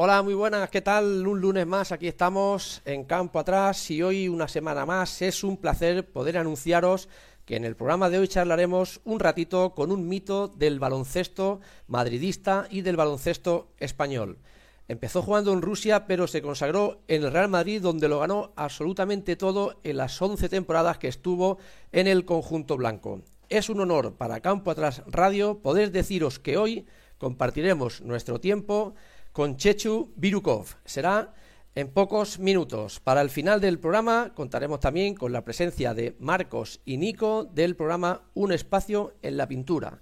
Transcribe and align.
Hola, 0.00 0.22
muy 0.22 0.34
buenas, 0.34 0.70
¿qué 0.70 0.80
tal? 0.80 1.26
Un 1.26 1.40
lunes 1.40 1.66
más, 1.66 1.90
aquí 1.90 2.06
estamos 2.06 2.82
en 2.84 3.02
Campo 3.02 3.40
Atrás 3.40 3.90
y 3.90 4.00
hoy 4.00 4.28
una 4.28 4.46
semana 4.46 4.86
más 4.86 5.22
es 5.22 5.42
un 5.42 5.56
placer 5.56 6.08
poder 6.12 6.38
anunciaros 6.38 7.08
que 7.44 7.56
en 7.56 7.64
el 7.64 7.74
programa 7.74 8.08
de 8.08 8.20
hoy 8.20 8.28
charlaremos 8.28 9.00
un 9.04 9.18
ratito 9.18 9.74
con 9.74 9.90
un 9.90 10.06
mito 10.06 10.46
del 10.46 10.78
baloncesto 10.78 11.58
madridista 11.88 12.68
y 12.70 12.82
del 12.82 12.94
baloncesto 12.94 13.72
español. 13.78 14.38
Empezó 14.86 15.20
jugando 15.20 15.52
en 15.52 15.62
Rusia, 15.62 16.06
pero 16.06 16.28
se 16.28 16.42
consagró 16.42 17.00
en 17.08 17.24
el 17.24 17.32
Real 17.32 17.48
Madrid, 17.48 17.82
donde 17.82 18.06
lo 18.06 18.20
ganó 18.20 18.52
absolutamente 18.54 19.34
todo 19.34 19.80
en 19.82 19.96
las 19.96 20.22
11 20.22 20.48
temporadas 20.48 20.98
que 20.98 21.08
estuvo 21.08 21.58
en 21.90 22.06
el 22.06 22.24
conjunto 22.24 22.76
blanco. 22.76 23.22
Es 23.48 23.68
un 23.68 23.80
honor 23.80 24.14
para 24.14 24.38
Campo 24.38 24.70
Atrás 24.70 25.02
Radio 25.08 25.58
poder 25.58 25.90
deciros 25.90 26.38
que 26.38 26.56
hoy 26.56 26.86
compartiremos 27.18 28.00
nuestro 28.02 28.40
tiempo 28.40 28.94
con 29.38 29.56
Chechu 29.56 30.12
Birukov. 30.16 30.66
Será 30.84 31.32
en 31.76 31.92
pocos 31.92 32.40
minutos. 32.40 32.98
Para 32.98 33.20
el 33.20 33.30
final 33.30 33.60
del 33.60 33.78
programa 33.78 34.32
contaremos 34.34 34.80
también 34.80 35.14
con 35.14 35.30
la 35.30 35.44
presencia 35.44 35.94
de 35.94 36.16
Marcos 36.18 36.80
y 36.84 36.96
Nico 36.96 37.44
del 37.44 37.76
programa 37.76 38.22
Un 38.34 38.50
espacio 38.50 39.14
en 39.22 39.36
la 39.36 39.46
pintura. 39.46 40.00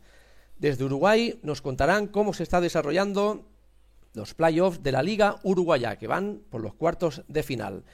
Desde 0.56 0.84
Uruguay 0.84 1.38
nos 1.42 1.60
contarán 1.60 2.06
cómo 2.06 2.32
se 2.32 2.44
está 2.44 2.62
desarrollando 2.62 3.44
los 4.14 4.32
playoffs 4.32 4.82
de 4.82 4.92
la 4.92 5.02
Liga 5.02 5.36
Uruguaya, 5.42 5.96
que 5.96 6.06
van 6.06 6.40
por 6.48 6.62
los 6.62 6.72
cuartos 6.72 7.22
de 7.28 7.42
final. 7.42 7.84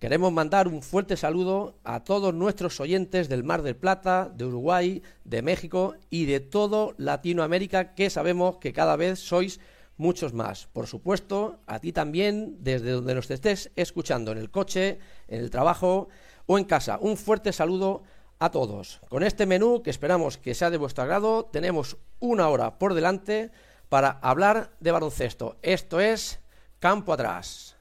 Queremos 0.00 0.32
mandar 0.32 0.66
un 0.66 0.82
fuerte 0.82 1.16
saludo 1.16 1.78
a 1.84 2.02
todos 2.02 2.34
nuestros 2.34 2.80
oyentes 2.80 3.28
del 3.28 3.44
Mar 3.44 3.62
del 3.62 3.76
Plata, 3.76 4.32
de 4.34 4.46
Uruguay, 4.46 5.04
de 5.22 5.42
México 5.42 5.94
y 6.10 6.24
de 6.24 6.40
todo 6.40 6.96
Latinoamérica, 6.98 7.94
que 7.94 8.10
sabemos 8.10 8.56
que 8.56 8.72
cada 8.72 8.96
vez 8.96 9.20
sois 9.20 9.60
muchos 9.98 10.32
más. 10.32 10.68
Por 10.72 10.86
supuesto, 10.86 11.60
a 11.66 11.80
ti 11.80 11.92
también, 11.92 12.56
desde 12.60 12.92
donde 12.92 13.14
nos 13.14 13.30
estés 13.30 13.70
escuchando, 13.76 14.32
en 14.32 14.38
el 14.38 14.50
coche, 14.50 14.98
en 15.26 15.40
el 15.40 15.50
trabajo 15.50 16.08
o 16.46 16.58
en 16.58 16.64
casa. 16.64 16.98
Un 17.00 17.16
fuerte 17.16 17.52
saludo 17.52 18.04
a 18.38 18.50
todos. 18.50 19.00
Con 19.08 19.22
este 19.22 19.44
menú, 19.44 19.82
que 19.82 19.90
esperamos 19.90 20.38
que 20.38 20.54
sea 20.54 20.70
de 20.70 20.78
vuestro 20.78 21.04
agrado, 21.04 21.44
tenemos 21.44 21.98
una 22.20 22.48
hora 22.48 22.78
por 22.78 22.94
delante 22.94 23.50
para 23.88 24.10
hablar 24.22 24.70
de 24.80 24.92
baloncesto. 24.92 25.58
Esto 25.62 26.00
es 26.00 26.40
Campo 26.78 27.12
Atrás. 27.12 27.76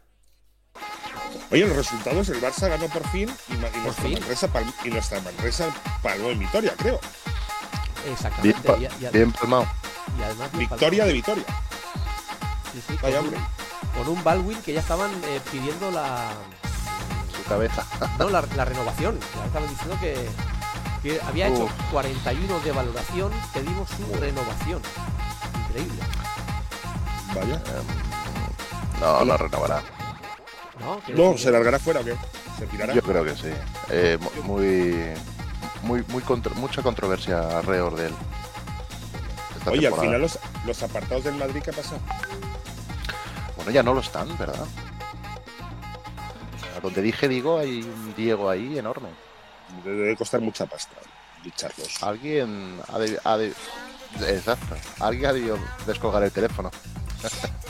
Oye, 1.51 1.65
los 1.65 1.77
resultados, 1.77 2.29
el 2.29 2.41
Barça 2.41 2.69
ganó 2.69 2.87
por 2.87 3.07
fin 3.09 3.29
y, 3.49 3.53
nuestra, 3.53 4.09
Manresa 4.09 4.49
y 4.83 4.89
nuestra 4.89 5.21
Manresa 5.21 5.73
palmó 6.03 6.29
en 6.29 6.39
Vitoria, 6.39 6.73
creo. 6.77 6.99
Exactamente. 8.11 8.89
Bien, 9.11 9.31
palmado. 9.31 9.67
victoria 10.53 11.05
de 11.05 11.13
Vitoria 11.13 11.45
con, 13.95 14.07
un, 14.09 14.23
Baldwin 14.23 14.61
que 14.61 14.73
ya 14.73 14.79
estaban 14.79 15.11
eh, 15.25 15.39
pidiendo 15.51 15.91
la. 15.91 16.29
Su 17.35 17.43
cabeza. 17.47 17.85
No, 18.19 18.29
la, 18.29 18.41
renovación. 18.41 19.19
Ya 19.35 19.45
estaban 19.45 19.69
diciendo 19.69 19.97
que, 20.01 21.19
había 21.25 21.47
hecho 21.47 21.69
41 21.91 22.59
de 22.59 22.71
valoración, 22.71 23.31
pedimos 23.53 23.89
su 23.89 24.19
renovación. 24.19 24.81
Increíble. 25.67 26.01
Vaya. 27.35 27.55
Em, 27.55 29.01
no, 29.01 29.25
la 29.25 29.37
renovará. 29.37 29.83
No, 31.15 31.37
se 31.37 31.51
largará 31.51 31.79
fuera 31.79 32.01
o 32.01 32.03
qué? 32.03 32.15
¿Se 32.57 32.65
tirará? 32.67 32.93
Yo 32.93 33.01
creo 33.01 33.23
que 33.23 33.35
sí. 33.35 33.49
Eh, 33.89 34.17
muy. 34.43 35.13
Muy, 35.83 36.03
muy 36.09 36.23
mucha 36.55 36.81
controversia 36.81 37.59
alrededor 37.59 37.95
de 37.95 38.07
él. 38.07 38.13
Oye, 39.69 39.87
al 39.87 39.93
final 39.93 40.21
los, 40.21 40.39
los 40.65 40.83
apartados 40.83 41.23
del 41.23 41.35
Madrid, 41.35 41.61
¿qué 41.63 41.71
ha 41.71 41.73
pasado? 43.67 43.73
ya 43.73 43.83
no 43.83 43.93
lo 43.93 44.01
están, 44.01 44.37
¿verdad? 44.37 44.65
donde 46.81 47.01
dije 47.01 47.27
digo, 47.27 47.57
hay 47.57 47.81
un 47.81 48.13
Diego 48.15 48.49
ahí 48.49 48.77
enorme. 48.77 49.09
Debe 49.83 50.15
costar 50.15 50.41
mucha 50.41 50.65
pasta 50.67 50.95
ficharlos. 51.43 52.03
Alguien 52.03 52.79
ha 52.87 53.37
de, 53.37 53.53
Exacto. 54.21 54.75
Alguien 54.99 55.25
ha 55.27 55.33
debido 55.33 55.57
descolgar 55.85 56.23
el 56.23 56.31
teléfono. 56.31 56.71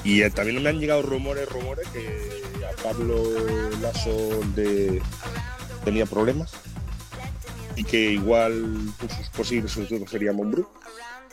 y 0.03 0.22
eh, 0.22 0.29
también 0.29 0.61
me 0.61 0.69
han 0.69 0.79
llegado 0.79 1.01
rumores, 1.01 1.47
rumores 1.49 1.88
que 1.89 2.66
a 2.66 2.83
Pablo 2.83 3.16
Lasso 3.81 4.39
de... 4.55 5.01
tenía 5.83 6.05
problemas 6.05 6.51
y 7.75 7.83
que 7.83 8.11
igual 8.11 8.93
sus 8.99 9.29
posibles 9.29 9.72
sustitutos 9.72 10.09
sería 10.09 10.33
Monbru. 10.33 10.67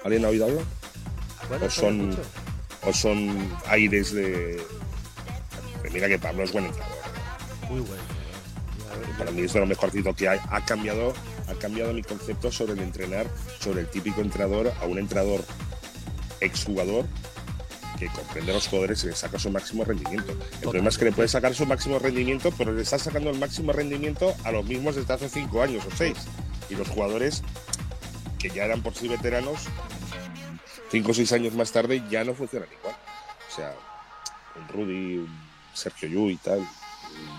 ¿Alguien 0.05 0.25
ha 0.25 0.28
oído 0.28 0.44
hablar? 0.47 0.65
Bueno, 1.49 1.66
o 1.66 1.71
son 1.71 2.16
o 2.87 2.93
son 2.93 3.50
aires 3.67 4.12
de. 4.12 4.61
mira 5.93 6.09
que 6.09 6.19
Pablo 6.19 6.43
es 6.43 6.53
buen 6.53 6.67
entrenador. 6.67 6.99
Muy 7.71 7.81
bueno. 7.81 8.03
Para 9.19 9.31
mí 9.31 9.43
es 9.43 9.53
de 9.53 9.61
lo 9.61 9.67
mejorcito 9.67 10.15
que 10.15 10.28
hay. 10.28 10.39
Ha 10.50 10.65
cambiado, 10.65 11.15
ha 11.49 11.55
cambiado 11.55 11.93
mi 11.93 12.03
concepto 12.03 12.50
sobre 12.50 12.75
el 12.75 12.81
entrenar, 12.81 13.27
sobre 13.61 13.83
el 13.83 13.89
típico 13.89 14.21
entrenador 14.21 14.72
a 14.81 14.87
un 14.87 14.99
entrenador 14.99 15.45
exjugador 16.41 17.06
que 17.99 18.06
comprende 18.09 18.50
a 18.50 18.55
los 18.55 18.67
jugadores 18.67 19.05
y 19.05 19.09
le 19.09 19.15
saca 19.15 19.39
su 19.39 19.51
máximo 19.51 19.84
rendimiento. 19.84 20.33
El 20.33 20.61
problema 20.61 20.89
es 20.89 20.99
que 20.99 21.05
le 21.06 21.12
puede 21.12 21.28
sacar 21.28 21.55
su 21.55 21.65
máximo 21.65 21.99
rendimiento, 21.99 22.53
pero 22.56 22.72
le 22.72 22.83
está 22.83 22.99
sacando 22.99 23.31
el 23.31 23.39
máximo 23.39 23.72
rendimiento 23.72 24.34
a 24.45 24.51
los 24.51 24.65
mismos 24.65 24.97
desde 24.97 25.15
hace 25.15 25.28
cinco 25.28 25.62
años 25.62 25.84
o 25.87 25.97
seis. 25.97 26.16
Y 26.69 26.75
los 26.75 26.89
jugadores 26.89 27.43
que 28.39 28.51
ya 28.51 28.65
eran 28.65 28.83
por 28.83 28.95
sí 28.95 29.09
veteranos 29.09 29.69
cinco 30.94 31.10
o 31.10 31.15
seis 31.15 31.32
años 31.32 31.55
más 31.55 31.72
tarde 31.72 32.03
ya 32.09 32.22
no 32.22 32.34
funcionan 32.34 32.69
igual. 32.78 32.94
O 32.94 33.55
sea, 33.55 33.75
un 34.55 34.69
Rudy, 34.69 35.16
un 35.19 35.41
Sergio 35.72 36.09
Yu 36.09 36.31
y 36.31 36.37
tal, 36.37 36.60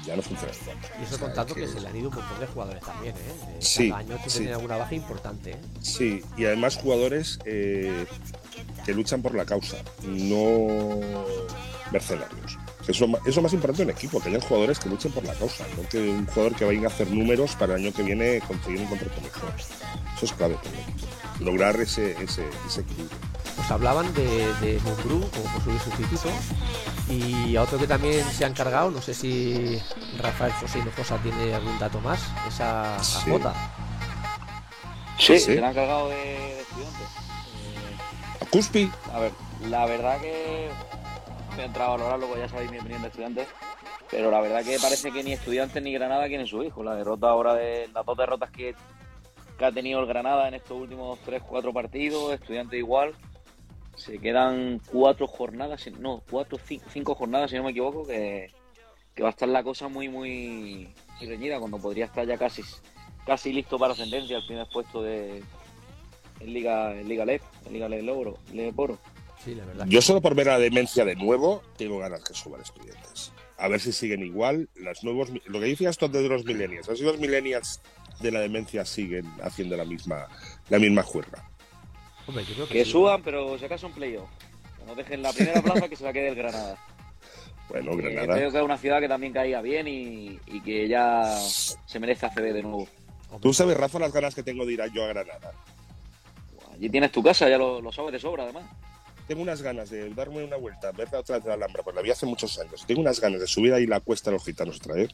ya 0.05 0.17
no 0.17 0.21
funcionan 0.21 0.55
igual. 0.61 0.77
Y 0.99 1.03
eso 1.05 1.17
contando 1.17 1.55
que... 1.55 1.65
se 1.65 1.79
le 1.79 1.87
han 1.87 1.95
ido 1.95 2.09
un 2.09 2.15
montón 2.15 2.39
de 2.41 2.47
jugadores 2.47 2.83
también, 2.83 3.15
¿eh? 3.15 3.57
sí, 3.59 3.91
año 3.91 4.19
que 4.21 4.29
sí. 4.29 4.47
alguna 4.49 4.75
baja 4.75 4.93
importante, 4.93 5.51
¿eh? 5.51 5.61
Sí, 5.79 6.21
y 6.35 6.43
además 6.43 6.75
jugadores 6.75 7.39
eh, 7.45 8.05
que 8.85 8.93
luchan 8.93 9.21
por 9.21 9.33
la 9.33 9.45
causa, 9.45 9.77
no 10.03 10.99
mercenarios. 11.93 12.57
Eso, 12.89 13.07
es 13.25 13.41
más 13.41 13.53
importante 13.53 13.83
en 13.83 13.89
equipo, 13.89 14.19
que 14.19 14.27
hayan 14.29 14.41
jugadores 14.41 14.79
que 14.79 14.89
luchen 14.89 15.13
por 15.13 15.23
la 15.23 15.33
causa, 15.33 15.65
no 15.77 15.87
que 15.87 16.09
un 16.09 16.25
jugador 16.25 16.55
que 16.55 16.65
vaya 16.65 16.83
a 16.83 16.87
hacer 16.87 17.09
números 17.09 17.55
para 17.55 17.75
el 17.75 17.85
año 17.85 17.93
que 17.93 18.03
viene 18.03 18.41
conseguir 18.41 18.81
un 18.81 18.87
contrato 18.87 19.21
mejor. 19.21 19.53
Eso 20.17 20.25
es 20.25 20.33
clave 20.33 20.55
para 20.55 20.69
el 20.71 20.79
equipo. 20.79 21.07
Lograr 21.39 21.79
ese, 21.79 22.11
ese, 22.21 22.43
ese 22.67 22.81
equilibrio 22.81 23.34
pues 23.55 23.71
hablaban 23.71 24.13
de, 24.13 24.53
de 24.61 24.79
como 24.79 25.53
posible 25.53 25.79
sustituto 25.79 26.29
y 27.09 27.55
a 27.55 27.63
otro 27.63 27.77
que 27.77 27.87
también 27.87 28.23
se 28.25 28.45
han 28.45 28.53
cargado, 28.53 28.91
no 28.91 29.01
sé 29.01 29.13
si 29.13 29.79
Rafael 30.17 30.51
José 30.53 30.79
Cosa 30.95 31.17
tiene 31.17 31.53
algún 31.53 31.77
dato 31.79 31.99
más, 32.01 32.19
esa 32.47 33.01
sí. 33.03 33.31
Sí, 35.17 35.39
se 35.39 35.55
la 35.55 35.69
han 35.69 35.73
cargado 35.73 36.09
de, 36.09 36.59
estudiantes. 36.59 37.07
¿A 38.41 38.45
Cuspi? 38.47 38.91
A 39.13 39.19
ver, 39.19 39.31
la 39.69 39.85
verdad 39.85 40.19
que 40.19 40.69
me 41.55 41.63
he 41.63 41.65
entrado 41.65 41.93
a 41.93 41.97
valorar, 41.97 42.19
luego 42.19 42.37
ya 42.37 42.49
sabéis 42.49 42.71
mi 42.71 42.79
opinión 42.79 43.01
de 43.01 43.07
estudiantes, 43.07 43.47
pero 44.11 44.29
la 44.31 44.41
verdad 44.41 44.63
que 44.63 44.77
parece 44.79 45.11
que 45.11 45.23
ni 45.23 45.33
estudiantes 45.33 45.81
ni 45.81 45.93
Granada 45.93 46.27
quieren 46.27 46.47
su 46.47 46.63
hijo. 46.63 46.83
La 46.83 46.95
derrota 46.95 47.29
ahora 47.29 47.53
de 47.53 47.89
las 47.93 48.05
dos 48.05 48.17
derrotas 48.17 48.51
que, 48.51 48.75
que 49.57 49.65
ha 49.65 49.71
tenido 49.71 49.99
el 50.01 50.05
Granada 50.05 50.47
en 50.47 50.55
estos 50.55 50.77
últimos 50.77 51.19
3-4 51.25 51.73
partidos, 51.73 52.33
estudiantes 52.33 52.77
igual 52.77 53.15
se 53.95 54.19
quedan 54.19 54.81
cuatro 54.91 55.27
jornadas, 55.27 55.89
no, 55.99 56.21
cuatro, 56.29 56.59
cinco, 56.91 57.15
jornadas, 57.15 57.51
si 57.51 57.57
no 57.57 57.63
me 57.63 57.71
equivoco, 57.71 58.05
que, 58.05 58.51
va 59.21 59.27
a 59.27 59.31
estar 59.31 59.47
la 59.47 59.63
cosa 59.63 59.87
muy, 59.87 60.09
muy, 60.09 60.89
reñida, 61.21 61.59
cuando 61.59 61.77
podría 61.79 62.05
estar 62.05 62.27
ya 62.27 62.37
casi, 62.37 62.61
casi 63.25 63.53
listo 63.53 63.79
para 63.79 63.95
sentencia 63.95 64.37
al 64.37 64.45
primer 64.45 64.67
puesto 64.71 65.01
de 65.01 65.41
en 66.41 66.53
Liga, 66.53 66.93
en 66.93 67.07
Liga 67.07 67.25
LEP, 67.25 67.41
en 67.65 67.73
Liga 67.73 67.89
Le 67.89 68.01
Logro, 68.01 68.37
Le 68.51 68.73
Poro. 68.73 68.99
Sí, 69.43 69.55
la 69.55 69.65
verdad. 69.65 69.85
Yo 69.87 70.01
solo 70.01 70.21
por 70.21 70.35
ver 70.35 70.47
la 70.47 70.59
demencia 70.59 71.05
de 71.05 71.15
nuevo, 71.15 71.61
tengo 71.77 71.99
ganas 71.99 72.23
que 72.23 72.33
suban 72.33 72.61
estudiantes. 72.61 73.31
A 73.57 73.69
ver 73.69 73.79
si 73.79 73.93
siguen 73.93 74.21
igual. 74.21 74.69
Las 74.75 75.03
nuevos, 75.03 75.29
lo 75.45 75.59
que 75.59 75.67
decías 75.67 75.97
tú 75.97 76.09
de 76.09 76.27
los 76.27 76.43
millennials, 76.43 76.87
los 76.99 77.19
millennials 77.19 77.81
de 78.19 78.31
la 78.31 78.41
demencia 78.41 78.83
siguen 78.83 79.25
haciendo 79.41 79.77
la 79.77 79.85
misma, 79.85 80.27
la 80.69 80.77
misma 80.77 81.03
juerga 81.03 81.54
que, 82.69 82.85
suban, 82.85 83.21
pero 83.23 83.57
si 83.57 83.65
acaso 83.65 83.87
un 83.87 83.93
playoff. 83.93 84.29
Que 84.77 84.85
no 84.85 84.95
dejen 84.95 85.21
la 85.21 85.31
primera 85.33 85.61
plaza 85.61 85.87
que 85.87 85.95
se 85.95 86.03
la 86.03 86.13
quede 86.13 86.29
el 86.29 86.35
Granada. 86.35 86.77
Bueno, 87.69 87.93
eh, 87.93 87.95
Granada. 87.97 88.35
creo 88.35 88.51
que 88.51 88.57
es 88.57 88.63
una 88.63 88.77
ciudad 88.77 88.99
que 88.99 89.07
también 89.07 89.33
caiga 89.33 89.61
bien 89.61 89.87
y, 89.87 90.39
que 90.61 90.87
ya 90.87 91.37
se 91.85 91.99
merece 91.99 92.25
ACB 92.25 92.53
de 92.53 92.63
nuevo. 92.63 92.87
Tú 93.41 93.53
sabes, 93.53 93.77
Rafa, 93.77 93.99
las 93.99 94.13
ganas 94.13 94.33
que 94.33 94.43
tengo 94.43 94.65
de 94.65 94.73
ir 94.73 94.81
yo 94.93 95.03
a 95.03 95.07
Granada. 95.07 95.51
Allí 96.73 96.89
tienes 96.89 97.11
tu 97.11 97.23
casa, 97.23 97.49
ya 97.49 97.57
lo, 97.57 97.91
sabes 97.91 98.11
de 98.11 98.19
sobra, 98.19 98.43
además. 98.43 98.65
Tengo 99.27 99.41
unas 99.41 99.61
ganas 99.61 99.89
de 99.89 100.13
darme 100.13 100.43
una 100.43 100.55
vuelta, 100.55 100.91
verla 100.91 101.19
otra 101.19 101.37
vez 101.37 101.43
de 101.43 101.49
la 101.49 101.55
Alhambra, 101.55 101.81
pues 101.83 101.95
la 101.95 102.01
vi 102.01 102.11
hace 102.11 102.25
muchos 102.25 102.59
años. 102.59 102.85
Tengo 102.85 103.01
unas 103.01 103.19
ganas 103.19 103.39
de 103.39 103.47
subir 103.47 103.73
ahí 103.73 103.87
la 103.87 103.99
cuesta 103.99 104.29
de 104.29 104.35
los 104.35 104.45
gitanos 104.45 104.77
otra 104.77 104.95
vez. 104.95 105.09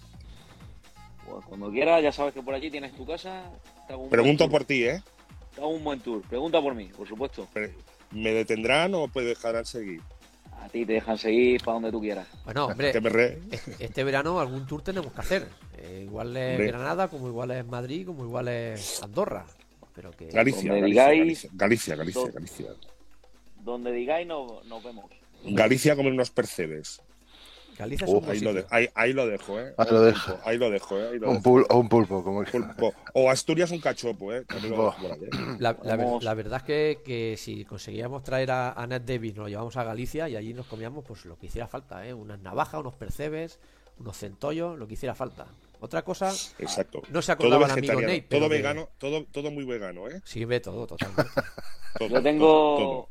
cuando 1.48 1.72
quieras, 1.72 2.04
ya 2.04 2.12
sabes 2.12 2.34
que 2.34 2.42
por 2.42 2.54
allí 2.54 2.70
tienes 2.70 2.94
tu 2.94 3.06
casa. 3.06 3.44
Pregunto 4.10 4.50
por 4.50 4.66
ti, 4.66 4.84
¿eh? 4.84 5.02
Hago 5.58 5.70
un 5.70 5.84
buen 5.84 6.00
tour. 6.00 6.22
Pregunta 6.24 6.62
por 6.62 6.74
mí, 6.76 6.86
por 6.96 7.08
supuesto. 7.08 7.48
¿Me 8.12 8.32
detendrán 8.34 8.94
o 8.96 9.08
puede 9.08 9.28
dejarán 9.28 9.66
seguir? 9.66 10.02
A 10.62 10.70
ti 10.70 10.86
te 10.86 10.94
dejan 10.94 11.18
seguir 11.18 11.62
para 11.64 11.76
donde 11.76 11.92
tú 11.92 12.00
quieras. 12.02 12.28
Bueno, 12.46 12.68
hombre, 12.68 12.92
Que 12.92 13.02
me 13.02 13.10
re- 13.10 13.40
este- 13.80 14.04
verano 14.04 14.40
algún 14.40 14.66
tour 14.68 14.82
tenemos 14.84 15.12
que 15.12 15.20
hacer. 15.22 15.48
Eh, 15.78 16.02
igual 16.06 16.36
es 16.38 16.52
Hombre. 16.52 16.68
Granada, 16.68 17.08
como 17.10 17.28
igual 17.28 17.52
es 17.52 17.66
Madrid, 17.66 18.06
como 18.06 18.24
igual 18.24 18.48
es 18.48 19.02
Andorra. 19.02 19.46
Pero 19.96 20.12
que 20.12 20.28
Galicia, 20.28 20.72
Donde 20.72 20.82
Galicia, 20.82 21.10
digáis- 21.10 21.48
Galicia, 21.54 21.96
Galicia, 21.96 22.22
Do- 22.22 22.32
Galicia. 22.34 22.68
Donde 23.64 23.92
digáis, 23.92 24.28
no- 24.28 24.62
nos 24.66 24.84
vemos. 24.84 25.06
Galicia 25.44 25.96
comer 25.96 26.14
unos 26.14 26.30
percebes. 26.30 27.02
Es 27.80 28.02
un 28.04 28.20
buen 28.22 28.30
Ahí 28.32 28.40
lo, 28.42 28.54
de- 28.54 28.66
ahí, 28.70 28.90
ahí 28.96 29.14
lo 29.14 29.28
dejo, 29.28 29.60
¿eh? 29.60 29.74
Ahí 29.78 29.88
lo 29.92 30.02
dejo. 30.02 30.40
Ahí 30.46 30.58
lo 30.58 30.70
dejo, 30.70 30.98
¿eh? 31.00 31.10
Ahí 31.14 31.20
lo 31.20 31.32
Un, 31.32 31.42
pul- 31.42 31.90
pulpo, 31.90 32.24
como 32.24 32.44
Pulpo. 32.44 32.94
O 33.14 33.30
Asturias 33.30 33.72
un 33.72 33.80
cachopo, 33.80 34.34
¿eh? 34.34 34.44
También 34.46 34.76
lo 34.76 34.90
¿eh? 34.92 34.96
La, 35.60 35.78
la 35.84 35.96
ver- 35.96 36.24
la 36.24 36.34
verdad 36.34 36.58
es 36.58 36.64
que, 36.64 37.00
que 37.04 37.36
si 37.38 37.66
conseguíamos 37.66 38.24
traer 38.24 38.52
a, 38.52 38.74
a 38.74 38.88
Ned 38.88 39.02
Davis, 39.02 39.36
nos 39.36 39.44
lo 39.46 39.50
llevamos 39.50 39.76
a 39.78 39.84
Galicia 39.84 40.30
y 40.30 40.36
allí 40.36 40.54
nos 40.54 40.68
comíamos 40.68 41.04
pues 41.06 41.26
lo 41.26 41.38
que 41.38 41.48
hiciera 41.48 41.68
falta, 41.68 42.06
¿eh? 42.06 42.14
Unas 42.14 42.40
navajas, 42.40 42.80
unos 42.82 42.96
percebes, 42.96 43.60
unos 44.00 44.18
centollos, 44.18 44.78
lo 44.78 44.88
que 44.88 44.94
hiciera 44.94 45.16
falta. 45.16 45.48
Otra 45.80 46.04
cosa, 46.04 46.30
Exacto. 46.60 47.02
no 47.10 47.22
se 47.24 47.36
Todo 47.36 47.48
acordaba 47.48 47.66
el 47.66 47.72
amigo 47.72 47.96
vegetariano, 47.96 48.14
Nate, 48.24 48.28
todo 48.38 48.50
vegano, 48.50 48.90
todo, 49.00 49.26
todo 49.32 49.50
muy 49.50 49.66
vegano, 49.66 50.08
¿eh? 50.08 50.22
Sí, 50.24 50.46
ve 50.46 50.60
todo, 50.60 50.86
totalmente. 50.86 51.24
Todo, 51.98 52.08
Yo 52.08 52.22
tengo, 52.24 52.46
todo, 52.78 53.10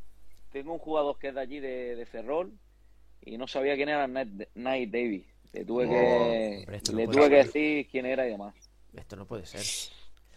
tengo 0.53 0.73
un 0.73 0.79
jugador 0.79 1.19
que 1.19 1.29
es 1.29 1.35
de 1.35 1.41
allí, 1.41 1.61
de, 1.61 1.97
de 1.97 2.07
Ferrol, 2.07 2.53
y 3.23 3.37
no 3.39 3.47
sabía 3.47 3.77
quién 3.77 3.89
era 3.89 4.07
Knight 4.09 4.91
Davis. 4.91 5.25
Le 5.53 5.65
tuve 5.65 5.89
que, 5.89 6.65
no 6.93 6.99
le 6.99 7.09
tuve 7.09 7.29
que 7.29 7.37
decir 7.37 7.89
quién 7.91 8.07
era 8.07 8.27
y 8.27 8.31
demás. 8.31 8.55
Esto 8.95 9.17
no 9.17 9.27
puede 9.27 9.47
ser. 9.47 9.61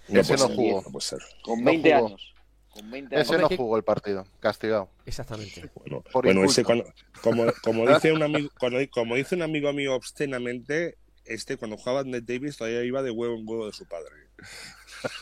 No 0.10 0.20
Ese 0.20 0.34
puede 0.36 0.42
no 0.44 0.48
ser, 0.48 0.56
jugó. 0.56 0.82
no 0.82 0.92
puede 0.92 1.06
ser. 1.06 1.20
Con 1.44 1.60
No 1.60 1.66
20 1.66 1.94
jugó. 1.94 2.08
años. 2.08 2.34
Con 2.70 2.90
20 2.92 3.22
Ese 3.22 3.36
años. 3.36 3.52
no 3.52 3.58
jugó 3.58 3.78
el 3.78 3.84
partido, 3.84 4.26
castigado. 4.40 4.90
Exactamente. 5.06 5.70
Bueno, 5.76 6.02
Por 6.12 6.26
bueno, 6.26 6.44
ese 6.44 6.64
cuando, 6.64 6.86
como, 7.22 7.46
como 7.64 7.88
dice 7.88 8.12
un 8.12 8.24
amigo, 8.24 8.50
cuando- 8.60 8.80
como 8.90 9.16
dice 9.16 9.36
un 9.36 9.44
amigo 9.44 9.72
mío 9.74 9.94
obscenamente, 9.96 10.98
este 11.26 11.58
cuando 11.58 11.78
jugaba 11.78 12.04
Ned 12.04 12.24
Davis 12.24 12.58
todavía 12.58 12.84
iba 12.84 13.02
de 13.04 13.12
huevo 13.12 13.36
en 13.38 13.48
huevo 13.48 13.68
de 13.68 13.74
su 13.74 13.86
padre. 13.88 14.10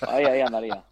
Ahí, 0.08 0.24
ahí 0.24 0.40
andaría. 0.42 0.84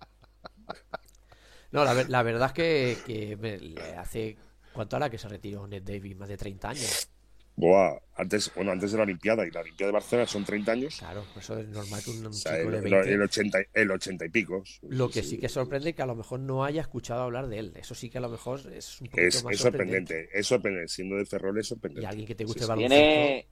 No, 1.71 1.85
la, 1.85 1.93
ver- 1.93 2.09
la 2.09 2.23
verdad 2.23 2.47
es 2.47 2.53
que, 2.53 2.97
que 3.05 3.37
me- 3.37 3.59
le 3.59 3.95
hace. 3.95 4.37
¿Cuánto 4.79 4.95
hará 4.97 5.09
que 5.09 5.17
se 5.17 5.27
retiró 5.29 5.67
Ned 5.67 5.83
Davis? 5.83 6.15
Más 6.17 6.29
de 6.29 6.37
30 6.37 6.69
años. 6.69 7.09
Buah, 7.55 7.99
antes, 8.15 8.51
bueno, 8.55 8.71
antes 8.71 8.91
de 8.91 8.97
la 8.97 9.03
Olimpiada 9.03 9.45
y 9.45 9.51
la 9.51 9.59
Olimpiada 9.61 9.89
de 9.89 9.93
Barcelona 9.93 10.27
son 10.27 10.45
30 10.45 10.71
años. 10.71 10.95
Claro, 10.97 11.23
por 11.33 11.41
eso 11.43 11.57
es 11.59 11.67
normal 11.69 12.03
que 12.03 12.11
un, 12.11 12.25
un 12.25 12.33
O 12.33 12.33
sea, 12.33 12.57
chico 12.57 12.69
el, 12.69 12.71
de 12.71 12.79
el, 12.81 12.83
20. 12.83 13.13
el 13.13 13.21
80, 13.21 13.59
el 13.73 13.91
80 13.91 14.25
y 14.25 14.29
pico. 14.29 14.63
Lo 14.81 15.09
que 15.09 15.23
sí 15.23 15.37
que 15.39 15.47
sorprende 15.49 15.89
es 15.91 15.95
que 15.95 16.01
a 16.01 16.05
lo 16.05 16.15
mejor 16.15 16.39
no 16.41 16.63
haya 16.65 16.81
escuchado 16.81 17.21
hablar 17.23 17.47
de 17.47 17.59
él. 17.59 17.73
Eso 17.77 17.95
sí 17.95 18.09
que 18.09 18.17
a 18.17 18.21
lo 18.21 18.29
mejor 18.29 18.59
es 18.73 18.99
un 19.01 19.09
poquito 19.09 19.37
Es, 19.37 19.43
más 19.43 19.53
es 19.53 19.59
sorprendente, 19.61 20.29
es 20.33 20.47
sorprendente, 20.47 20.87
siendo 20.89 21.15
de 21.17 21.25
Ferrol 21.25 21.57
es 21.59 21.71
Y 21.95 22.05
sorprendente. 22.05 22.07
alguien 22.07 22.27
que 22.27 22.35
te 22.35 22.45
guste 22.45 22.59
Sí, 22.59 22.63
el 22.63 22.67
sí. 22.67 22.67
baloncesto. 22.67 23.37
Tiene, 23.37 23.49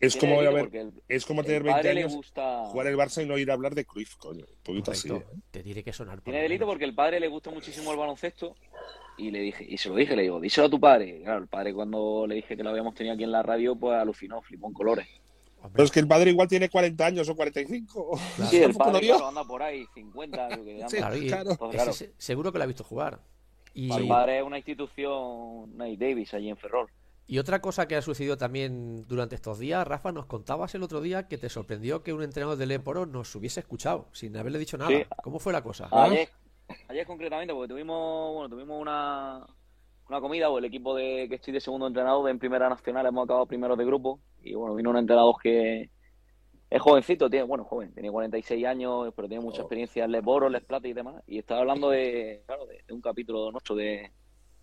Es 0.00 0.16
como, 0.16 0.40
a 0.40 0.50
ver, 0.50 0.74
el, 0.74 0.92
es 1.08 1.26
como 1.26 1.44
tener 1.44 1.62
20 1.62 1.78
padre 1.78 1.94
le 1.94 2.00
años, 2.00 2.14
gusta... 2.14 2.64
jugar 2.66 2.86
el 2.86 2.96
Barça 2.96 3.22
y 3.22 3.26
no 3.26 3.36
ir 3.36 3.50
a 3.50 3.54
hablar 3.54 3.74
de 3.74 3.84
Cruyff, 3.84 4.16
coño. 4.16 4.46
Un 4.48 4.62
poquito 4.62 4.92
así. 4.92 5.12
¿eh? 5.12 5.22
Te 5.50 5.62
tiene 5.62 5.84
que 5.84 5.92
sonar. 5.92 6.22
Tiene 6.22 6.40
delito 6.40 6.64
porque 6.64 6.86
el 6.86 6.94
padre 6.94 7.20
le 7.20 7.28
gusta 7.28 7.50
muchísimo 7.50 7.92
el 7.92 7.98
baloncesto 7.98 8.56
y 9.18 9.30
le 9.30 9.40
dije, 9.40 9.66
y 9.68 9.76
se 9.76 9.90
lo 9.90 9.96
dije, 9.96 10.16
le 10.16 10.22
digo, 10.22 10.40
díselo 10.40 10.68
a 10.68 10.70
tu 10.70 10.80
padre. 10.80 11.20
Claro, 11.22 11.42
el 11.42 11.48
padre 11.48 11.74
cuando 11.74 12.26
le 12.26 12.36
dije 12.36 12.56
que 12.56 12.62
lo 12.62 12.70
habíamos 12.70 12.94
tenido 12.94 13.14
aquí 13.14 13.24
en 13.24 13.32
la 13.32 13.42
radio, 13.42 13.76
pues 13.76 13.94
alucinó, 13.98 14.40
flipó 14.40 14.68
en 14.68 14.72
colores. 14.72 15.06
Hombre, 15.58 15.72
Pero 15.74 15.84
es 15.84 15.90
que 15.90 16.00
el 16.00 16.08
padre 16.08 16.30
igual 16.30 16.48
tiene 16.48 16.70
40 16.70 17.04
años 17.04 17.28
o 17.28 17.36
45. 17.36 18.18
Claro. 18.36 18.50
Sí, 18.50 18.56
el 18.62 18.74
padre 18.74 19.00
claro, 19.00 19.28
anda 19.28 19.44
por 19.44 19.62
ahí, 19.62 19.84
50, 19.92 20.56
yo 20.56 20.64
que 20.64 20.74
anda. 20.76 20.88
Sí, 20.88 20.96
claro, 20.96 21.16
y 21.16 21.26
claro. 21.26 21.56
Pues 21.58 21.88
ese 21.88 22.14
seguro 22.16 22.50
que 22.50 22.56
lo 22.56 22.64
ha 22.64 22.66
visto 22.66 22.84
jugar. 22.84 23.20
Y, 23.74 23.92
el 23.92 24.08
padre 24.08 24.38
es 24.38 24.44
una 24.44 24.56
institución, 24.56 25.76
Nate 25.76 25.98
Davis, 25.98 26.32
allí 26.32 26.48
en 26.48 26.56
Ferrol. 26.56 26.88
Y 27.26 27.38
otra 27.38 27.60
cosa 27.60 27.86
que 27.86 27.96
ha 27.96 28.02
sucedido 28.02 28.36
también 28.36 29.06
durante 29.06 29.36
estos 29.36 29.58
días, 29.58 29.86
Rafa, 29.86 30.10
nos 30.12 30.26
contabas 30.26 30.74
el 30.74 30.82
otro 30.82 31.00
día 31.00 31.28
que 31.28 31.38
te 31.38 31.48
sorprendió 31.48 32.02
que 32.02 32.12
un 32.12 32.22
entrenador 32.22 32.56
del 32.58 32.70
Leporo 32.70 33.06
nos 33.06 33.34
hubiese 33.36 33.60
escuchado 33.60 34.08
sin 34.12 34.36
haberle 34.36 34.58
dicho 34.58 34.76
nada. 34.76 34.90
Sí. 34.90 35.04
¿Cómo 35.22 35.38
fue 35.38 35.52
la 35.52 35.62
cosa? 35.62 35.88
Ayer, 35.92 36.28
ayer 36.88 37.06
concretamente, 37.06 37.54
porque 37.54 37.68
tuvimos, 37.68 38.34
bueno, 38.34 38.48
tuvimos 38.48 38.80
una, 38.80 39.46
una 40.08 40.20
comida, 40.20 40.50
o 40.50 40.58
el 40.58 40.64
equipo 40.64 40.96
de 40.96 41.26
que 41.28 41.36
estoy 41.36 41.52
de 41.52 41.60
segundo 41.60 41.86
entrenador 41.86 42.24
de 42.24 42.32
en 42.32 42.38
Primera 42.40 42.68
Nacional 42.68 43.06
hemos 43.06 43.24
acabado 43.24 43.46
primero 43.46 43.76
de 43.76 43.84
grupo, 43.84 44.20
y 44.42 44.54
bueno, 44.54 44.74
vino 44.74 44.90
un 44.90 44.96
entrenador 44.96 45.36
que 45.40 45.88
es 46.68 46.80
jovencito, 46.82 47.30
tiene, 47.30 47.46
bueno, 47.46 47.64
joven, 47.64 47.92
tiene 47.94 48.10
46 48.10 48.64
años, 48.66 49.12
pero 49.14 49.28
tiene 49.28 49.42
mucha 49.44 49.58
Oh. 49.58 49.62
experiencia 49.62 50.04
en 50.04 50.12
Les 50.12 50.22
Boros, 50.22 50.50
Les 50.50 50.64
Plata 50.64 50.88
y 50.88 50.92
demás, 50.92 51.22
y 51.26 51.38
estaba 51.38 51.60
hablando 51.60 51.90
de, 51.90 52.42
claro, 52.46 52.66
de, 52.66 52.82
de 52.86 52.92
un 52.92 53.00
capítulo 53.00 53.50
nuestro 53.52 53.74
de, 53.76 54.10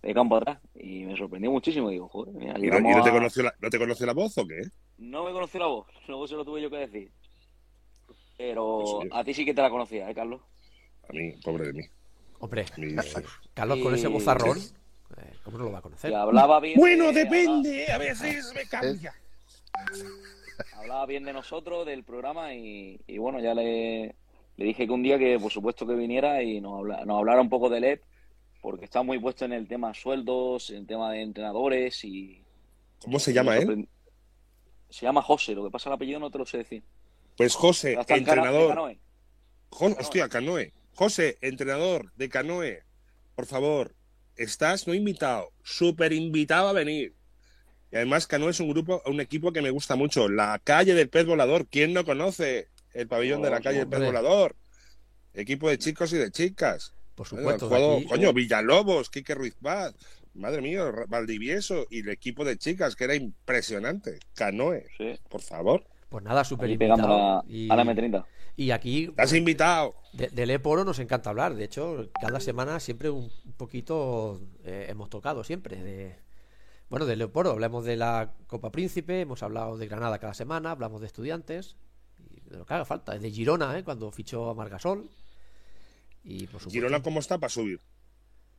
de 0.02 0.14
campo 0.14 0.38
atrás, 0.38 0.60
y 0.76 1.04
me 1.06 1.18
sorprendió 1.18 1.52
muchísimo, 1.52 1.90
digo, 1.90 2.08
joder, 2.08 2.34
mira, 2.36 2.54
¿Y 2.58 2.68
no, 2.70 2.80
y 2.80 2.94
no 2.96 3.04
te 3.04 3.10
a- 3.10 3.14
conoció 3.14 3.44
la, 3.44 3.54
no 3.60 3.70
te 3.70 3.78
conoció 3.80 4.06
la 4.06 4.14
voz 4.14 4.38
o 4.38 4.46
qué? 4.48 4.62
no 4.98 5.24
me 5.26 5.32
conoció 5.32 5.60
la 5.60 5.68
voz, 5.68 5.88
luego 6.08 6.28
se 6.28 6.36
lo 6.36 6.44
tuve 6.46 6.62
yo 6.62 6.70
que 6.70 6.78
decir. 6.78 7.12
Pero 8.38 9.02
a 9.12 9.24
ti 9.24 9.34
sí 9.34 9.46
que 9.46 9.54
te 9.54 9.62
la 9.62 9.70
conocía, 9.70 10.10
¿eh, 10.10 10.14
Carlos? 10.16 10.42
A 11.10 11.14
mí, 11.14 11.34
pobre 11.44 11.68
de 11.68 11.74
mí. 11.74 11.84
Hombre, 12.40 12.66
Carlos 13.54 13.80
con 13.80 13.96
ese 13.96 14.08
bozarrón, 14.08 14.58
eh, 15.18 15.34
¿cómo 15.44 15.58
no 15.58 15.64
lo 15.66 15.72
va 15.72 15.80
a 15.80 15.82
conocer? 15.82 16.14
Hablaba 16.14 16.60
bien. 16.60 16.80
Bueno, 16.80 17.08
de- 17.12 17.24
depende, 17.26 17.92
a 17.92 17.98
veces 17.98 18.54
me 18.56 18.66
cambia. 18.68 19.14
hablaba 20.74 21.06
bien 21.08 21.24
de 21.26 21.34
nosotros, 21.34 21.86
del 21.86 22.04
programa 22.04 22.54
y, 22.54 23.00
y 23.08 23.18
bueno, 23.18 23.40
ya 23.40 23.54
le, 23.56 24.16
le 24.56 24.66
dije 24.66 24.86
que 24.86 24.94
un 24.94 25.04
día 25.04 25.18
que 25.18 25.40
por 25.40 25.52
supuesto 25.52 25.86
que 25.88 25.96
viniera 25.96 26.44
y 26.44 26.62
nos, 26.62 26.80
habla- 26.80 27.06
nos 27.06 27.18
hablara 27.18 27.42
un 27.42 27.50
poco 27.50 27.70
del 27.70 27.84
EP, 27.86 28.04
porque 28.62 28.86
está 28.86 29.02
muy 29.04 29.20
puesto 29.20 29.46
en 29.46 29.54
el 29.54 29.68
tema 29.68 29.94
sueldos, 29.94 30.70
en 30.70 30.78
el 30.78 30.88
tema 30.88 31.12
de 31.12 31.22
entrenadores 31.22 32.04
y... 32.04 32.44
¿Cómo 33.00 33.20
se 33.20 33.32
llama 33.34 33.58
él? 33.58 33.68
sorprend- 33.68 33.88
Se 34.90 35.06
llama 35.06 35.22
José, 35.22 35.54
lo 35.54 35.64
que 35.64 35.70
pasa 35.72 35.90
el 35.90 35.96
apellido 35.96 36.20
no 36.20 36.32
te 36.32 36.38
lo 36.38 36.46
sé 36.46 36.58
decir. 36.60 36.84
Pues 37.38 37.54
José, 37.56 37.98
entrenador. 38.08 38.70
Canoe. 38.70 39.00
Jo- 39.70 39.96
hostia, 40.00 40.28
Canoe. 40.30 40.74
José, 40.96 41.38
entrenador 41.42 42.12
de 42.16 42.30
Canoe. 42.30 42.84
Por 43.36 43.46
favor, 43.46 43.94
estás 44.36 44.88
no 44.88 44.94
invitado, 44.96 45.52
súper 45.64 46.14
invitado 46.14 46.70
a 46.70 46.74
venir. 46.74 47.14
Y 47.92 47.96
además 47.98 48.26
Canoe 48.28 48.50
es 48.50 48.60
un 48.60 48.70
grupo, 48.70 49.02
un 49.06 49.22
equipo 49.22 49.52
que 49.54 49.62
me 49.62 49.70
gusta 49.70 49.96
mucho. 49.96 50.28
La 50.28 50.60
calle 50.64 50.94
del 50.96 51.10
pez 51.10 51.26
volador. 51.26 51.68
¿Quién 51.68 51.94
no 51.94 52.04
conoce 52.04 52.70
el 52.94 53.08
pabellón 53.08 53.42
de 53.44 53.50
la 53.52 53.62
calle 53.62 53.80
del 53.80 53.88
pez 53.88 54.00
volador? 54.04 54.56
Equipo 55.34 55.70
de 55.70 55.78
chicos 55.78 56.12
y 56.14 56.18
de 56.18 56.32
chicas. 56.32 56.94
Por 57.18 57.28
Bueno, 57.32 57.58
supuesto. 57.58 57.66
el 57.66 57.70
juego- 57.70 57.98
aquí- 57.98 58.06
coño, 58.06 58.32
Villalobos, 58.34 59.10
Quique 59.10 59.34
Ruiz 59.34 59.56
Paz. 59.60 59.96
Madre 60.36 60.62
mía, 60.62 60.84
Valdivieso 61.08 61.88
y 61.90 62.02
el 62.02 62.10
equipo 62.10 62.46
de 62.46 62.60
chicas, 62.60 62.96
que 62.96 63.06
era 63.06 63.16
impresionante. 63.16 64.20
Canoe, 64.36 64.86
Sí, 64.98 65.20
por 65.28 65.42
favor. 65.42 65.84
Pues 66.10 66.24
nada, 66.24 66.44
súper 66.44 66.70
invitado. 66.70 67.40
a, 67.40 67.44
Y, 67.50 67.70
a 67.72 67.76
la 67.76 67.84
M30. 67.84 68.24
y 68.56 68.70
aquí, 68.70 69.06
Estás 69.06 69.34
invitado. 69.34 69.96
de, 70.14 70.28
del 70.28 70.52
Eporo 70.52 70.86
nos 70.86 71.00
encanta 71.00 71.32
hablar. 71.32 71.56
De 71.56 71.64
hecho, 71.64 72.08
cada 72.22 72.40
semana 72.40 72.80
siempre 72.80 73.10
un, 73.10 73.32
un 73.46 73.54
poquito 73.54 74.40
eh, 74.64 74.86
hemos 74.90 75.10
tocado, 75.10 75.44
siempre. 75.44 75.82
De, 75.84 76.16
bueno, 76.90 77.08
del 77.08 77.20
Eporo 77.22 77.50
hablamos 77.50 77.84
de 77.84 77.98
la 77.98 78.34
Copa 78.46 78.72
Príncipe, 78.72 79.22
hemos 79.22 79.42
hablado 79.42 79.76
de 79.76 79.88
Granada 79.88 80.20
cada 80.20 80.36
semana, 80.36 80.70
hablamos 80.70 81.02
de 81.02 81.08
estudiantes. 81.08 81.78
Y 82.30 82.48
de 82.48 82.58
lo 82.60 82.66
que 82.68 82.76
haga 82.76 82.86
falta. 82.86 83.18
De 83.18 83.32
Girona, 83.32 83.76
¿eh? 83.78 83.84
cuando 83.84 84.12
fichó 84.12 84.52
a 84.52 84.54
Margasol. 84.54 85.10
Y 86.24 86.48
por 86.48 86.62
supuesto. 86.62 86.72
Girona, 86.72 87.02
¿cómo 87.02 87.20
está 87.20 87.38
para 87.38 87.50
subir? 87.50 87.82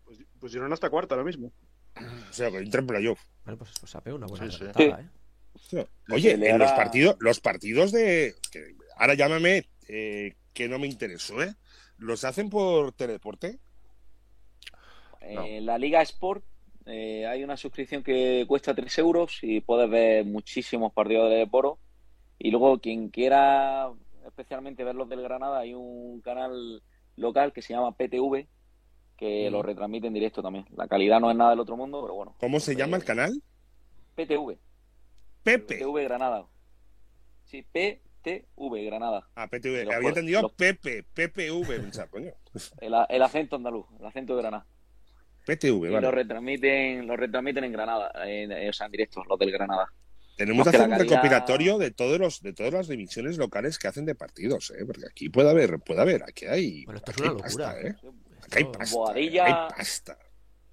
Pues, 0.04 0.18
pues 0.38 0.52
Girona 0.52 0.74
está 0.74 0.90
cuarta 0.90 1.14
ahora 1.14 1.26
mismo. 1.26 1.52
O 2.30 2.32
sea, 2.32 2.50
que 2.50 2.58
entra 2.58 2.80
en 2.80 2.86
playoff. 2.86 3.20
Bueno, 3.44 3.58
pues 3.58 3.70
se 3.84 3.98
ha 3.98 4.00
pegado 4.00 4.18
una 4.18 4.26
buena 4.26 4.50
Sí, 4.50 4.58
remontada, 4.58 5.00
¿eh? 5.02 5.86
Oye, 6.10 6.32
en 6.32 6.58
los 6.58 6.72
partidos, 6.72 7.16
los 7.18 7.40
partidos 7.40 7.92
de. 7.92 8.34
que 8.52 8.76
ahora 8.96 9.14
llámame, 9.14 9.68
eh, 9.88 10.34
que 10.52 10.68
no 10.68 10.78
me 10.78 10.86
interesó, 10.86 11.42
¿eh? 11.42 11.54
¿Los 11.96 12.24
hacen 12.24 12.48
por 12.48 12.92
teledeporte? 12.92 13.58
No. 15.34 15.44
En 15.44 15.66
la 15.66 15.76
Liga 15.78 16.00
Sport 16.02 16.44
eh, 16.86 17.26
hay 17.26 17.44
una 17.44 17.56
suscripción 17.56 18.02
que 18.02 18.44
cuesta 18.48 18.74
3 18.74 18.98
euros 18.98 19.40
y 19.42 19.60
puedes 19.60 19.90
ver 19.90 20.24
muchísimos 20.24 20.92
partidos 20.92 21.30
de 21.30 21.46
Poro. 21.46 21.78
Y 22.38 22.50
luego, 22.50 22.78
quien 22.78 23.08
quiera 23.10 23.90
especialmente 24.26 24.84
ver 24.84 24.94
los 24.94 25.08
del 25.08 25.22
Granada, 25.22 25.58
hay 25.58 25.74
un 25.74 26.20
canal 26.20 26.82
local 27.18 27.52
que 27.52 27.62
se 27.62 27.72
llama 27.74 27.92
PTV 27.92 28.46
que 29.16 29.48
Mm. 29.48 29.52
lo 29.52 29.62
retransmite 29.62 30.06
en 30.06 30.14
directo 30.14 30.42
también. 30.42 30.64
La 30.76 30.86
calidad 30.88 31.20
no 31.20 31.30
es 31.30 31.36
nada 31.36 31.50
del 31.50 31.60
otro 31.60 31.76
mundo, 31.76 32.00
pero 32.02 32.14
bueno. 32.14 32.34
¿Cómo 32.38 32.60
se 32.60 32.72
Eh, 32.72 32.76
llama 32.76 32.96
el 32.96 33.04
canal? 33.04 33.42
PTV. 34.14 34.58
Pepe. 35.42 35.76
PTV 35.78 36.04
Granada. 36.04 36.46
Sí, 37.44 37.62
PTV 37.62 38.84
Granada. 38.84 39.28
Ah, 39.34 39.48
PTV. 39.48 39.84
Los- 39.84 39.94
Había 39.94 40.08
entendido 40.10 40.42
los- 40.42 40.52
Pepe, 40.52 41.02
PPV, 41.14 41.66
pensaba, 41.80 42.08
coño. 42.10 42.32
El, 42.80 43.22
acento 43.22 43.56
andaluz, 43.56 43.86
el 43.98 44.06
acento 44.06 44.34
de 44.36 44.42
Granada. 44.42 44.66
PTV, 45.46 45.88
Y 45.96 46.00
lo 46.00 46.10
retransmiten, 46.10 47.06
lo 47.06 47.16
retransmiten 47.16 47.64
en 47.64 47.72
Granada, 47.72 48.10
en- 48.26 48.68
o 48.68 48.72
sea, 48.72 48.86
en 48.86 48.92
directo, 48.92 49.24
los 49.24 49.38
del 49.38 49.50
Granada. 49.50 49.86
Tenemos 50.38 50.64
que 50.64 50.68
hacer 50.70 50.82
un 50.88 50.90
calidad- 50.96 51.10
recopilatorio 51.16 51.78
de 51.78 51.90
todos 51.90 52.18
los, 52.18 52.40
de 52.40 52.52
todas 52.54 52.72
las 52.72 52.88
divisiones 52.88 53.36
locales 53.36 53.78
que 53.78 53.88
hacen 53.88 54.06
de 54.06 54.14
partidos, 54.14 54.70
¿eh? 54.70 54.84
Porque 54.86 55.02
aquí 55.10 55.28
puede 55.28 55.50
haber, 55.50 55.78
puede 55.80 56.00
haber, 56.00 56.22
aquí 56.22 56.46
hay. 56.46 56.84
Bueno, 56.86 56.98
esto 56.98 57.10
es 57.10 57.16
aquí 57.18 57.22
una 57.28 57.30
hay 57.32 57.36
locura. 57.42 57.64
pasta, 57.66 57.80
¿eh? 57.80 57.88
Esto- 57.90 58.14
Aquí 58.44 58.56
hay 58.58 58.64
pasta. 58.64 58.96
Boadilla- 58.96 59.44
hay 59.44 59.52
pasta. 59.76 60.18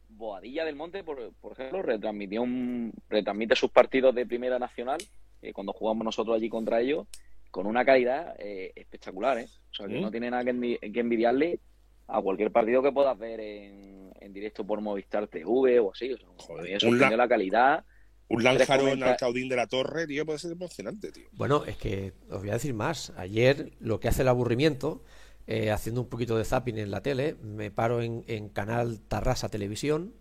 Boadilla 0.09 0.63
del 0.65 0.75
Monte, 0.75 1.03
por, 1.03 1.33
por 1.41 1.51
ejemplo, 1.53 1.81
retransmitió 1.81 2.41
un, 2.41 2.93
retransmite 3.09 3.55
sus 3.55 3.71
partidos 3.71 4.15
de 4.15 4.25
Primera 4.25 4.57
Nacional 4.59 4.99
eh, 5.41 5.51
cuando 5.51 5.73
jugamos 5.73 6.05
nosotros 6.05 6.37
allí 6.37 6.47
contra 6.47 6.79
ellos 6.79 7.07
con 7.51 7.65
una 7.67 7.83
calidad 7.83 8.35
eh, 8.39 8.71
espectacular, 8.75 9.39
¿eh? 9.39 9.47
O 9.71 9.73
sea, 9.73 9.87
que 9.87 9.97
¿Mm? 9.97 10.01
no 10.01 10.11
tiene 10.11 10.29
nada 10.31 10.43
que, 10.45 10.53
envi- 10.53 10.93
que 10.93 10.99
envidiarle 10.99 11.59
a 12.07 12.21
cualquier 12.21 12.51
partido 12.51 12.81
que 12.83 12.91
puedas 12.91 13.17
ver 13.17 13.39
en, 13.39 14.11
en 14.19 14.31
directo 14.33 14.65
por 14.65 14.79
Movistar 14.79 15.27
TV 15.27 15.79
o 15.79 15.91
así. 15.91 16.13
O 16.13 16.17
sea, 16.17 16.27
Joder, 16.37 16.59
a 16.59 16.63
mí 16.63 16.69
me 16.69 16.73
un 16.75 16.79
sorprendió 16.79 17.17
la- 17.17 17.23
la 17.23 17.27
calidad. 17.27 17.85
Un 18.27 18.43
Lanjarón 18.43 19.03
al 19.03 19.17
Caudín 19.17 19.49
de 19.49 19.55
la 19.55 19.67
Torre, 19.67 20.07
tío, 20.07 20.25
puede 20.25 20.39
ser 20.39 20.51
emocionante, 20.51 21.11
tío. 21.11 21.27
Bueno, 21.33 21.63
es 21.65 21.77
que 21.77 22.13
os 22.29 22.39
voy 22.39 22.49
a 22.49 22.53
decir 22.53 22.73
más. 22.73 23.11
Ayer 23.17 23.71
lo 23.79 23.99
que 23.99 24.07
hace 24.07 24.23
el 24.23 24.27
aburrimiento, 24.29 25.03
eh, 25.47 25.69
haciendo 25.71 26.01
un 26.01 26.07
poquito 26.09 26.35
de 26.37 26.43
zapping 26.45 26.77
en 26.79 26.89
la 26.91 27.01
tele, 27.01 27.35
me 27.43 27.69
paro 27.69 28.01
en, 28.01 28.23
en 28.27 28.49
canal 28.49 28.99
Tarrasa 29.07 29.49
Televisión 29.49 30.13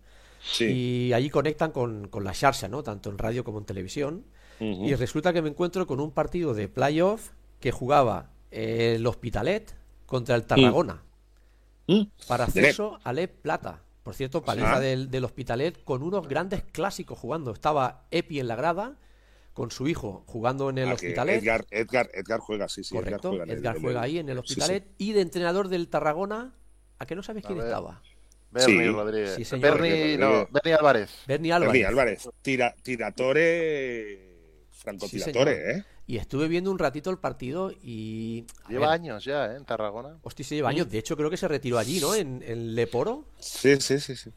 Sí. 0.47 0.65
y 0.65 1.13
allí 1.13 1.31
conectan 1.31 1.71
con, 1.71 2.07
con 2.07 2.23
la 2.23 2.33
Xarxa, 2.35 2.67
¿no? 2.67 2.83
Tanto 2.83 3.09
en 3.09 3.17
radio 3.17 3.43
como 3.43 3.57
en 3.57 3.65
televisión. 3.65 4.25
Y 4.59 4.93
resulta 4.95 5.33
que 5.33 5.41
me 5.41 5.49
encuentro 5.49 5.85
con 5.87 5.99
un 5.99 6.11
partido 6.11 6.53
de 6.53 6.69
playoff 6.69 7.31
que 7.59 7.71
jugaba 7.71 8.29
eh, 8.51 8.93
el 8.95 9.05
Hospitalet 9.07 9.73
contra 10.05 10.35
el 10.35 10.45
Tarragona 10.45 11.01
Mm. 11.87 12.03
para 12.27 12.45
acceso 12.45 12.99
al 13.03 13.19
E 13.19 13.27
Plata. 13.27 13.81
Por 14.05 14.13
cierto, 14.13 14.43
paliza 14.43 14.75
Ah. 14.75 14.79
del, 14.79 15.09
del 15.09 15.23
Hospitalet 15.25 15.83
con 15.83 16.03
unos 16.03 16.27
grandes 16.29 16.61
clásicos 16.63 17.17
jugando. 17.17 17.51
Estaba 17.51 18.05
Epi 18.11 18.39
en 18.39 18.47
la 18.47 18.55
grada 18.55 18.99
con 19.53 19.71
su 19.71 19.87
hijo 19.87 20.23
jugando 20.27 20.69
en 20.69 20.77
el 20.77 20.89
Ah, 20.89 20.93
Hospitalet. 20.93 21.41
Edgar, 21.41 21.65
Edgar, 21.71 22.11
Edgar 22.13 22.39
juega, 22.39 22.69
sí, 22.69 22.83
sí. 22.83 22.93
Correcto, 22.93 23.33
Edgar 23.45 23.79
juega, 23.81 24.01
el- 24.01 24.05
ahí 24.05 24.19
en 24.19 24.29
el 24.29 24.37
Hospitalet. 24.37 24.83
sí. 24.89 24.93
Y 24.99 25.13
de 25.13 25.21
entrenador 25.21 25.69
del 25.69 25.87
Tarragona, 25.87 26.53
¿a 26.99 27.05
que 27.07 27.15
no 27.15 27.23
sabes 27.23 27.43
quién 27.43 27.57
estaba? 27.59 28.03
Bernie 28.51 28.83
Sí. 28.85 28.89
Rodríguez. 28.91 29.33
Sí, 29.35 29.43
señor. 29.43 29.81
Bernie, 29.81 30.17
no. 30.19 30.47
Bernie 30.51 30.73
Álvarez. 30.75 31.09
Bernie 31.25 31.51
Bernie 31.51 31.53
Álvarez. 31.53 31.85
Álvarez. 31.87 32.29
Tira, 32.43 32.75
tiratore. 32.83 34.65
Francotiratore, 34.69 35.55
señor. 35.55 35.77
¿eh? 35.77 35.83
Y 36.07 36.17
estuve 36.17 36.47
viendo 36.47 36.69
un 36.69 36.77
ratito 36.77 37.09
el 37.09 37.17
partido 37.17 37.71
y. 37.71 38.45
Lleva 38.69 38.87
ver, 38.87 38.95
años 39.01 39.23
ya, 39.25 39.51
¿eh? 39.51 39.55
En 39.57 39.65
Tarragona. 39.65 40.17
Hostia, 40.21 40.45
se 40.45 40.55
lleva 40.55 40.69
años. 40.69 40.89
De 40.89 40.99
hecho, 40.99 41.17
creo 41.17 41.29
que 41.31 41.37
se 41.37 41.47
retiró 41.47 41.79
allí, 41.79 41.99
¿no? 41.99 42.13
En, 42.13 42.43
en 42.45 42.75
Leporo. 42.75 43.25
Sí, 43.39 43.79
sí, 43.81 43.99
sí. 43.99 44.15
sí. 44.15 44.31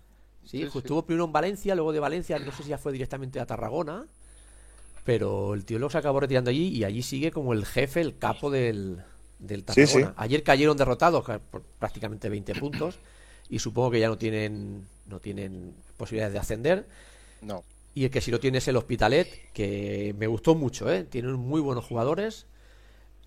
Sí, 0.44 0.60
Sí, 0.60 0.60
pues 0.60 0.72
sí. 0.72 0.78
estuvo 0.78 1.04
primero 1.04 1.26
en 1.26 1.32
Valencia, 1.32 1.74
luego 1.74 1.92
de 1.92 2.00
Valencia, 2.00 2.38
no 2.38 2.52
sé 2.52 2.62
si 2.62 2.70
ya 2.70 2.78
fue 2.78 2.90
directamente 2.92 3.38
a 3.38 3.44
Tarragona. 3.44 4.06
Pero 5.04 5.54
el 5.54 5.64
tío 5.64 5.78
luego 5.78 5.90
se 5.90 5.98
acabó 5.98 6.20
retirando 6.20 6.50
allí 6.50 6.68
y 6.68 6.84
allí 6.84 7.02
sigue 7.02 7.30
como 7.30 7.52
el 7.52 7.64
jefe, 7.64 8.00
el 8.00 8.18
capo 8.18 8.50
del, 8.50 9.02
del 9.38 9.64
Sí, 9.68 9.86
sí. 9.86 9.92
Tarragona. 9.94 10.14
Ayer 10.16 10.42
cayeron 10.42 10.76
derrotados 10.76 11.24
por 11.50 11.62
prácticamente 11.78 12.28
20 12.28 12.54
puntos 12.56 12.98
y 13.48 13.58
supongo 13.58 13.90
que 13.90 14.00
ya 14.00 14.08
no 14.08 14.18
tienen, 14.18 14.86
no 15.06 15.20
tienen 15.20 15.74
posibilidades 15.96 16.32
de 16.34 16.38
ascender. 16.38 16.88
No. 17.42 17.62
Y 17.98 18.04
el 18.04 18.12
que 18.12 18.20
sí 18.20 18.30
lo 18.30 18.38
tiene 18.38 18.58
es 18.58 18.68
el 18.68 18.76
Hospitalet, 18.76 19.50
que 19.52 20.14
me 20.16 20.28
gustó 20.28 20.54
mucho, 20.54 20.88
¿eh? 20.88 21.02
Tienen 21.02 21.32
muy 21.32 21.60
buenos 21.60 21.84
jugadores. 21.84 22.46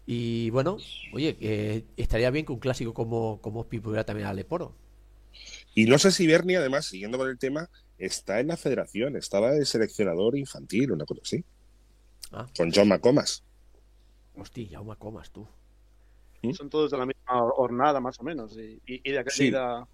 Y 0.05 0.49
bueno, 0.51 0.77
oye, 1.11 1.83
estaría 1.97 2.31
bien 2.31 2.45
que 2.45 2.53
un 2.53 2.59
clásico 2.59 2.93
como, 2.93 3.41
como 3.41 3.65
pudiera 3.65 4.05
también 4.05 4.29
a 4.29 4.33
Leporo. 4.33 4.73
Y 5.75 5.87
no 5.87 5.99
sé 5.99 6.09
si 6.13 6.25
Bernie, 6.25 6.55
además, 6.55 6.85
siguiendo 6.85 7.17
con 7.17 7.27
el 7.27 7.37
tema, 7.37 7.69
está 7.97 8.39
en 8.39 8.47
la 8.47 8.55
federación. 8.55 9.17
Estaba 9.17 9.51
de 9.51 9.65
seleccionador 9.65 10.37
infantil, 10.37 10.93
una 10.93 11.03
cosa 11.03 11.19
así. 11.21 11.43
Ah, 12.31 12.47
Con 12.55 12.71
John 12.71 12.87
McComas. 12.87 13.43
hostia, 14.37 14.65
ya 14.69 14.81
me 14.81 14.95
comas 14.95 15.31
tú. 15.31 15.45
Son 16.53 16.69
todos 16.69 16.91
de 16.91 16.97
la 16.97 17.05
misma 17.05 17.43
hornada, 17.43 17.99
más 17.99 18.17
o 18.21 18.23
menos. 18.23 18.57
Y, 18.57 18.79
de 18.87 19.01
Sí. 19.27 19.47
aquella 19.47 19.85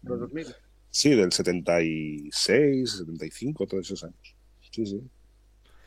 de 0.00 0.08
los 0.10 0.20
2000. 0.20 0.46
Sí, 0.92 1.14
del 1.16 1.32
76, 1.32 2.98
75, 2.98 3.66
todos 3.66 3.86
esos 3.86 4.04
años. 4.04 4.36
Sí, 4.70 4.84
sí. 4.84 5.02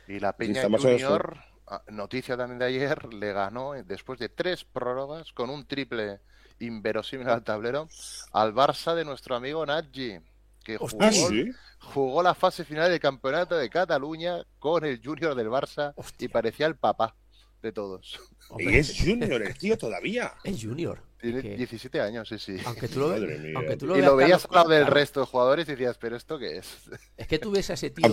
Y 0.08 0.20
la 0.20 0.36
Peña 0.36 0.64
en 0.64 0.78
Junior, 0.78 1.38
ah, 1.68 1.84
noticia 1.90 2.36
también 2.36 2.58
de 2.58 2.66
ayer, 2.66 3.06
le 3.14 3.32
ganó 3.32 3.76
eh, 3.76 3.84
después 3.84 4.20
de 4.20 4.30
tres 4.30 4.66
prórrogas 4.66 5.32
con 5.32 5.52
un 5.52 5.68
triple 5.68 6.22
inverosímil 6.60 7.30
al 7.30 7.44
tablero 7.44 7.88
al 8.32 8.54
Barça 8.54 8.96
de 8.96 9.06
nuestro 9.06 9.36
amigo 9.36 9.64
Nagy, 9.64 10.20
que 10.64 10.78
jugó, 10.78 11.12
sí. 11.12 11.52
jugó 11.80 12.24
la 12.24 12.34
fase 12.34 12.66
final 12.66 12.90
del 12.90 13.00
campeonato 13.00 13.56
de 13.56 13.70
Cataluña 13.70 14.44
con 14.58 14.86
el 14.86 15.00
Junior 15.04 15.36
del 15.36 15.50
Barça 15.50 15.94
y 16.18 16.28
parecía 16.30 16.66
el 16.66 16.78
papá 16.78 17.16
de 17.62 17.72
todos. 17.72 18.20
Hombre, 18.50 18.74
Y 18.74 18.76
es 18.78 18.96
Junior 19.00 19.42
el 19.42 19.56
tío 19.56 19.78
todavía. 19.78 20.34
es 20.44 20.64
Junior. 20.64 21.04
Tiene 21.32 21.42
que, 21.42 21.58
17 21.58 22.02
años, 22.02 22.28
sí, 22.30 22.38
sí. 22.40 22.58
aunque 22.66 22.88
tú 22.88 23.00
lo, 23.02 23.10
ve- 23.10 23.20
Madre 23.20 23.38
mía, 23.40 23.54
aunque 23.56 23.78
tú 23.78 23.88
lo 23.88 23.96
Y 23.96 24.00
veas, 24.00 24.12
lo 24.12 24.16
veías 24.18 24.46
al 24.46 24.52
lado 24.56 24.70
del 24.70 24.88
resto 24.88 25.20
de 25.22 25.26
jugadores 25.26 25.68
y 25.68 25.72
decías, 25.72 25.98
pero 25.98 26.16
¿esto 26.16 26.38
qué 26.40 26.58
es? 26.58 26.68
Es 27.18 27.28
que 27.28 27.40
tú 27.40 27.52
ves 27.52 27.70
a 27.70 27.74
ese 27.74 27.90
tío 27.90 28.06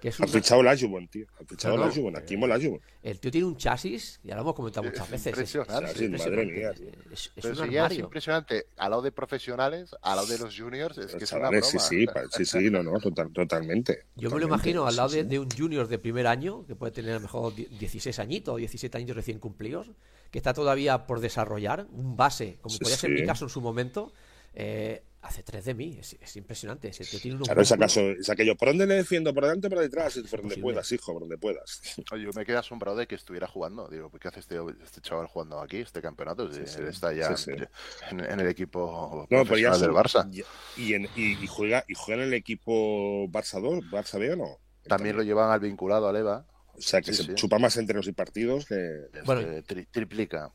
que 0.00 0.08
es 0.08 0.20
un- 0.20 0.28
fichado 0.28 0.62
la 0.62 0.76
Jubon, 0.78 1.08
tío. 1.08 1.26
Han 1.40 1.46
fichado 1.46 1.76
No, 1.76 1.82
no, 1.82 1.88
la 1.88 1.94
Jubon. 1.94 2.16
Aquí 2.16 2.36
mola 2.36 2.56
la 2.56 2.64
Jubon. 2.64 2.80
el 3.02 3.18
tío 3.20 3.30
tiene 3.30 3.46
un 3.46 3.56
chasis, 3.56 4.20
ya 4.22 4.34
lo 4.36 4.42
hemos 4.42 4.54
comentado 4.54 4.86
Es 4.86 4.92
muchas 4.92 5.10
veces. 5.10 5.26
es- 5.26 5.32
impresionante. 5.54 5.84
es 5.90 5.98
Sí, 5.98 6.08
madre 6.08 6.42
impresionante, 6.42 6.52
mía, 6.54 6.70
es- 6.70 6.76
tío. 6.76 7.12
Es, 7.12 7.32
es 7.36 7.44
un 7.44 7.54
si 7.54 7.58
ya 7.58 7.64
es 7.64 7.76
armario. 7.84 8.04
impresionante 8.04 8.66
al 8.76 8.90
lado 8.90 9.02
de 9.02 9.12
profesionales, 9.12 9.90
al 10.02 10.16
lado 10.16 10.28
de 10.28 10.38
los 10.38 10.56
juniors, 10.58 10.98
es 10.98 11.14
que 11.14 11.24
es 11.24 11.32
una 11.32 11.48
broma. 11.50 11.62
sí, 11.66 11.78
sí, 11.78 12.06
pa- 12.06 12.22
sí, 12.30 12.44
sí, 12.44 12.70
no, 12.70 12.82
no, 12.82 12.98
total- 13.00 13.32
totalmente. 13.32 14.04
Yo 14.16 14.30
me 14.30 14.36
lo 14.38 14.46
Totalmente, 14.46 14.46
imagino 14.46 14.86
al 14.86 14.96
lado 14.96 15.08
sí, 15.08 15.16
de, 15.16 15.22
sí. 15.22 15.28
de 15.28 15.38
un 15.40 15.48
junior 15.50 15.88
de 15.88 15.98
primer 15.98 16.26
año, 16.26 16.64
que 16.66 16.74
puede 16.76 16.92
tener 16.92 17.12
a 17.12 17.14
lo 17.14 17.20
mejor 17.20 17.54
die- 17.54 17.66
16 17.78 18.18
añitos 18.18 18.54
o 18.54 18.56
17 18.56 18.98
años 18.98 19.16
recién 19.16 19.38
cumplidos, 19.38 19.90
que 20.30 20.38
está 20.38 20.52
todavía 20.54 21.06
por 21.06 21.20
desarrollar, 21.20 21.86
un 21.90 22.16
base, 22.16 22.58
como 22.60 22.74
Sí, 22.74 22.80
podía 22.80 22.96
ser 22.96 23.10
mi 23.10 23.24
caso 23.24 23.46
en 23.46 23.48
su 23.48 23.60
momento, 23.60 24.12
eh, 24.54 25.02
hace 25.20 25.42
3 25.42 25.64
de 25.64 25.74
mí, 25.74 25.96
es, 25.98 26.16
es 26.20 26.36
impresionante. 26.36 26.88
Ese 26.88 27.04
tío 27.04 27.18
tiene 27.20 27.36
unos 27.36 27.48
Claro, 27.48 27.60
es 27.62 27.72
acaso, 27.72 28.00
es 28.00 28.30
aquello. 28.30 28.56
¿Por 28.56 28.68
dónde 28.68 28.86
le 28.86 28.94
defiendo? 28.94 29.34
¿Por 29.34 29.44
delante 29.44 29.66
o 29.66 29.70
por 29.70 29.80
detrás? 29.80 30.14
Por 30.14 30.22
donde 30.24 30.40
posible. 30.42 30.62
puedas, 30.62 30.92
hijo, 30.92 31.12
por 31.12 31.20
donde 31.22 31.38
puedas. 31.38 31.80
Oye, 32.12 32.24
yo 32.24 32.30
me 32.34 32.44
quedé 32.44 32.56
asombrado 32.56 32.96
de 32.96 33.06
que 33.06 33.14
estuviera 33.14 33.46
jugando. 33.46 33.88
Digo, 33.88 34.10
¿qué 34.10 34.28
hace 34.28 34.40
este, 34.40 34.56
este 34.82 35.00
chaval 35.00 35.26
jugando 35.26 35.60
aquí, 35.60 35.78
este 35.78 36.00
campeonato? 36.00 36.50
Si 36.52 36.60
Sí, 36.60 36.66
sí, 36.66 36.80
él 36.80 36.88
está 36.88 37.12
ya 37.12 37.36
sí, 37.36 37.52
sí. 37.56 37.64
En, 38.10 38.20
en 38.20 38.40
el 38.40 38.46
equipo 38.48 39.26
No, 39.30 39.44
pero 39.44 39.58
ya 39.58 39.76
del 39.76 39.90
Barça. 39.90 40.28
ya- 40.30 40.44
Y, 40.76 40.94
en- 40.94 41.08
y- 41.16 41.42
y 41.42 41.46
juega, 41.46 41.84
y 41.88 41.94
juega 41.94 42.22
en 42.22 42.28
el 42.28 42.34
equipo 42.34 43.26
Barça 43.28 43.60
2, 43.60 43.84
Barça 43.90 44.18
B 44.18 44.32
o 44.32 44.36
no. 44.36 44.58
También 44.86 45.16
lo 45.16 45.22
llevan 45.22 45.50
al 45.50 45.60
vinculado 45.60 46.08
al 46.08 46.16
EVA. 46.16 46.46
O 46.78 46.80
sea, 46.80 47.00
que 47.00 47.12
sí, 47.12 47.22
se 47.24 47.28
sí. 47.30 47.34
chupa 47.34 47.58
más 47.58 47.76
entrenos 47.76 48.06
y 48.08 48.12
partidos 48.12 48.66
que. 48.66 48.74
Este 49.06 49.22
Bueno. 49.24 49.42
tri- 49.62 49.86
triplica. 49.90 50.52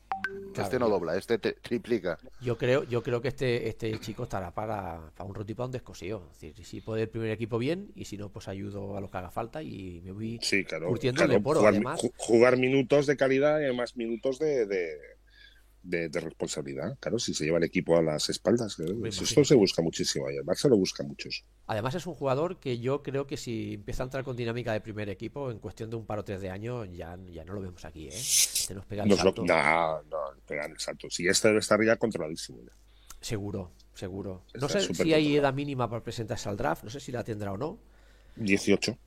Claro, 0.54 0.66
este 0.66 0.78
no 0.78 0.88
dobla, 0.88 1.16
este 1.16 1.38
te- 1.38 1.52
triplica. 1.54 2.18
Yo 2.40 2.56
creo, 2.56 2.84
yo 2.84 3.02
creo 3.02 3.20
que 3.20 3.28
este, 3.28 3.68
este 3.68 3.98
chico 4.00 4.22
estará 4.22 4.52
para, 4.52 5.10
para 5.16 5.28
un 5.28 5.34
roto 5.34 5.50
y 5.52 5.54
para 5.54 5.66
un 5.66 5.72
descosío. 5.72 6.28
Es 6.32 6.40
decir, 6.40 6.64
si 6.64 6.80
puede 6.80 7.02
el 7.02 7.08
primer 7.08 7.30
equipo 7.30 7.58
bien 7.58 7.90
y 7.94 8.04
si 8.06 8.16
no, 8.16 8.30
pues 8.30 8.48
ayudo 8.48 8.96
a 8.96 9.00
lo 9.00 9.10
que 9.10 9.18
haga 9.18 9.30
falta 9.30 9.62
y 9.62 10.00
me 10.02 10.12
voy 10.12 10.38
Sí, 10.42 10.64
claro. 10.64 10.86
curtiendo 10.88 11.18
claro, 11.18 11.32
el 11.32 11.38
Leporo, 11.38 11.58
jugar, 11.60 11.74
además. 11.74 12.00
ju- 12.00 12.12
jugar 12.16 12.56
minutos 12.56 13.06
de 13.06 13.16
calidad 13.16 13.60
y 13.60 13.64
además 13.64 13.96
minutos 13.96 14.38
de, 14.38 14.64
de, 14.66 14.96
de- 15.84 16.08
de 16.08 16.20
responsabilidad. 16.20 16.96
Claro, 16.98 17.18
si 17.18 17.32
se 17.34 17.44
lleva 17.44 17.58
el 17.58 17.64
equipo 17.64 17.96
a 17.96 18.02
las 18.02 18.28
espaldas. 18.30 18.72
eso 18.72 18.82
imagino. 18.84 19.22
esto 19.24 19.44
se 19.44 19.54
busca 19.54 19.82
muchísimo. 19.82 20.30
Y 20.30 20.36
el 20.36 20.44
Barça 20.44 20.68
lo 20.68 20.76
busca 20.76 21.02
muchos. 21.04 21.44
Además 21.66 21.94
es 21.94 22.06
un 22.06 22.14
jugador 22.14 22.58
que 22.58 22.78
yo 22.80 23.02
creo 23.02 23.26
que 23.26 23.36
si 23.36 23.74
empieza 23.74 24.02
a 24.02 24.06
entrar 24.06 24.24
con 24.24 24.34
dinámica 24.36 24.72
de 24.72 24.80
primer 24.80 25.08
equipo, 25.10 25.50
en 25.50 25.58
cuestión 25.58 25.90
de 25.90 25.96
un 25.96 26.06
par 26.06 26.18
o 26.18 26.24
tres 26.24 26.40
de 26.40 26.50
años, 26.50 26.88
ya, 26.92 27.16
ya 27.30 27.44
no 27.44 27.52
lo 27.52 27.60
vemos 27.60 27.84
aquí, 27.84 28.08
¿eh? 28.08 28.12
Se 28.12 28.74
nos 28.74 28.84
pega 28.86 29.02
el 29.04 29.08
Nos 29.10 29.18
lo- 29.18 29.24
salto. 29.24 29.44
no, 29.44 30.02
no, 30.04 30.18
pegan 30.46 30.70
el 30.72 30.78
salto. 30.80 31.08
Si 31.10 31.26
este 31.28 31.48
debe 31.48 31.60
estar 31.60 31.78
ya 31.84 31.96
controladísimo. 31.96 32.62
ya. 32.62 32.72
Seguro, 33.20 33.72
seguro. 33.94 34.44
No 34.54 34.68
sé 34.68 34.92
si 34.94 35.12
hay 35.14 35.36
edad 35.36 35.54
mínima 35.54 35.88
para 35.88 36.02
presentarse 36.02 36.48
al 36.48 36.56
draft, 36.56 36.84
no 36.84 36.90
sé 36.90 37.00
si 37.00 37.12
la 37.12 37.22
tendrá 37.24 37.52
o 37.52 37.56
no. 37.56 37.78
18. 38.36 38.98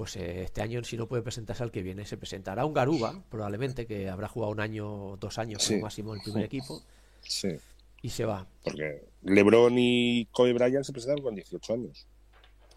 Pues 0.00 0.16
eh, 0.16 0.44
este 0.44 0.62
año, 0.62 0.82
si 0.82 0.96
no 0.96 1.06
puede 1.06 1.22
presentarse 1.22 1.62
al 1.62 1.70
que 1.70 1.82
viene, 1.82 2.06
se 2.06 2.16
presentará 2.16 2.64
un 2.64 2.72
Garuba, 2.72 3.22
probablemente, 3.28 3.86
que 3.86 4.08
habrá 4.08 4.28
jugado 4.28 4.50
un 4.50 4.60
año, 4.60 5.18
dos 5.18 5.36
años 5.38 5.62
Sí. 5.62 5.74
como 5.74 5.82
máximo 5.82 6.14
en 6.14 6.20
el 6.20 6.24
primer 6.24 6.44
equipo, 6.46 6.80
Sí. 7.20 7.48
y 8.00 8.08
se 8.08 8.24
va. 8.24 8.46
Porque 8.64 9.04
LeBron 9.24 9.74
y 9.76 10.24
Kobe 10.32 10.54
Bryant 10.54 10.86
se 10.86 10.92
presentaron 10.92 11.22
con 11.22 11.34
18 11.34 11.74
años. 11.74 12.06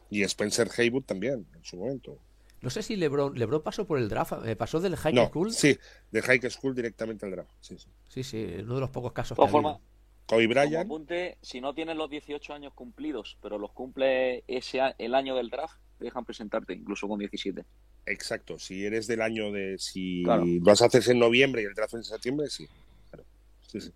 Y 0.10 0.24
Spencer 0.24 0.68
Haywood 0.78 1.04
también, 1.06 1.48
en 1.56 1.64
su 1.64 1.78
momento. 1.78 2.18
No 2.62 2.70
sé 2.70 2.84
si 2.84 2.98
Lebron, 2.98 3.40
Lebron 3.40 3.62
pasó 3.64 3.88
por 3.88 4.00
el 4.00 4.10
draft, 4.10 4.34
eh, 4.46 4.58
pasó 4.58 4.82
del 4.82 4.98
high 4.98 5.14
No, 5.14 5.28
school. 5.28 5.54
sí, 5.54 5.78
de 6.12 6.22
High 6.22 6.42
School 6.50 6.76
directamente 6.76 7.26
al 7.26 7.32
draft. 7.32 7.52
Sí, 7.62 7.78
sí. 7.78 7.88
Sí, 8.10 8.24
sí, 8.26 8.56
uno 8.64 8.76
de 8.76 8.82
los 8.82 8.90
pocos 8.90 9.14
casos 9.14 9.38
De 9.38 9.40
todas 9.40 9.50
que 9.52 9.58
habido. 9.60 9.80
Kobe 10.26 10.44
como 10.44 10.54
Bryant, 10.62 10.86
apunte, 10.88 11.38
si 11.42 11.62
no 11.62 11.74
tienes 11.74 11.96
los 11.96 12.10
18 12.10 12.54
años 12.54 12.74
cumplidos, 12.74 13.38
pero 13.42 13.58
los 13.58 13.72
cumple 13.72 14.44
ese 14.48 14.82
a- 14.82 14.94
el 14.98 15.16
año 15.16 15.36
del 15.36 15.50
draft, 15.50 15.78
te 16.04 16.08
dejan 16.08 16.26
presentarte, 16.26 16.74
incluso 16.74 17.08
con 17.08 17.18
17. 17.20 17.64
exacto. 18.06 18.60
Si 18.60 18.86
eres 18.86 19.08
del 19.08 19.22
año 19.22 19.52
de. 19.54 19.78
Si 19.80 20.22
Claro. 20.24 20.44
vas 20.60 20.82
a 20.82 20.88
hacerse 20.88 21.14
en 21.14 21.20
noviembre 21.20 21.62
y 21.62 21.66
el 21.66 21.74
draft 21.74 21.94
en 21.94 22.04
septiembre, 22.04 22.48
sí. 22.50 22.68
Claro. 23.10 23.24
Sí, 23.68 23.80
sí. 23.80 23.92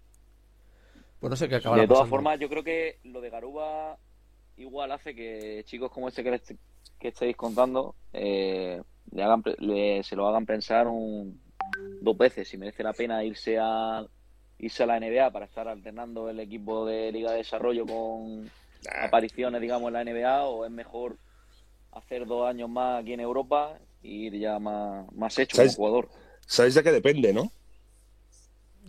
Pues 1.19 1.29
no 1.29 1.35
sé 1.35 1.49
qué 1.49 1.55
acabará 1.55 1.81
De 1.81 1.87
todas 1.87 2.07
formas, 2.07 2.39
yo 2.39 2.47
creo 2.47 2.63
que 2.63 2.99
lo 3.03 3.19
de 3.21 3.29
Garuba 3.29 3.97
igual 4.55 4.91
hace 4.91 5.13
que 5.13 5.63
chicos 5.65 5.91
como 5.91 6.07
este 6.07 6.23
que, 6.23 6.31
les- 6.31 6.55
que 6.99 7.07
estáis 7.09 7.35
contando 7.35 7.93
eh, 8.13 8.81
le 9.11 9.23
hagan, 9.23 9.41
pre- 9.43 9.55
le- 9.59 10.03
se 10.03 10.15
lo 10.15 10.27
hagan 10.27 10.45
pensar 10.45 10.87
un, 10.87 11.39
dos 12.01 12.17
veces 12.17 12.47
si 12.47 12.57
merece 12.57 12.83
la 12.83 12.93
pena 12.93 13.23
irse 13.23 13.57
a 13.59 14.05
irse 14.59 14.83
a 14.83 14.85
la 14.87 14.99
NBA 14.99 15.29
para 15.31 15.45
estar 15.45 15.67
alternando 15.67 16.29
el 16.29 16.39
equipo 16.39 16.85
de 16.85 17.11
Liga 17.11 17.31
de 17.31 17.37
Desarrollo 17.39 17.85
con, 17.85 18.45
Nah. 18.85 19.05
apariciones, 19.07 19.59
digamos, 19.59 19.87
en 19.87 19.93
la 19.93 20.03
NBA 20.03 20.43
o 20.45 20.63
es 20.65 20.71
mejor 20.71 21.17
hacer 21.91 22.25
dos 22.25 22.47
años 22.47 22.69
más 22.69 23.01
aquí 23.01 23.13
en 23.13 23.19
Europa 23.19 23.79
y 24.01 24.27
ir 24.27 24.39
ya 24.39 24.59
más, 24.59 25.11
más 25.13 25.37
hecho 25.39 25.57
como 25.57 25.71
jugador? 25.71 26.09
¿Sabes 26.45 26.75
de 26.75 26.83
qué 26.83 26.91
depende, 26.91 27.33
no? 27.33 27.51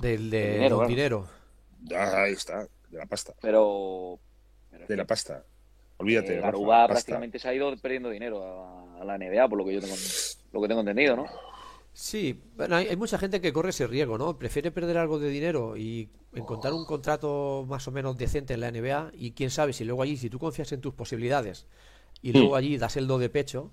Del 0.00 0.30
de, 0.30 0.52
dinero, 0.52 0.78
del 0.80 0.88
dinero. 0.88 1.28
Ah, 1.94 2.22
ahí 2.22 2.32
está, 2.32 2.66
de 2.88 2.98
la 2.98 3.06
pasta. 3.06 3.34
Pero, 3.40 4.18
De 4.86 4.96
la 4.96 5.04
pasta. 5.06 5.44
Olvídate. 5.96 6.38
eh, 6.38 6.40
prácticamente 6.40 7.38
se 7.38 7.48
ha 7.48 7.54
ido 7.54 7.76
perdiendo 7.78 8.08
dinero 8.10 8.44
a, 8.44 9.00
a 9.00 9.04
la 9.04 9.18
NBA, 9.18 9.48
por 9.48 9.58
lo 9.58 9.64
que 9.64 9.74
yo 9.74 9.80
tengo, 9.80 9.96
lo 10.52 10.62
que 10.62 10.68
tengo 10.68 10.80
entendido, 10.80 11.16
¿no? 11.16 11.26
Sí, 11.92 12.40
bueno, 12.56 12.76
hay, 12.76 12.86
hay 12.88 12.96
mucha 12.96 13.18
gente 13.18 13.40
que 13.40 13.52
corre 13.52 13.70
ese 13.70 13.86
riesgo, 13.88 14.18
¿no? 14.18 14.38
Prefiere 14.38 14.70
perder 14.70 14.98
algo 14.98 15.18
de 15.18 15.30
dinero 15.30 15.76
y 15.76 16.10
encontrar 16.32 16.72
un 16.72 16.84
contrato 16.84 17.64
más 17.68 17.88
o 17.88 17.90
menos 17.90 18.16
decente 18.16 18.54
en 18.54 18.60
la 18.60 18.70
NBA 18.70 19.10
y 19.14 19.32
quién 19.32 19.50
sabe 19.50 19.72
si 19.72 19.84
luego 19.84 20.02
allí, 20.02 20.16
si 20.16 20.30
tú 20.30 20.38
confías 20.38 20.70
en 20.72 20.80
tus 20.80 20.94
posibilidades 20.94 21.66
y 22.22 22.32
luego 22.32 22.56
allí 22.56 22.78
das 22.78 22.96
el 22.96 23.06
do 23.06 23.18
de 23.18 23.28
pecho, 23.30 23.72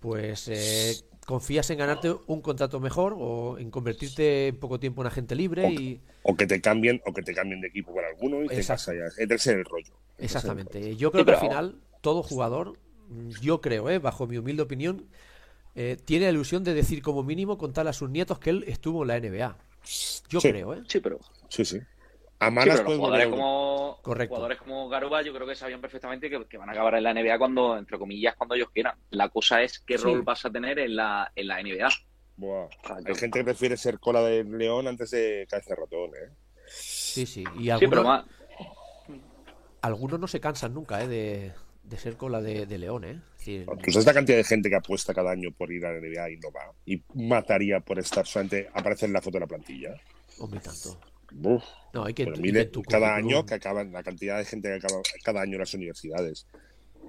pues 0.00 0.48
eh, 0.48 0.96
confías 1.26 1.70
en 1.70 1.78
ganarte 1.78 2.14
un 2.26 2.42
contrato 2.42 2.80
mejor 2.80 3.14
o 3.18 3.58
en 3.58 3.70
convertirte 3.70 4.48
en 4.48 4.58
poco 4.60 4.80
tiempo 4.80 5.02
en 5.02 5.08
agente 5.08 5.34
libre 5.34 5.68
y 5.70 6.00
O 6.22 6.36
que 6.36 6.46
te 6.46 6.60
cambien, 6.60 7.00
o 7.06 7.12
que 7.12 7.22
te 7.22 7.34
cambien 7.34 7.60
de 7.60 7.68
equipo 7.68 7.92
por 7.92 8.04
alguno 8.04 8.42
y 8.44 8.48
te 8.48 8.60
allá. 8.60 9.08
Entres 9.18 9.46
en 9.46 9.58
el 9.58 9.64
rollo. 9.64 9.92
exactamente. 10.18 10.96
Yo 10.96 11.10
creo 11.10 11.24
Sí, 11.24 11.26
que 11.26 11.32
al 11.32 11.40
final 11.40 11.76
todo 12.00 12.22
jugador, 12.22 12.78
mm, 13.08 13.30
yo 13.40 13.60
creo, 13.60 13.88
eh, 13.90 13.98
bajo 13.98 14.26
mi 14.26 14.38
humilde 14.38 14.62
opinión, 14.62 15.06
eh, 15.74 15.96
tiene 16.04 16.26
la 16.26 16.32
ilusión 16.32 16.64
de 16.64 16.74
decir 16.74 17.02
como 17.02 17.22
mínimo 17.22 17.58
contarle 17.58 17.90
a 17.90 17.94
sus 17.94 18.10
nietos 18.10 18.38
que 18.38 18.50
él 18.50 18.64
estuvo 18.68 19.02
en 19.02 19.08
la 19.08 19.16
NBA. 19.18 19.56
Yo 20.28 20.40
Sí. 20.40 20.48
creo, 20.48 20.74
¿eh? 20.74 20.82
Sí, 20.86 21.00
pero, 21.00 21.18
Sí, 21.48 21.64
sí. 21.64 21.80
A 22.40 22.48
sí, 22.48 22.54
malas 22.54 22.76
pero 22.78 22.88
los 22.90 22.98
jugadores 22.98 23.26
como, 23.28 23.98
Correcto. 24.02 24.34
jugadores 24.34 24.58
como 24.58 24.88
Garuba 24.88 25.22
yo 25.22 25.34
creo 25.34 25.46
que 25.46 25.54
sabían 25.56 25.80
perfectamente 25.80 26.30
que, 26.30 26.46
que 26.46 26.56
van 26.56 26.68
a 26.68 26.72
acabar 26.72 26.94
en 26.94 27.02
la 27.02 27.12
NBA 27.14 27.36
cuando, 27.38 27.76
entre 27.76 27.98
comillas, 27.98 28.36
cuando 28.36 28.54
ellos 28.54 28.70
quieran. 28.72 28.96
La 29.10 29.28
cosa 29.28 29.60
es 29.62 29.80
qué 29.80 29.98
Sí. 29.98 30.04
rol 30.04 30.22
vas 30.22 30.44
a 30.44 30.50
tener 30.50 30.78
en 30.78 30.94
la, 30.96 31.32
en 31.34 31.46
la 31.48 31.60
NBA. 31.60 31.88
Buah. 32.36 32.66
O 32.66 32.70
sea, 32.86 32.96
Hay 32.96 33.04
yo- 33.06 33.14
gente 33.16 33.40
que 33.40 33.44
prefiere 33.44 33.76
ser 33.76 33.98
cola 33.98 34.20
de 34.22 34.44
león 34.44 34.86
antes 34.86 35.10
de 35.10 35.46
cabeza 35.50 35.70
de 35.70 35.80
ratón, 35.80 36.10
¿eh? 36.10 36.30
Sí, 36.68 37.26
sí. 37.26 37.42
Y 37.58 37.62
Sí, 37.64 37.70
algunos, 37.70 37.90
pero 37.90 38.04
más, 38.04 38.24
algunos 39.82 40.20
no 40.20 40.26
se 40.28 40.40
cansan 40.40 40.74
nunca, 40.74 41.02
¿eh? 41.02 41.08
De, 41.08 41.52
de 41.82 41.96
ser 41.96 42.16
cola 42.16 42.40
de, 42.40 42.66
de 42.66 42.78
león, 42.78 43.04
¿eh? 43.04 43.20
Es 43.32 43.38
decir, 43.38 43.66
¿Tú 43.82 43.90
sabes 43.92 44.06
la 44.06 44.14
cantidad 44.14 44.36
de 44.36 44.44
gente 44.44 44.68
que 44.68 44.76
apuesta 44.76 45.14
cada 45.14 45.30
año 45.30 45.50
por 45.56 45.72
ir 45.72 45.84
a 45.86 45.92
la 45.92 45.98
NBA 46.00 46.30
y 46.30 46.36
no 46.36 46.50
va? 46.52 46.72
Y 46.84 47.02
mataría 47.14 47.80
por 47.80 47.98
estar 47.98 48.26
solamente 48.26 48.68
aparecer 48.74 49.08
en 49.08 49.14
la 49.14 49.20
foto 49.22 49.34
de 49.36 49.40
la 49.40 49.46
plantilla. 49.46 49.94
hombre, 50.38 50.60
tanto. 50.60 50.98
Uf. 51.42 51.62
No, 51.92 52.04
hay 52.04 52.14
que, 52.14 52.24
Pero 52.24 52.36
mire, 52.38 52.64
que 52.64 52.70
tu 52.70 52.82
cada 52.82 53.14
año 53.14 53.44
que 53.46 53.54
acaban, 53.54 53.92
la 53.92 54.02
cantidad 54.02 54.38
de 54.38 54.44
gente 54.44 54.68
que 54.68 54.74
acaba 54.74 55.00
cada 55.24 55.42
año 55.42 55.52
en 55.54 55.58
las 55.60 55.74
universidades 55.74 56.46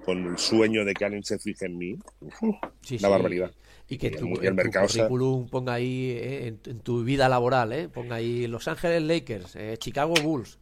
con 0.04 0.18
el 0.26 0.38
sueño 0.38 0.84
de 0.84 0.94
que 0.94 1.04
alguien 1.04 1.24
se 1.24 1.38
fije 1.38 1.66
en 1.66 1.76
mí. 1.78 1.98
Uf, 2.20 2.56
Sí, 2.82 2.98
la 2.98 3.08
sí. 3.08 3.12
barbaridad. 3.12 3.50
Y 3.88 3.98
que 3.98 4.06
Y 4.08 4.10
tu, 4.12 4.26
el- 4.26 4.32
y 4.34 4.38
el 4.38 4.46
en 4.46 4.50
tu 4.56 4.62
mercado 4.62 4.88
se- 4.88 4.98
currículum 4.98 5.48
ponga 5.48 5.74
ahí, 5.74 6.10
eh, 6.12 6.46
en, 6.48 6.60
en 6.64 6.80
tu 6.80 7.02
vida 7.02 7.28
laboral, 7.28 7.72
¿eh? 7.72 7.88
Ponga 7.88 8.16
ahí 8.16 8.46
Los 8.46 8.68
Ángeles 8.68 9.02
Lakers, 9.02 9.56
eh, 9.56 9.76
Chicago 9.78 10.14
Bulls. 10.22 10.58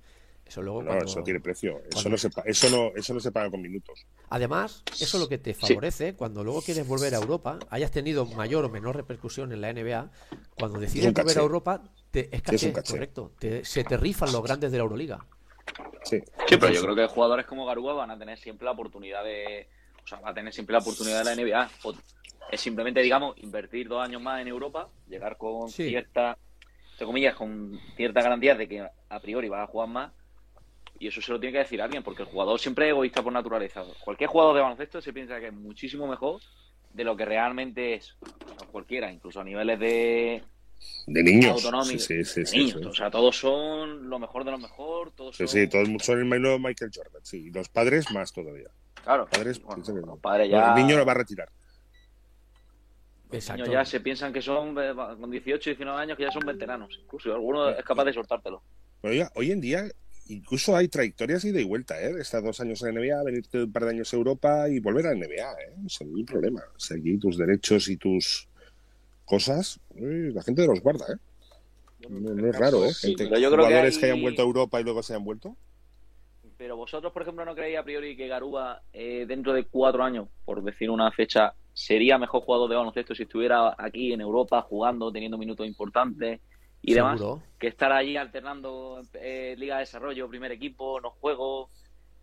Eso 0.47 0.62
luego 0.62 0.81
No, 0.83 0.87
cuando- 0.88 1.05
eso 1.05 1.23
tiene 1.23 1.41
precio. 1.41 1.79
Eso 1.81 1.88
cuando- 1.93 2.11
no, 2.11 2.17
se, 2.17 2.31
eso, 2.47 2.71
no, 2.71 2.93
eso 2.97 3.12
no 3.12 3.21
se 3.21 3.31
paga 3.31 3.50
con 3.50 3.61
minutos. 3.61 4.07
Además, 4.31 4.83
eso 4.99 5.19
es 5.19 5.23
lo 5.23 5.29
que 5.29 5.37
te 5.37 5.53
favorece 5.53 6.15
cuando 6.15 6.43
luego 6.43 6.62
quieres 6.62 6.88
volver 6.88 7.15
a 7.15 7.19
Europa, 7.19 7.59
hayas 7.69 7.91
tenido 7.91 8.25
mayor 8.25 8.65
o 8.65 8.71
menor 8.71 8.97
repercusión 8.97 9.53
en 9.53 9.61
la 9.61 9.69
NBA, 9.69 10.11
cuando 10.55 10.81
decides 10.81 11.12
volver 11.12 11.38
a 11.38 11.43
Europa, 11.43 11.83
te, 12.11 12.35
es 12.35 12.43
caché, 12.43 12.67
un 12.69 12.73
caché. 12.73 12.93
correcto. 12.93 13.33
Te- 13.38 13.65
se 13.65 13.85
te 13.85 13.97
rifan 13.97 14.33
los 14.33 14.43
grandes 14.43 14.71
de 14.73 14.79
la 14.79 14.83
Euroliga. 14.85 15.25
Sí. 16.05 16.19
Sí, 16.49 16.57
pero 16.57 16.73
yo 16.73 16.83
creo 16.83 16.95
que 16.97 17.07
jugadores 17.07 17.47
como 17.47 17.67
Garuba 17.67 17.93
van 17.95 18.11
a 18.11 18.19
tener 18.19 18.38
siempre 18.38 18.65
la 18.65 18.73
oportunidad 18.73 19.23
de. 19.25 19.69
O 20.03 20.07
sea, 20.07 20.21
va 20.21 20.31
a 20.31 20.35
tener 20.35 20.53
siempre 20.53 20.73
la 20.73 20.79
oportunidad 20.79 21.19
de 21.19 21.25
la 21.25 21.35
NBA. 21.43 21.71
O 21.85 21.95
es 22.50 22.61
simplemente, 22.61 23.03
digamos, 23.03 23.37
invertir 23.38 23.88
dos 23.88 24.03
años 24.03 24.23
más 24.23 24.41
en 24.41 24.49
Europa, 24.49 24.88
llegar 25.09 25.37
con 25.37 25.69
Sí. 25.69 25.88
cierta. 25.88 26.38
Entre 26.92 27.07
comillas, 27.07 27.35
con 27.37 27.79
cierta 27.97 28.23
garantía 28.23 28.55
de 28.55 28.66
que 28.66 28.81
a 29.09 29.21
priori 29.21 29.49
vas 29.49 29.68
a 29.68 29.71
jugar 29.71 29.88
más. 29.88 30.12
Y 30.99 31.07
eso 31.09 31.21
se 31.21 31.31
lo 31.31 31.38
tiene 31.38 31.53
que 31.53 31.59
decir 31.59 31.81
alguien, 31.81 32.03
porque 32.03 32.23
el 32.23 32.29
jugador 32.29 32.59
siempre 32.59 32.87
es 32.87 32.90
egoísta 32.90 33.23
por 33.23 33.33
naturaleza. 33.33 33.85
Cualquier 34.03 34.31
jugador 34.31 34.57
de 34.57 34.62
baloncesto 34.62 35.01
se 35.01 35.12
piensa 35.12 35.38
que 35.38 35.49
es 35.49 35.53
muchísimo 35.53 36.09
mejor 36.09 36.40
de 36.92 37.05
lo 37.05 37.16
que 37.16 37.25
realmente 37.25 37.94
es. 37.94 38.16
O 38.21 38.59
sea, 38.59 38.66
cualquiera, 38.73 39.12
incluso 39.12 39.40
a 39.40 39.44
niveles 39.44 39.79
de, 39.79 40.42
De 41.07 41.23
niños. 41.23 41.64
autonómicos. 41.64 42.05
Sí, 42.05 42.25
sí, 42.25 42.41
de 42.41 42.47
sí, 42.47 42.59
niños. 42.59 42.79
sí. 42.81 42.87
O 42.87 42.95
sea, 42.95 43.11
todos 43.11 43.37
son 43.38 44.09
lo 44.11 44.19
mejor 44.19 44.45
de 44.45 44.51
lo 44.51 44.59
mejor. 44.59 45.11
Todos 45.12 45.37
Sí, 45.37 45.47
son... 45.47 45.49
sí, 45.49 45.67
todos 45.69 45.88
son 46.05 46.21
el 46.33 46.43
nuevo 46.43 46.59
Michael 46.59 46.91
Jordan. 46.95 47.23
Sí, 47.25 47.47
y 47.47 47.51
los 47.51 47.69
padres 47.69 48.11
más 48.12 48.33
todavía. 48.33 48.69
Claro, 49.03 49.27
Padres, 49.31 49.62
bueno, 49.62 49.83
que 49.83 49.93
no. 49.93 50.17
padres 50.17 50.51
ya, 50.51 50.75
El 50.75 50.83
niño 50.85 50.99
lo 50.99 51.07
va 51.07 51.12
a 51.12 51.14
retirar. 51.14 51.49
los 53.31 53.51
niños 53.51 53.69
ya 53.71 53.85
se 53.85 54.01
piensan 54.01 54.33
que 54.33 54.43
son 54.43 54.77
eh, 54.79 54.93
con 54.95 55.31
18, 55.31 55.71
19 55.71 56.01
años 56.01 56.17
que 56.17 56.25
ya 56.25 56.31
son 56.31 56.45
veteranos. 56.45 56.99
Incluso 57.03 57.33
alguno 57.33 57.71
es 57.71 57.85
capaz 57.85 58.05
de 58.05 58.12
soltártelo. 58.12 58.62
Pero 59.01 59.14
ya, 59.14 59.31
hoy 59.35 59.53
en 59.53 59.61
día 59.61 59.85
incluso 60.31 60.77
hay 60.77 60.88
trayectorias 60.88 61.43
ida 61.47 61.59
y 61.59 61.64
vuelta, 61.64 61.99
¿eh? 62.03 62.12
Estar 62.21 62.43
dos 62.43 62.61
años 62.61 62.83
en 62.83 62.95
la 62.95 63.01
NBA, 63.01 63.25
venirte 63.25 63.62
un 63.62 63.73
par 63.73 63.85
de 63.85 63.91
años 63.91 64.12
a 64.12 64.17
Europa 64.17 64.69
y 64.69 64.79
volver 64.79 65.07
a 65.07 65.14
la 65.14 65.17
NBA, 65.27 65.53
¿eh? 65.53 65.75
Sin 65.88 66.09
ningún 66.09 66.27
problema. 66.27 66.62
O 66.77 66.79
sea, 66.81 66.99
aquí 66.99 67.17
tus 67.19 67.38
derechos 67.38 67.88
y 67.88 67.97
tus 67.97 68.47
cosas, 69.29 69.79
eh, 69.95 70.31
la 70.35 70.43
gente 70.43 70.67
los 70.67 70.81
guarda, 70.81 71.05
¿eh? 71.12 71.17
No, 72.09 72.35
no 72.35 72.49
es 72.49 72.59
raro, 72.59 72.85
¿eh? 72.85 72.93
Sí, 72.93 73.09
Gente, 73.09 73.25
pero 73.29 73.38
yo 73.41 73.51
creo 73.51 73.61
que 73.64 73.67
jugadores 73.67 73.99
que, 73.99 74.07
hay- 74.07 74.12
hayan 74.12 74.23
vuelto 74.23 74.43
a 74.43 74.45
Europa 74.45 74.81
y 74.81 74.85
luego 74.85 75.03
se 75.03 75.12
hayan 75.12 75.25
vuelto. 75.25 75.57
Pero 76.57 76.77
vosotros, 76.77 77.12
por 77.12 77.23
ejemplo, 77.23 77.45
¿no 77.45 77.55
creéis 77.55 77.79
a 77.79 77.83
priori 77.85 78.17
que 78.17 78.27
Garuba 78.27 78.83
eh, 78.93 79.27
dentro 79.29 79.53
de 79.53 79.64
cuatro 79.64 80.03
años, 80.03 80.29
por 80.45 80.62
decir 80.62 80.91
una 80.91 81.11
fecha, 81.12 81.55
sería 81.73 82.19
mejor 82.19 82.43
jugador 82.43 82.69
de 82.69 82.77
baloncesto 82.77 83.14
si 83.14 83.25
estuviera 83.25 83.75
aquí 83.79 84.12
en 84.12 84.21
Europa 84.21 84.62
jugando, 84.62 85.12
teniendo 85.12 85.38
minutos 85.38 85.67
importantes 85.67 86.41
y 86.83 86.95
demás? 86.95 87.19
Seguro. 87.21 87.43
Que 87.59 87.69
estar 87.69 87.93
allí 87.93 88.17
alternando 88.17 89.03
eh, 89.14 89.55
Liga 89.59 89.77
de 89.77 89.81
Desarrollo, 89.81 90.29
primer 90.29 90.51
equipo, 90.53 91.01
no 91.01 91.11
juego, 91.11 91.71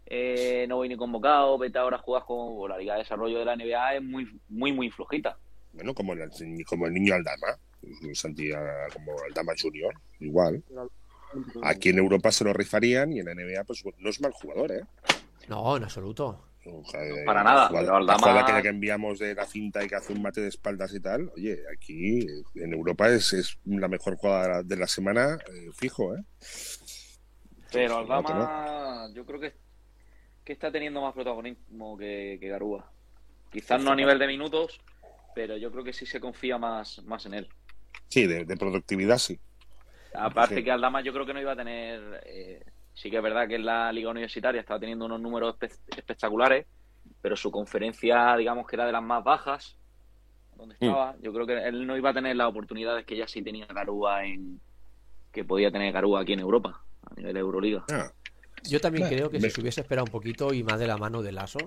eh, 0.06 0.65
no 0.68 0.78
voy 0.78 0.89
ni 0.89 0.98
convocado, 0.98 1.58
vete 1.58 1.78
ahora 1.78 1.98
a 1.98 2.02
jugar 2.02 2.24
con 2.26 2.70
la 2.70 2.78
Liga 2.78 2.94
de 2.94 3.00
Desarrollo 3.00 3.39
de 3.39 3.46
la 3.46 3.56
NBA 3.56 3.96
es 3.96 4.04
muy, 4.04 4.28
muy, 4.50 4.72
muy 4.74 4.89
flojita. 4.89 5.38
Bueno, 5.75 5.93
como 5.93 6.13
el, 6.13 6.29
como 6.65 6.88
el 6.88 6.93
niño 6.93 7.13
Aldama, 7.13 7.57
como 8.93 9.11
Aldama 9.27 9.53
Junior, 9.61 9.93
igual. 10.19 10.63
Aquí 11.63 11.89
en 11.89 11.99
Europa 11.99 12.31
se 12.31 12.43
lo 12.45 12.53
rifarían 12.53 13.11
y 13.11 13.19
en 13.19 13.25
la 13.25 13.33
NBA, 13.35 13.63
pues 13.65 13.83
no 13.97 14.09
es 14.09 14.21
mal 14.21 14.31
jugador, 14.31 14.71
¿eh? 14.71 14.81
No, 15.49 15.75
en 15.77 15.83
absoluto. 15.83 16.45
O 16.67 16.83
sea, 16.85 17.05
eh, 17.05 17.23
Para 17.25 17.43
nada, 17.43 17.63
La 17.63 17.67
jugada, 17.67 17.85
pero 17.85 17.99
la 17.99 18.13
Aldama- 18.13 18.19
jugada 18.19 18.41
aquella 18.41 18.61
que 18.63 18.67
enviamos 18.69 19.19
de 19.19 19.35
la 19.35 19.45
cinta 19.45 19.83
y 19.83 19.88
que 19.88 19.95
hace 19.95 20.13
un 20.13 20.21
mate 20.23 20.41
de 20.41 20.47
espaldas 20.47 20.93
y 20.95 20.99
tal, 20.99 21.29
oye, 21.35 21.59
aquí 21.71 22.21
eh, 22.21 22.43
en 22.55 22.73
Europa 22.73 23.09
es, 23.09 23.33
es 23.33 23.59
la 23.65 23.88
mejor 23.88 24.15
jugada 24.15 24.63
de 24.63 24.75
la, 24.75 24.81
la 24.81 24.88
semana, 24.88 25.38
eh, 25.53 25.69
fijo, 25.77 26.15
¿eh? 26.15 26.23
Pero 27.71 27.97
Aldama, 27.97 29.09
yo 29.13 29.25
creo 29.25 29.39
que, 29.39 29.53
que 30.43 30.53
está 30.53 30.71
teniendo 30.71 31.01
más 31.01 31.13
protagonismo 31.13 31.97
que, 31.97 32.38
que 32.39 32.47
Garúa. 32.47 32.89
Quizás 33.51 33.83
no 33.83 33.91
a 33.91 33.95
nivel 33.95 34.17
de 34.17 34.27
minutos, 34.27 34.79
pero 35.36 35.58
yo 35.58 35.71
creo 35.71 35.84
que 35.84 35.93
sí 35.93 36.06
se 36.06 36.19
confía 36.19 36.58
más, 36.58 37.04
más 37.04 37.26
en 37.28 37.36
él. 37.36 37.50
Sí, 38.10 38.26
de, 38.26 38.45
de 38.45 38.58
productividad 38.58 39.17
sí. 39.17 39.39
Aparte 40.15 40.56
Sí. 40.56 40.63
que 40.63 40.71
Aldama 40.71 41.02
yo 41.02 41.12
creo 41.13 41.26
que 41.26 41.34
no 41.34 41.41
iba 41.41 41.52
a 41.52 41.56
tener... 41.56 42.21
eh, 42.26 42.63
sí 42.93 43.12
que 43.12 43.17
es 43.17 43.24
verdad 43.24 43.48
que 43.48 43.56
en 43.56 43.65
la 43.65 43.91
liga 43.91 44.10
universitaria 44.10 44.62
estaba 44.62 44.80
teniendo 44.80 45.06
unos 45.06 45.19
números 45.19 45.56
espe- 45.60 45.78
espectaculares, 45.98 46.65
pero 47.21 47.36
su 47.36 47.52
conferencia, 47.52 48.36
digamos 48.38 48.65
que 48.65 48.78
era 48.78 48.86
de 48.86 48.93
las 48.93 49.04
más 49.04 49.24
bajas, 49.24 49.76
donde 50.56 50.76
Mm. 50.80 50.86
estaba. 50.86 51.15
Yo 51.21 51.34
creo 51.34 51.45
que 51.45 51.58
él 51.67 51.86
no 51.86 51.98
iba 51.98 52.12
a 52.12 52.13
tener 52.13 52.36
las 52.38 52.48
oportunidades 52.48 53.06
que 53.06 53.17
ya 53.17 53.28
sí 53.28 53.41
tenía 53.41 53.65
Garúa 53.65 54.26
en... 54.26 54.62
que 55.34 55.43
podía 55.43 55.69
tener 55.69 55.91
Garúa 55.91 56.21
aquí 56.21 56.32
en 56.34 56.39
Europa, 56.39 56.82
a 57.12 57.13
nivel 57.15 57.34
de 57.34 57.39
Euroliga. 57.41 57.84
Ah, 57.89 58.10
Yo 58.63 58.80
también 58.80 59.04
Bueno, 59.04 59.17
creo 59.17 59.30
que 59.30 59.39
me- 59.39 59.50
si 59.50 59.56
se 59.56 59.62
hubiese 59.62 59.82
esperado 59.82 60.06
un 60.06 60.12
poquito 60.12 60.54
y 60.54 60.63
más 60.63 60.80
de 60.80 60.88
la 60.88 60.98
mano 60.98 61.21
de 61.21 61.34
Lasso, 61.34 61.60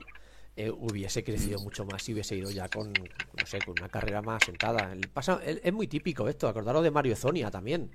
eh, 0.58 0.70
hubiese 0.70 1.22
crecido 1.22 1.60
mucho 1.60 1.84
más 1.84 2.08
y 2.08 2.12
hubiese 2.14 2.34
ido 2.34 2.50
ya 2.50 2.68
con, 2.68 2.92
no 2.92 3.46
sé, 3.46 3.60
con 3.64 3.76
una 3.78 3.88
carrera 3.88 4.22
más 4.22 4.42
sentada. 4.44 4.92
El 4.92 5.08
pasa, 5.08 5.40
el- 5.44 5.60
es 5.62 5.72
muy 5.72 5.86
típico 5.86 6.28
esto, 6.28 6.48
acordaros 6.48 6.82
de 6.82 6.90
Mario 6.90 7.14
Zonia 7.14 7.48
también, 7.48 7.92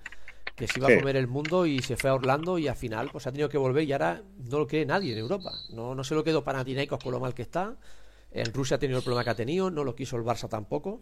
que 0.56 0.66
se 0.68 0.80
iba 0.80 0.88
Sí. 0.88 0.94
a 0.94 1.00
comer 1.00 1.18
el 1.18 1.28
mundo 1.28 1.66
y 1.66 1.82
se 1.82 1.98
fue 1.98 2.10
a 2.10 2.14
Orlando 2.14 2.58
y 2.58 2.70
al 2.70 2.76
final 2.78 3.10
pues 3.12 3.28
ha 3.28 3.32
tenido 3.32 3.50
que 3.50 3.58
volver 3.58 3.84
y 3.84 3.92
ahora 3.92 4.22
no 4.50 4.60
lo 4.60 4.68
quiere 4.68 4.86
nadie 4.86 5.12
en 5.12 5.20
Europa. 5.20 5.52
No, 5.72 5.94
no 5.94 6.04
se 6.06 6.16
lo 6.16 6.24
quedó 6.24 6.42
Panathinaikos 6.44 7.04
con 7.04 7.12
lo 7.12 7.20
mal 7.20 7.34
que 7.34 7.42
está. 7.42 7.76
En 8.34 8.52
Rusia 8.54 8.76
ha 8.78 8.80
tenido 8.80 8.98
el 9.00 9.04
problema 9.04 9.24
que 9.24 9.30
ha 9.30 9.36
tenido, 9.36 9.70
no 9.70 9.84
lo 9.84 9.96
quiso 9.96 10.18
el 10.18 10.24
Barça 10.24 10.50
tampoco. 10.50 11.00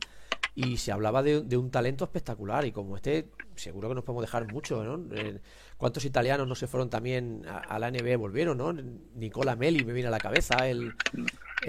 Y 0.53 0.77
se 0.77 0.91
hablaba 0.91 1.23
de, 1.23 1.41
de 1.41 1.55
un 1.55 1.71
talento 1.71 2.03
espectacular. 2.03 2.65
Y 2.65 2.71
como 2.73 2.97
este, 2.97 3.29
seguro 3.55 3.87
que 3.87 3.95
nos 3.95 4.03
podemos 4.03 4.23
dejar 4.23 4.51
mucho, 4.51 4.83
¿no? 4.83 5.15
Eh, 5.15 5.39
¿Cuántos 5.77 6.03
italianos 6.03 6.45
no 6.47 6.55
se 6.55 6.67
fueron 6.67 6.89
también 6.89 7.43
a, 7.47 7.79
la 7.79 7.89
NBA 7.89 8.17
volvieron, 8.17 8.57
¿no? 8.57 8.73
Nicola 9.15 9.55
Meli 9.55 9.85
me 9.85 9.93
viene 9.93 10.09
a 10.09 10.11
la 10.11 10.19
cabeza. 10.19 10.67
El, 10.67 10.93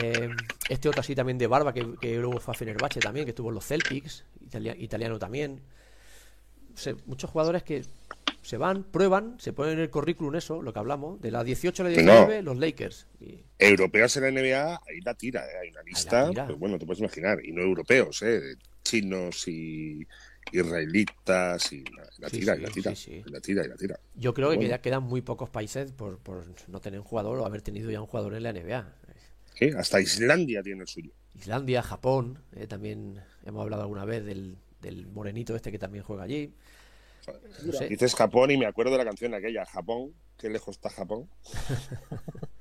eh, 0.03 0.29
este 0.69 0.89
otro 0.89 1.01
así 1.01 1.15
también 1.15 1.39
de 1.39 1.47
barba 1.47 1.73
que, 1.73 1.85
luego 2.19 2.41
fue 2.41 2.53
a 2.55 2.57
Fenerbahce 2.57 2.99
también, 3.01 3.25
que 3.25 3.31
estuvo 3.31 3.51
en 3.51 3.55
los 3.55 3.65
Celtics, 3.65 4.25
italia- 4.41 4.77
italiano 4.77 5.19
también. 5.19 5.61
Sé, 6.75 6.97
muchos 7.07 7.31
jugadores 7.31 7.63
que 7.63 7.83
se 8.43 8.57
van, 8.57 8.83
prueban, 8.83 9.37
se 9.39 9.53
ponen 9.53 9.75
en 9.75 9.81
el 9.81 9.91
currículum 9.91 10.35
eso, 10.35 10.63
lo 10.63 10.73
que 10.73 10.79
hablamos, 10.79 11.21
de 11.21 11.31
la 11.31 11.45
18 11.45 11.83
a 11.83 11.85
la 11.85 11.91
19, 11.91 12.43
los 12.43 12.59
Lakers. 12.59 13.07
Y... 13.21 13.39
Europeos 13.59 14.17
en 14.17 14.23
la 14.25 14.31
NBA, 14.31 14.81
ahí 14.89 15.01
la 15.05 15.15
tira, 15.15 15.45
¿eh? 15.47 15.59
hay 15.63 15.69
una 15.71 15.83
lista, 15.83 16.31
pues 16.33 16.59
bueno, 16.59 16.79
te 16.79 16.85
puedes 16.85 17.01
imaginar, 17.01 17.45
y 17.45 17.53
no 17.53 17.63
europeos, 17.63 18.23
¿eh? 18.23 18.57
chinos 18.83 19.47
y 19.47 20.07
israelitas 20.51 21.73
y 21.73 21.85
la, 22.19 22.29
tira, 22.29 22.57
y 22.57 22.61
la 22.61 22.69
tira, 22.69 22.93
la 23.27 23.41
tira 23.41 23.65
y 23.65 23.69
la 23.69 23.77
tira. 23.77 24.01
Yo 24.17 24.35
creo 24.35 24.51
que 24.59 24.67
ya 24.67 24.81
quedan 24.81 25.05
muy 25.05 25.21
pocos 25.21 25.49
países 25.49 25.93
por, 25.93 26.19
por 26.19 26.45
no 26.67 26.81
tener 26.81 26.99
un 26.99 27.07
jugador 27.07 27.39
o 27.39 27.47
haber 27.47 27.63
tenido 27.63 27.91
ya 27.91 28.01
un 28.01 28.09
jugador 28.09 28.35
en 28.35 28.43
la 28.43 28.53
NBA. 28.53 28.93
Sí, 29.55 29.71
hasta 29.77 30.01
Islandia 30.01 30.63
tiene 30.63 30.83
el 30.83 30.89
suyo. 30.89 31.13
Islandia, 31.39 31.83
Japón, 31.83 32.39
eh, 32.57 32.67
también 32.67 33.21
hemos 33.45 33.63
hablado 33.63 33.83
alguna 33.83 34.05
vez 34.05 34.25
del, 34.25 34.57
del 34.83 35.07
morenito 35.07 35.57
este 35.57 35.73
que 35.73 35.79
también 35.79 36.05
juega 36.05 36.25
allí. 36.25 36.53
Dices 37.89 38.15
Japón 38.15 38.51
y 38.51 38.59
me 38.59 38.67
acuerdo 38.67 38.93
de 38.93 38.99
la 38.99 39.05
canción 39.05 39.33
aquella, 39.33 39.65
Japón, 39.65 40.13
qué 40.37 40.51
lejos 40.51 40.77
está 40.77 40.91
Japón. 40.91 41.31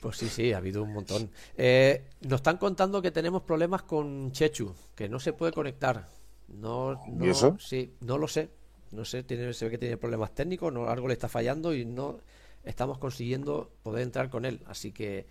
Pues 0.00 0.16
sí, 0.16 0.28
sí, 0.28 0.54
ha 0.54 0.56
habido 0.56 0.82
un 0.82 0.94
montón. 0.94 1.30
Eh, 1.56 2.04
nos 2.22 2.38
están 2.38 2.56
contando 2.56 3.02
que 3.02 3.10
tenemos 3.10 3.42
problemas 3.42 3.82
con 3.82 4.32
Chechu, 4.32 4.74
que 4.94 5.06
no 5.06 5.20
se 5.20 5.34
puede 5.34 5.52
conectar. 5.52 6.08
No, 6.48 6.94
no, 7.06 7.26
¿Y 7.26 7.28
eso? 7.28 7.58
Sí, 7.60 7.92
no 8.00 8.16
lo 8.16 8.26
sé. 8.26 8.48
No 8.92 9.04
sé, 9.04 9.22
tiene, 9.22 9.52
se 9.52 9.66
ve 9.66 9.72
que 9.72 9.78
tiene 9.78 9.98
problemas 9.98 10.34
técnicos, 10.34 10.72
no, 10.72 10.88
algo 10.88 11.08
le 11.08 11.12
está 11.12 11.28
fallando 11.28 11.74
y 11.74 11.84
no 11.84 12.20
estamos 12.64 12.96
consiguiendo 12.98 13.70
poder 13.82 14.02
entrar 14.02 14.30
con 14.30 14.46
él. 14.46 14.62
Así 14.66 14.92
que 14.92 15.26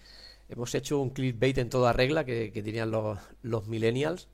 hemos 0.48 0.76
hecho 0.76 1.00
un 1.00 1.10
clickbait 1.10 1.58
en 1.58 1.70
toda 1.70 1.92
regla 1.92 2.24
que, 2.24 2.52
que 2.52 2.62
tenían 2.62 2.92
los, 2.92 3.18
los 3.42 3.68
millennials 3.68 4.28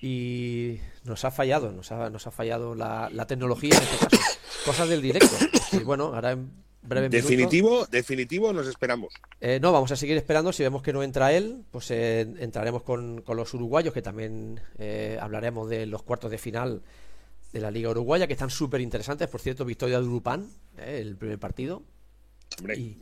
y 0.00 0.78
nos 1.04 1.24
ha 1.24 1.30
fallado, 1.30 1.72
nos 1.72 1.90
ha, 1.92 2.10
nos 2.10 2.26
ha 2.26 2.30
fallado 2.30 2.74
la, 2.74 3.10
la 3.12 3.26
tecnología 3.26 3.76
en 3.76 3.82
este 3.82 4.06
caso. 4.06 4.22
Cosas 4.64 4.88
del 4.88 5.02
directo. 5.02 5.34
Y 5.72 5.78
bueno, 5.78 6.14
ahora 6.14 6.32
en 6.32 6.50
breve 6.82 7.08
Definitivo, 7.08 7.70
minuto, 7.70 7.90
definitivo 7.90 8.52
nos 8.52 8.66
esperamos. 8.66 9.12
eh, 9.40 9.58
no, 9.60 9.72
vamos 9.72 9.90
a 9.92 9.96
seguir 9.96 10.16
esperando. 10.16 10.52
Si 10.52 10.62
vemos 10.62 10.82
que 10.82 10.92
no 10.92 11.02
entra 11.02 11.32
él, 11.32 11.64
pues 11.70 11.90
eh, 11.90 12.20
entraremos 12.38 12.82
con, 12.82 13.22
con, 13.22 13.36
los 13.36 13.52
uruguayos, 13.54 13.92
que 13.94 14.02
también 14.02 14.60
eh, 14.78 15.18
hablaremos 15.20 15.68
de 15.68 15.86
los 15.86 16.02
cuartos 16.02 16.30
de 16.30 16.38
final 16.38 16.82
de 17.52 17.60
la 17.60 17.70
Liga 17.70 17.90
Uruguaya, 17.90 18.26
que 18.26 18.34
están 18.34 18.50
súper 18.50 18.80
interesantes. 18.80 19.28
Por 19.28 19.40
cierto, 19.40 19.64
victoria 19.64 20.00
de 20.00 20.06
Urupán, 20.06 20.48
eh, 20.78 20.98
el 21.00 21.16
primer 21.16 21.38
partido. 21.38 21.82
Hombre. 22.58 22.78
Y, 22.78 23.00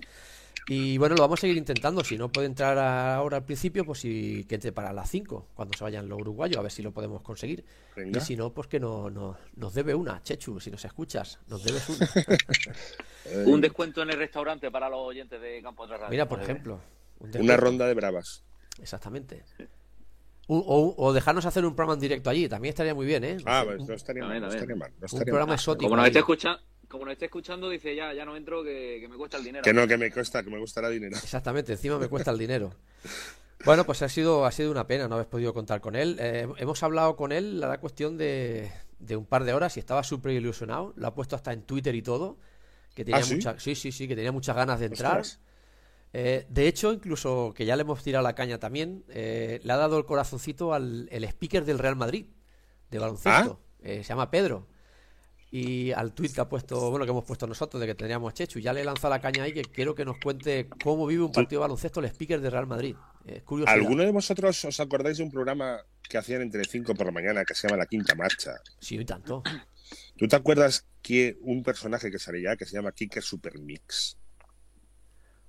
y, 0.69 0.99
bueno, 0.99 1.15
lo 1.15 1.23
vamos 1.23 1.39
a 1.39 1.43
seguir 1.43 1.57
intentando. 1.57 2.03
Si 2.03 2.19
no 2.19 2.29
puede 2.29 2.49
entrar 2.49 2.77
ahora 2.79 3.37
al 3.37 3.45
principio, 3.45 3.85
pues 3.85 4.01
si, 4.01 4.45
que 4.49 4.57
entre 4.57 4.73
para 4.73 4.93
las 4.93 5.09
5, 5.11 5.49
cuando 5.55 5.77
se 5.77 5.85
vayan 5.85 6.09
los 6.09 6.21
uruguayos, 6.21 6.59
a 6.59 6.63
ver 6.63 6.73
si 6.73 6.83
lo 6.83 6.93
podemos 6.93 7.23
conseguir. 7.23 7.65
Venga. 7.95 8.19
Y 8.19 8.21
si 8.21 8.37
no, 8.37 8.53
pues 8.53 8.67
que 8.67 8.81
no, 8.81 9.09
no, 9.09 9.37
nos 9.55 9.75
debe 9.75 9.95
una, 9.95 10.23
Chechu, 10.23 10.59
si 10.59 10.71
nos 10.71 10.85
escuchas, 10.85 11.39
nos 11.47 11.63
debes 11.63 11.89
una. 11.89 12.09
un 13.47 13.61
descuento 13.61 14.03
en 14.03 14.11
el 14.11 14.19
restaurante 14.19 14.71
para 14.71 14.89
los 14.89 15.01
oyentes 15.01 15.41
de 15.41 15.63
Campo 15.63 15.85
Atrás 15.85 16.01
Radio. 16.01 16.11
Mira, 16.11 16.29
por 16.29 16.43
ejemplo. 16.43 16.81
Un 17.21 17.31
Una 17.41 17.57
ronda 17.57 17.87
de 17.87 17.95
bravas. 17.95 18.43
Exactamente. 18.81 19.45
O, 20.49 20.59
o, 20.59 20.95
o, 21.05 21.13
dejarnos 21.13 21.45
hacer 21.45 21.65
un 21.65 21.75
programa 21.75 21.95
en 21.95 22.01
directo 22.01 22.31
allí, 22.31 22.49
también 22.49 22.71
estaría 22.71 22.95
muy 22.95 23.05
bien, 23.05 23.25
¿eh? 23.25 23.37
Ah, 23.47 23.65
pues 23.67 23.85
no 23.87 23.95
estaría, 23.95 24.25
mal, 24.25 24.41
no 24.41 24.49
estaría 24.49 24.77
mal. 24.77 24.93
No 25.01 25.07
estaría 25.07 25.23
un 25.23 25.25
programa 25.25 25.47
mal. 25.47 25.55
exótico. 25.57 25.89
Como 25.89 25.97
nos 25.97 26.07
esté 26.07 26.21
escuchando, 26.21 26.63
como 26.97 27.07
nos 27.07 27.13
esté 27.13 27.27
escuchando, 27.27 27.69
dice 27.69 27.95
ya, 27.95 28.13
ya 28.15 28.25
no 28.25 28.37
entro, 28.37 28.65
que, 28.65 28.99
que, 29.01 29.09
me 29.09 29.17
cuesta 29.17 29.37
el 29.37 29.45
dinero. 29.45 29.63
Que 29.63 29.73
no, 29.73 29.87
que 29.87 29.97
me 29.97 30.11
cuesta, 30.11 30.43
que 30.43 30.51
me 30.51 30.59
gustará 30.59 30.89
dinero. 30.89 31.17
Exactamente, 31.17 31.73
encima 31.73 31.99
me 31.99 32.09
cuesta 32.09 32.31
el 32.31 32.39
dinero. 32.39 32.73
Bueno, 33.65 33.85
pues 33.85 34.03
ha 34.03 34.09
sido, 34.09 34.45
ha 34.45 34.53
sido 34.53 34.71
una 34.71 34.87
pena 34.87 35.09
no 35.09 35.15
haber 35.17 35.29
podido 35.29 35.53
contar 35.55 35.81
con 35.81 35.97
él. 35.97 36.19
Eh, 36.21 36.47
hemos 36.59 36.83
hablado 36.83 37.17
con 37.17 37.33
él, 37.33 37.59
la 37.59 37.81
cuestión 37.81 38.17
de, 38.17 38.71
de, 39.01 39.17
un 39.17 39.25
par 39.25 39.45
de 39.45 39.55
horas 39.55 39.77
y 39.77 39.81
estaba 39.81 40.05
súper 40.05 40.33
ilusionado. 40.33 40.93
Lo 40.95 41.09
ha 41.09 41.15
puesto 41.15 41.35
hasta 41.35 41.53
en 41.53 41.63
Twitter 41.63 41.95
y 41.95 42.03
todo. 42.03 42.37
Que 42.95 43.05
tenía 43.05 43.23
¿Ah, 43.23 43.25
sí? 43.25 43.37
mucha, 43.37 43.59
sí, 43.59 43.75
sí, 43.75 43.91
sí, 43.91 44.07
que 44.07 44.15
tenía 44.15 44.31
muchas 44.31 44.55
ganas 44.55 44.79
de 44.79 44.87
entrar. 44.87 45.25
Eh, 46.13 46.47
de 46.49 46.69
hecho, 46.69 46.93
incluso 46.93 47.55
que 47.57 47.65
ya 47.65 47.75
le 47.75 47.83
hemos 47.83 48.05
tirado 48.05 48.23
la 48.23 48.35
caña 48.35 48.59
también, 48.59 49.05
eh, 49.09 49.59
le 49.65 49.73
ha 49.73 49.77
dado 49.79 49.99
el 49.99 50.05
corazoncito 50.05 50.73
al 50.73 51.09
el 51.11 51.25
speaker 51.25 51.65
del 51.65 51.79
Real 51.79 51.97
Madrid, 51.97 52.27
de 52.91 52.99
baloncesto. 52.99 53.59
¿Ah? 53.59 53.63
se 53.83 54.03
llama 54.03 54.31
Pedro 54.31 54.67
y 55.57 55.91
al 55.93 56.13
tweet 56.13 56.33
que 56.35 56.41
ha 56.43 56.49
puesto, 56.49 56.91
bueno, 56.91 57.07
que 57.07 57.11
hemos 57.11 57.25
puesto 57.25 57.47
nosotros 57.47 57.81
de 57.81 57.87
que 57.87 57.95
tendríamos 57.95 58.31
a 58.31 58.35
Chechu. 58.35 58.59
Ya 58.59 58.75
le 58.75 58.83
he 58.83 58.85
lanzado 58.85 59.09
la 59.09 59.23
caña 59.23 59.45
ahí 59.45 59.55
que 59.55 59.63
quiero 59.63 59.95
que 59.95 60.05
nos 60.05 60.19
cuente 60.19 60.69
cómo 60.85 61.07
vive 61.07 61.23
un 61.23 61.33
partido 61.33 61.61
de 61.61 61.63
baloncesto 61.63 62.01
el 62.01 62.07
speaker 62.07 62.43
de 62.43 62.51
Real 62.51 62.67
Madrid. 62.67 62.95
Es 63.25 63.43
curioso. 63.43 63.73
¿Alguno 63.73 64.03
de 64.03 64.11
vosotros 64.11 64.63
os 64.67 64.81
acordáis 64.81 65.17
de 65.17 65.25
un 65.25 65.31
programa 65.31 65.81
que 66.03 66.19
hacían 66.19 66.43
entre 66.43 66.63
5 66.63 66.95
por 66.95 67.07
la 67.07 67.13
mañana 67.13 67.45
que 67.47 67.55
se 67.55 67.67
llama 67.67 67.79
La 67.79 67.87
Quinta 67.87 68.15
Marcha? 68.15 68.53
Sí, 68.79 68.97
y 68.99 69.05
tanto. 69.07 69.43
¿Tú 70.19 70.29
te 70.29 70.37
acuerdas 70.37 70.87
que 71.01 71.39
un 71.41 71.63
personaje 71.63 72.11
que 72.11 72.19
sale 72.19 72.43
ya 72.43 72.57
que 72.57 72.67
se 72.67 72.75
llama 72.77 72.93
Kicker 72.93 73.23
Supermix? 73.23 74.19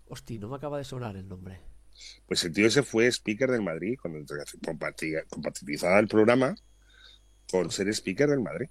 Hostia, 0.07 0.39
no 0.39 0.47
me 0.47 0.55
acaba 0.55 0.77
de 0.77 0.85
sonar 0.85 1.17
el 1.17 1.27
nombre. 1.27 1.59
Pues 2.25 2.45
el 2.45 2.53
tío 2.53 2.67
ese 2.67 2.81
fue 2.81 3.07
speaker 3.07 3.51
del 3.51 3.61
Madrid 3.61 3.97
cuando 4.01 4.19
compatibilizaba 5.29 5.99
el 5.99 6.07
programa 6.07 6.55
con 7.51 7.71
ser 7.71 7.89
speaker 7.89 8.29
del 8.29 8.39
Madrid. 8.39 8.69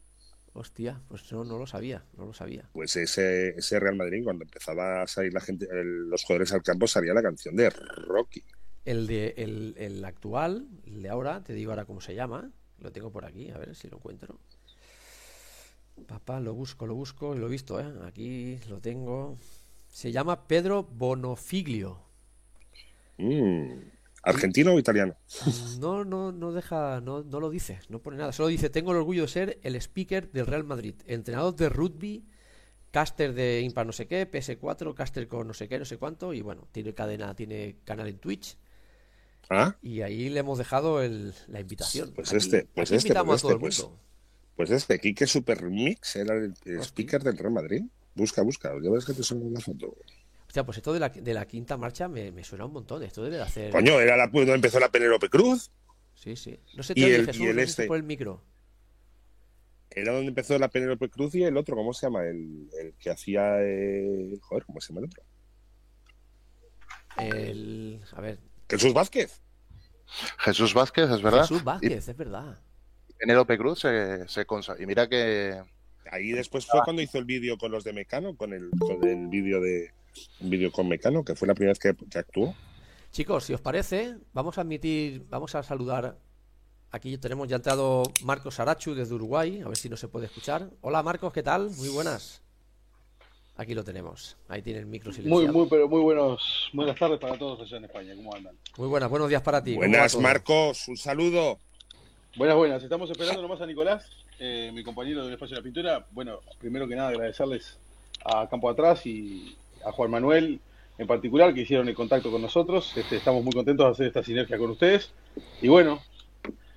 Hostia, 0.57 0.99
pues 1.09 1.31
no, 1.33 1.45
no 1.45 1.59
lo 1.59 1.67
sabía, 1.67 2.03
no 2.17 2.25
lo 2.25 2.33
sabía. 2.33 2.67
Pues 2.73 2.97
ese, 2.97 3.51
ese 3.51 3.79
Real 3.79 3.95
Madrid, 3.95 4.25
cuando 4.25 4.45
empezaba 4.45 5.03
a 5.03 5.07
salir 5.07 5.35
la 5.35 5.41
gente, 5.43 5.69
el, 5.71 6.09
los 6.09 6.25
jugadores 6.25 6.51
al 6.53 6.63
campo, 6.63 6.87
salía 6.87 7.13
la 7.13 7.23
canción 7.23 7.55
de 7.57 7.69
Rocky. 7.69 8.43
El 8.87 9.07
de 9.07 9.35
el, 9.37 9.75
el, 9.77 10.03
actual, 10.03 10.67
el 10.87 11.03
de 11.03 11.11
ahora, 11.11 11.45
te 11.45 11.53
digo 11.53 11.73
ahora 11.73 11.85
cómo 11.85 12.01
se 12.01 12.15
llama. 12.15 12.51
Lo 12.79 12.91
tengo 12.91 13.11
por 13.11 13.27
aquí, 13.27 13.51
a 13.51 13.59
ver 13.59 13.75
si 13.75 13.89
lo 13.89 13.99
encuentro. 13.99 14.39
Papá, 16.07 16.41
lo 16.41 16.55
busco, 16.55 16.87
lo 16.87 16.95
busco 16.95 17.35
y 17.35 17.39
lo 17.39 17.49
he 17.49 17.51
visto, 17.51 17.79
¿eh? 17.79 17.93
Aquí 18.07 18.59
lo 18.71 18.81
tengo. 18.81 19.37
Se 19.91 20.11
llama 20.11 20.49
Pedro 20.49 20.85
Bonofiglio. 20.85 22.01
Mm. 23.19 23.96
¿Argentino 24.27 24.75
o 24.75 24.79
italiano? 24.79 25.17
No, 25.79 26.05
no, 26.05 26.33
no 26.33 26.53
deja, 26.53 27.01
no, 27.01 27.23
no 27.23 27.39
lo 27.39 27.49
dice, 27.49 27.79
no 27.89 28.01
pone 28.01 28.17
nada. 28.17 28.33
Solo 28.33 28.49
dice, 28.49 28.71
tengo 28.71 28.91
el 28.91 28.99
orgullo 28.99 29.23
de 29.23 29.29
ser 29.29 29.59
el 29.63 29.77
speaker 29.77 30.33
del 30.33 30.47
Real 30.47 30.65
Madrid, 30.65 30.95
entrenador 31.07 31.55
de 31.55 31.69
rugby, 31.69 32.27
caster 32.91 33.35
de 33.35 33.61
Impar 33.61 33.87
no 33.87 33.93
sé 33.93 34.09
qué, 34.09 34.29
PS4, 34.29 34.95
caster 34.95 35.29
con 35.29 35.47
no 35.47 35.55
sé 35.55 35.69
qué, 35.69 35.79
no 35.79 35.85
sé 35.85 35.99
cuánto, 35.99 36.35
y 36.35 36.43
bueno, 36.43 36.67
tiene 36.73 36.93
cadena, 36.93 37.35
tiene 37.37 37.77
canal 37.85 38.09
en 38.09 38.19
Twitch. 38.19 38.59
¿Ah? 39.49 39.77
Y 39.81 40.01
ahí 40.01 40.29
le 40.29 40.41
hemos 40.41 40.59
dejado 40.59 41.03
el, 41.03 41.33
la 41.47 41.61
invitación. 41.61 42.13
Pues 42.13 42.31
aquí, 42.31 42.39
este, 42.39 42.69
pues 42.75 42.91
aquí 42.91 42.97
este, 42.97 43.09
invitamos 43.09 43.43
pues 43.43 43.53
a 43.53 43.57
todo 43.57 43.69
este, 43.69 43.83
el 43.83 43.89
mundo. 43.89 44.01
Pues, 44.57 44.69
pues 44.69 44.71
este, 44.71 44.99
Kike 44.99 45.27
Supermix 45.29 46.17
era 46.17 46.35
el, 46.35 46.53
el 46.65 46.81
speaker 46.81 47.23
del 47.23 47.39
Real 47.39 47.53
Madrid. 47.53 47.83
Busca, 48.17 48.43
busca, 48.43 48.73
ya 48.83 48.91
ves 48.91 49.05
que 49.05 49.13
te 49.13 49.23
suena 49.23 49.45
una 49.45 49.61
foto. 49.61 49.95
Hostia, 50.57 50.65
pues 50.65 50.79
esto 50.79 50.95
de 50.95 51.01
la, 51.01 51.11
de 51.11 51.35
la 51.35 51.47
quinta 51.47 51.77
marcha 51.77 52.09
me, 52.09 52.33
me, 52.33 52.43
suena 52.43 52.65
un 52.65 52.73
montón. 52.73 53.03
Esto 53.03 53.23
debe 53.23 53.37
de 53.37 53.43
hacer. 53.43 53.71
Coño, 53.71 54.01
era 54.01 54.17
la 54.17 54.31
cuando 54.31 54.55
empezó 54.55 54.81
la 54.81 54.89
Penélope 54.89 55.29
Cruz. 55.29 55.71
Sí, 56.15 56.35
sí. 56.35 56.59
No 56.75 56.83
sé, 56.83 56.95
te 56.95 57.01
y 57.01 57.05
oye, 57.05 57.17
el, 57.17 57.27
Jesús, 57.27 57.43
y 57.43 57.47
el 57.47 57.57
no 57.57 57.63
este. 57.63 57.87
por 57.87 57.99
el 57.99 58.05
micro. 58.05 58.43
Era 59.91 60.15
donde 60.15 60.29
empezó 60.29 60.59
la 60.59 60.69
Penélope 60.69 61.11
Cruz 61.11 61.35
y 61.35 61.43
el 61.43 61.59
otro, 61.59 61.77
¿cómo 61.77 61.93
se 61.93 62.07
llama? 62.07 62.25
El, 62.25 62.71
el 62.81 62.95
que 62.95 63.11
hacía. 63.11 63.57
Eh... 63.61 64.39
Joder, 64.41 64.65
¿cómo 64.65 64.81
se 64.81 64.95
llama 64.95 65.01
el 65.01 65.07
otro? 65.09 65.23
El. 67.19 68.01
A 68.13 68.21
ver. 68.23 68.39
Jesús 68.71 68.95
Vázquez. 68.95 69.43
Jesús 70.39 70.73
Vázquez, 70.73 71.11
es 71.11 71.21
verdad. 71.21 71.43
Jesús 71.43 71.65
Vázquez, 71.65 72.07
y... 72.07 72.11
es 72.11 72.17
verdad. 72.17 72.59
Penélope 73.19 73.59
Cruz 73.59 73.81
se, 73.81 74.27
se 74.27 74.47
consa... 74.47 74.75
Y 74.79 74.87
mira 74.87 75.07
que. 75.07 75.61
Ahí 76.11 76.33
después 76.33 76.65
fue 76.65 76.81
cuando 76.83 77.03
hizo 77.03 77.19
el 77.19 77.27
vídeo 77.27 77.59
con 77.59 77.71
los 77.73 77.85
de 77.85 77.93
Mecano, 77.93 78.35
con 78.37 78.55
el, 78.55 78.71
con 78.79 79.07
el 79.07 79.27
vídeo 79.27 79.61
de. 79.61 79.93
Un 80.41 80.51
vídeo 80.51 80.71
con 80.73 80.89
Mecano, 80.89 81.25
que 81.25 81.35
fue 81.35 81.49
la 81.49 81.55
primera 81.55 81.73
vez 81.73 81.79
que, 81.79 81.95
que 82.09 82.19
actuó. 82.19 82.55
Chicos, 83.13 83.45
si 83.45 83.55
os 83.55 83.61
parece, 83.61 84.17
vamos 84.33 84.59
a 84.59 84.61
admitir, 84.61 85.27
vamos 85.29 85.55
a 85.55 85.63
saludar. 85.63 86.19
Aquí 86.91 87.19
tenemos 87.19 87.49
ya 87.49 87.57
entrado 87.57 88.03
Marcos 88.25 88.61
Arachu 88.61 88.95
desde 88.95 89.15
Uruguay, 89.15 89.61
a 89.65 89.69
ver 89.69 89.77
si 89.77 89.89
no 89.89 89.97
se 89.97 90.09
puede 90.09 90.27
escuchar. 90.27 90.71
Hola 90.81 91.03
Marcos, 91.03 91.33
¿qué 91.33 91.43
tal? 91.43 91.71
Muy 91.71 91.89
buenas. 91.89 92.43
Aquí 93.57 93.75
lo 93.75 93.83
tenemos. 93.85 94.37
Ahí 94.49 94.61
tiene 94.61 94.81
el 94.81 94.87
micro 94.87 95.13
silenciado. 95.13 95.45
Muy, 95.45 95.53
muy, 95.53 95.69
pero 95.69 95.89
muy 95.89 96.03
buenos, 96.03 96.71
buenas 96.75 96.99
tardes 96.99 97.19
para 97.19 97.39
todos 97.39 97.61
allá 97.61 97.79
en 97.79 97.85
España. 97.85 98.15
¿Cómo 98.15 98.35
andan? 98.35 98.55
Muy 98.77 98.89
buenas, 98.89 99.09
buenos 99.09 99.29
días 99.29 99.43
para 99.43 99.65
ti. 99.65 99.75
Buenas, 99.77 100.17
Marcos, 100.19 100.87
un 100.89 100.97
saludo. 100.97 101.59
Buenas, 102.37 102.57
buenas. 102.57 102.83
Estamos 102.83 103.11
esperando 103.11 103.41
nomás 103.41 103.63
a 103.63 103.67
Nicolás, 103.67 104.05
eh, 104.39 104.71
mi 104.75 104.85
compañero 104.85 105.25
del 105.25 105.33
Espacio 105.33 105.55
de 105.55 105.61
la 105.61 105.65
Pintura. 105.65 106.07
Bueno, 106.11 106.41
primero 106.59 106.87
que 106.87 106.97
nada 106.97 107.09
agradecerles 107.09 107.79
a 108.27 108.47
Campo 108.47 108.69
Atrás 108.69 109.07
y 109.07 109.57
a 109.87 109.93
Juan 109.93 110.11
Manuel 110.11 110.61
en 110.99 111.07
particular 111.07 111.55
que 111.55 111.61
hicieron 111.63 111.89
el 111.89 111.95
contacto 111.95 112.31
con 112.31 112.43
nosotros. 112.43 112.97
Este, 112.97 113.17
estamos 113.17 113.43
muy 113.45 113.53
contentos 113.53 113.87
de 113.87 113.93
hacer 113.93 114.07
esta 114.09 114.23
sinergia 114.23 114.59
con 114.59 114.71
ustedes. 114.71 115.13
Y 115.61 115.69
bueno, 115.69 116.03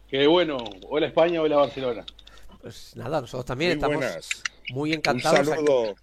que 0.09 0.27
bueno, 0.27 0.57
hola 0.89 1.07
España, 1.07 1.41
hola 1.41 1.57
Barcelona. 1.57 2.05
Pues 2.61 2.95
nada, 2.95 3.21
nosotros 3.21 3.45
también 3.45 3.71
muy 3.71 3.75
estamos 3.75 3.97
buenas. 3.97 4.43
muy 4.71 4.93
encantados. 4.93 5.39
Un 5.39 5.45
saludo. 5.45 5.83
Aquí, 5.91 5.95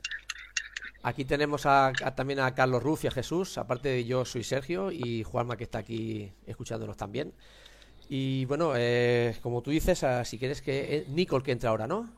aquí 1.02 1.24
tenemos 1.24 1.66
a, 1.66 1.88
a, 1.88 2.14
también 2.14 2.40
a 2.40 2.54
Carlos 2.54 2.82
Ruz 2.82 3.04
y 3.04 3.06
a 3.08 3.10
Jesús. 3.10 3.58
Aparte 3.58 3.90
de 3.90 4.04
yo 4.04 4.24
soy 4.24 4.42
Sergio 4.42 4.90
y 4.90 5.22
Juanma 5.22 5.56
que 5.56 5.64
está 5.64 5.78
aquí 5.78 6.32
escuchándonos 6.46 6.96
también. 6.96 7.34
Y 8.08 8.44
bueno, 8.46 8.72
eh, 8.76 9.36
como 9.42 9.62
tú 9.62 9.70
dices, 9.70 10.04
a, 10.04 10.24
si 10.24 10.38
quieres 10.38 10.62
que... 10.62 10.96
Eh, 10.96 11.04
Nicole 11.08 11.44
que 11.44 11.52
entra 11.52 11.70
ahora, 11.70 11.86
¿no? 11.86 12.08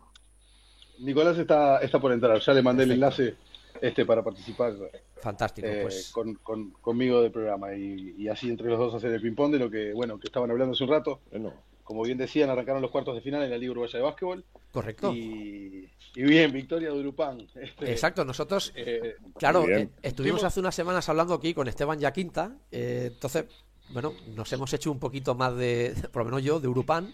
Nicolás 0.98 1.38
está, 1.38 1.78
está 1.78 2.00
por 2.00 2.12
entrar, 2.12 2.40
ya 2.40 2.52
le 2.52 2.62
mandé 2.62 2.82
el 2.82 2.90
enlace 2.92 3.36
este 3.80 4.04
para 4.06 4.22
participar 4.22 4.74
Fantástico, 5.20 5.66
eh, 5.66 5.80
pues. 5.82 6.10
con, 6.12 6.34
con- 6.36 6.70
conmigo 6.80 7.20
del 7.22 7.32
programa 7.32 7.74
y, 7.74 8.14
y 8.18 8.28
así 8.28 8.48
entre 8.48 8.68
los 8.68 8.78
dos 8.78 8.94
hacer 8.94 9.12
el 9.12 9.20
ping-pong 9.20 9.52
de 9.52 9.58
lo 9.58 9.70
que, 9.70 9.92
bueno, 9.92 10.18
que 10.18 10.26
estaban 10.28 10.50
hablando 10.50 10.74
hace 10.74 10.84
un 10.84 10.90
rato. 10.90 11.20
Bueno, 11.30 11.52
Como 11.82 12.02
bien 12.02 12.18
decían, 12.18 12.50
arrancaron 12.50 12.82
los 12.82 12.90
cuartos 12.90 13.14
de 13.14 13.20
final 13.20 13.42
en 13.42 13.50
la 13.50 13.58
Liga 13.58 13.72
Uruguaya 13.72 13.98
de 13.98 14.04
Básquetbol 14.04 14.44
Correcto. 14.72 15.12
y, 15.14 15.90
y 16.14 16.22
bien, 16.22 16.52
victoria 16.52 16.90
de 16.90 16.98
Urupán. 17.00 17.46
Este, 17.54 17.90
Exacto, 17.90 18.24
nosotros, 18.24 18.72
eh, 18.76 19.16
claro, 19.38 19.66
eh, 19.68 19.88
estuvimos 20.02 20.40
Fuimos- 20.40 20.44
hace 20.46 20.60
unas 20.60 20.74
semanas 20.74 21.08
hablando 21.08 21.34
aquí 21.34 21.54
con 21.54 21.66
Esteban 21.66 21.98
Yaquinta, 21.98 22.56
eh, 22.70 23.10
entonces, 23.12 23.46
bueno, 23.90 24.12
nos 24.36 24.52
hemos 24.52 24.72
hecho 24.74 24.92
un 24.92 24.98
poquito 25.00 25.34
más 25.34 25.56
de, 25.56 25.94
por 26.12 26.20
lo 26.22 26.26
menos 26.26 26.42
yo, 26.44 26.60
de 26.60 26.68
Urupán, 26.68 27.12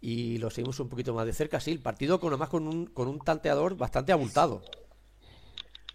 y 0.00 0.38
lo 0.38 0.50
seguimos 0.50 0.80
un 0.80 0.88
poquito 0.88 1.14
más 1.14 1.24
de 1.24 1.32
cerca, 1.32 1.60
sí, 1.60 1.70
el 1.70 1.78
partido 1.80 2.18
con 2.18 2.30
además 2.30 2.48
con 2.48 2.66
un, 2.66 2.86
con 2.86 3.06
un 3.06 3.20
tanteador 3.20 3.76
bastante 3.76 4.10
abultado. 4.10 4.62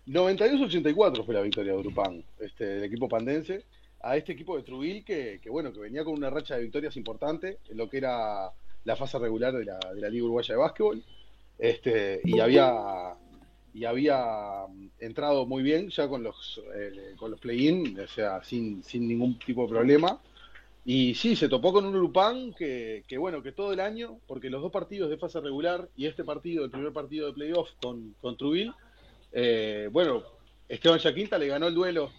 92-84 0.08 1.26
fue 1.26 1.36
la 1.36 1.42
victoria 1.42 1.74
de 1.74 1.80
Urupán, 1.80 2.24
este, 2.40 2.66
del 2.66 2.84
equipo 2.86 3.10
pandense, 3.10 3.64
a 4.02 4.16
este 4.16 4.34
equipo 4.34 4.56
de 4.56 4.64
Trubil 4.64 5.04
que, 5.04 5.40
que, 5.42 5.50
bueno, 5.50 5.74
que 5.74 5.80
venía 5.80 6.04
con 6.04 6.14
una 6.14 6.30
racha 6.30 6.56
de 6.56 6.64
victorias 6.64 6.96
importante 6.96 7.58
en 7.70 7.78
lo 7.78 7.90
que 7.90 7.98
era 7.98 8.52
la 8.86 8.96
fase 8.96 9.20
regular 9.20 9.54
de 9.54 9.66
la, 9.66 9.80
de 9.94 10.00
la 10.00 10.10
Liga 10.10 10.26
Uruguaya 10.26 10.54
de 10.54 10.60
Básquetbol, 10.60 11.04
este, 11.60 12.22
y 12.24 12.40
había 12.40 13.16
y 13.74 13.86
había 13.86 14.66
mm, 14.68 14.90
entrado 15.00 15.46
muy 15.46 15.62
bien 15.62 15.90
ya 15.90 16.08
con 16.08 16.24
los 16.24 16.62
eh, 16.76 17.14
con 17.18 17.32
los 17.32 17.40
play-in, 17.40 18.00
o 18.00 18.08
sea, 18.08 18.44
sin, 18.44 18.84
sin 18.84 19.08
ningún 19.08 19.38
tipo 19.40 19.64
de 19.64 19.70
problema. 19.70 20.20
Y 20.86 21.16
sí, 21.16 21.36
se 21.36 21.50
topó 21.50 21.74
con 21.74 21.86
un 21.86 21.96
Urupán 21.96 22.54
que, 22.54 23.04
que, 23.08 23.18
bueno, 23.18 23.44
que 23.44 23.52
todo 23.52 23.74
el 23.74 23.82
año, 23.82 24.20
porque 24.26 24.50
los 24.50 24.62
dos 24.62 24.72
partidos 24.72 25.10
de 25.10 25.18
fase 25.18 25.42
regular 25.42 25.90
y 25.98 26.06
este 26.06 26.24
partido, 26.24 26.64
el 26.64 26.72
primer 26.72 26.94
partido 26.94 27.28
de 27.28 27.34
playoff 27.34 27.70
con, 27.82 28.16
con 28.22 28.38
Trubil, 28.38 28.74
eh, 29.32 29.90
bueno, 29.92 30.24
Esteban 30.68 31.00
Yaquinta 31.00 31.38
le 31.38 31.48
ganó 31.48 31.68
el 31.68 31.74
duelo 31.76 32.12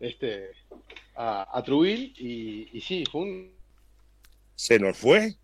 este, 0.00 0.50
a, 1.14 1.56
a 1.58 1.62
Trubil 1.62 2.14
y, 2.18 2.68
y 2.76 2.80
sí, 2.80 3.04
fue 3.10 3.22
un... 3.22 3.52
se 4.54 4.78
nos 4.78 4.96
fue. 4.96 5.36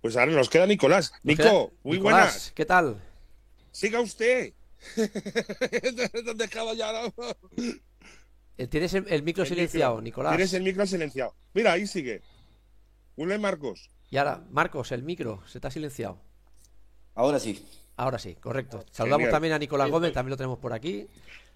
Pues 0.00 0.16
ahora 0.16 0.32
nos 0.32 0.48
queda 0.50 0.66
Nicolás. 0.66 1.12
Nico, 1.22 1.42
queda- 1.42 1.52
muy 1.82 1.96
Nicolás, 1.98 2.20
buenas. 2.20 2.52
¿Qué 2.54 2.64
tal? 2.66 3.00
Siga 3.72 4.00
usted. 4.00 4.52
¿Dónde 6.24 6.44
acaba 6.44 6.74
ya? 6.74 6.92
no? 6.92 7.14
Eh, 8.58 8.66
¿Tienes 8.66 8.92
el, 8.94 9.06
el 9.08 9.22
micro 9.22 9.42
El 9.44 9.48
silenciado, 9.48 9.94
micro. 9.94 10.04
Nicolás? 10.04 10.32
Tienes 10.36 10.52
el 10.52 10.62
micro 10.62 10.86
silenciado. 10.86 11.34
Mira, 11.54 11.72
ahí 11.72 11.86
sigue.Ule 11.86 13.38
Marcos. 13.38 13.90
Y 14.10 14.16
ahora, 14.18 14.44
Marcos, 14.50 14.92
el 14.92 15.02
micro, 15.02 15.42
se 15.48 15.58
está 15.58 15.70
silenciado. 15.70 16.20
Ahora 17.14 17.40
sí. 17.40 17.64
Ahora 17.96 18.18
sí, 18.18 18.34
correcto. 18.36 18.84
Saludamos 18.90 19.20
Genial. 19.26 19.32
también 19.32 19.52
a 19.54 19.58
Nicolás 19.58 19.90
Gómez, 19.90 20.12
también 20.12 20.30
lo 20.30 20.36
tenemos 20.36 20.58
por 20.58 20.72
aquí. 20.72 21.06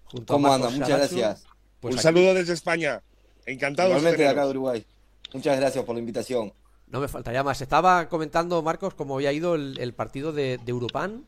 Junto 0.05 0.33
¿Cómo 0.33 0.51
andan? 0.53 0.73
Muchas 0.73 0.89
gracias. 0.97 1.43
Pues 1.79 1.93
Un 1.93 1.99
aquí- 1.99 2.03
saludo 2.03 2.33
desde 2.33 2.53
España. 2.53 3.01
Encantado 3.45 3.89
Igualmente 3.89 4.21
de 4.23 4.27
acá 4.29 4.43
de. 4.45 4.51
Uruguay. 4.51 4.85
Muchas 5.33 5.59
gracias 5.59 5.83
por 5.83 5.95
la 5.95 5.99
invitación. 5.99 6.53
No 6.87 6.99
me 6.99 7.07
faltaría 7.07 7.43
más. 7.43 7.61
Estaba 7.61 8.09
comentando, 8.09 8.61
Marcos, 8.61 8.93
cómo 8.95 9.15
había 9.15 9.31
ido 9.31 9.55
el, 9.55 9.77
el 9.79 9.93
partido 9.93 10.31
de, 10.33 10.57
de 10.57 10.69
Europan, 10.71 11.23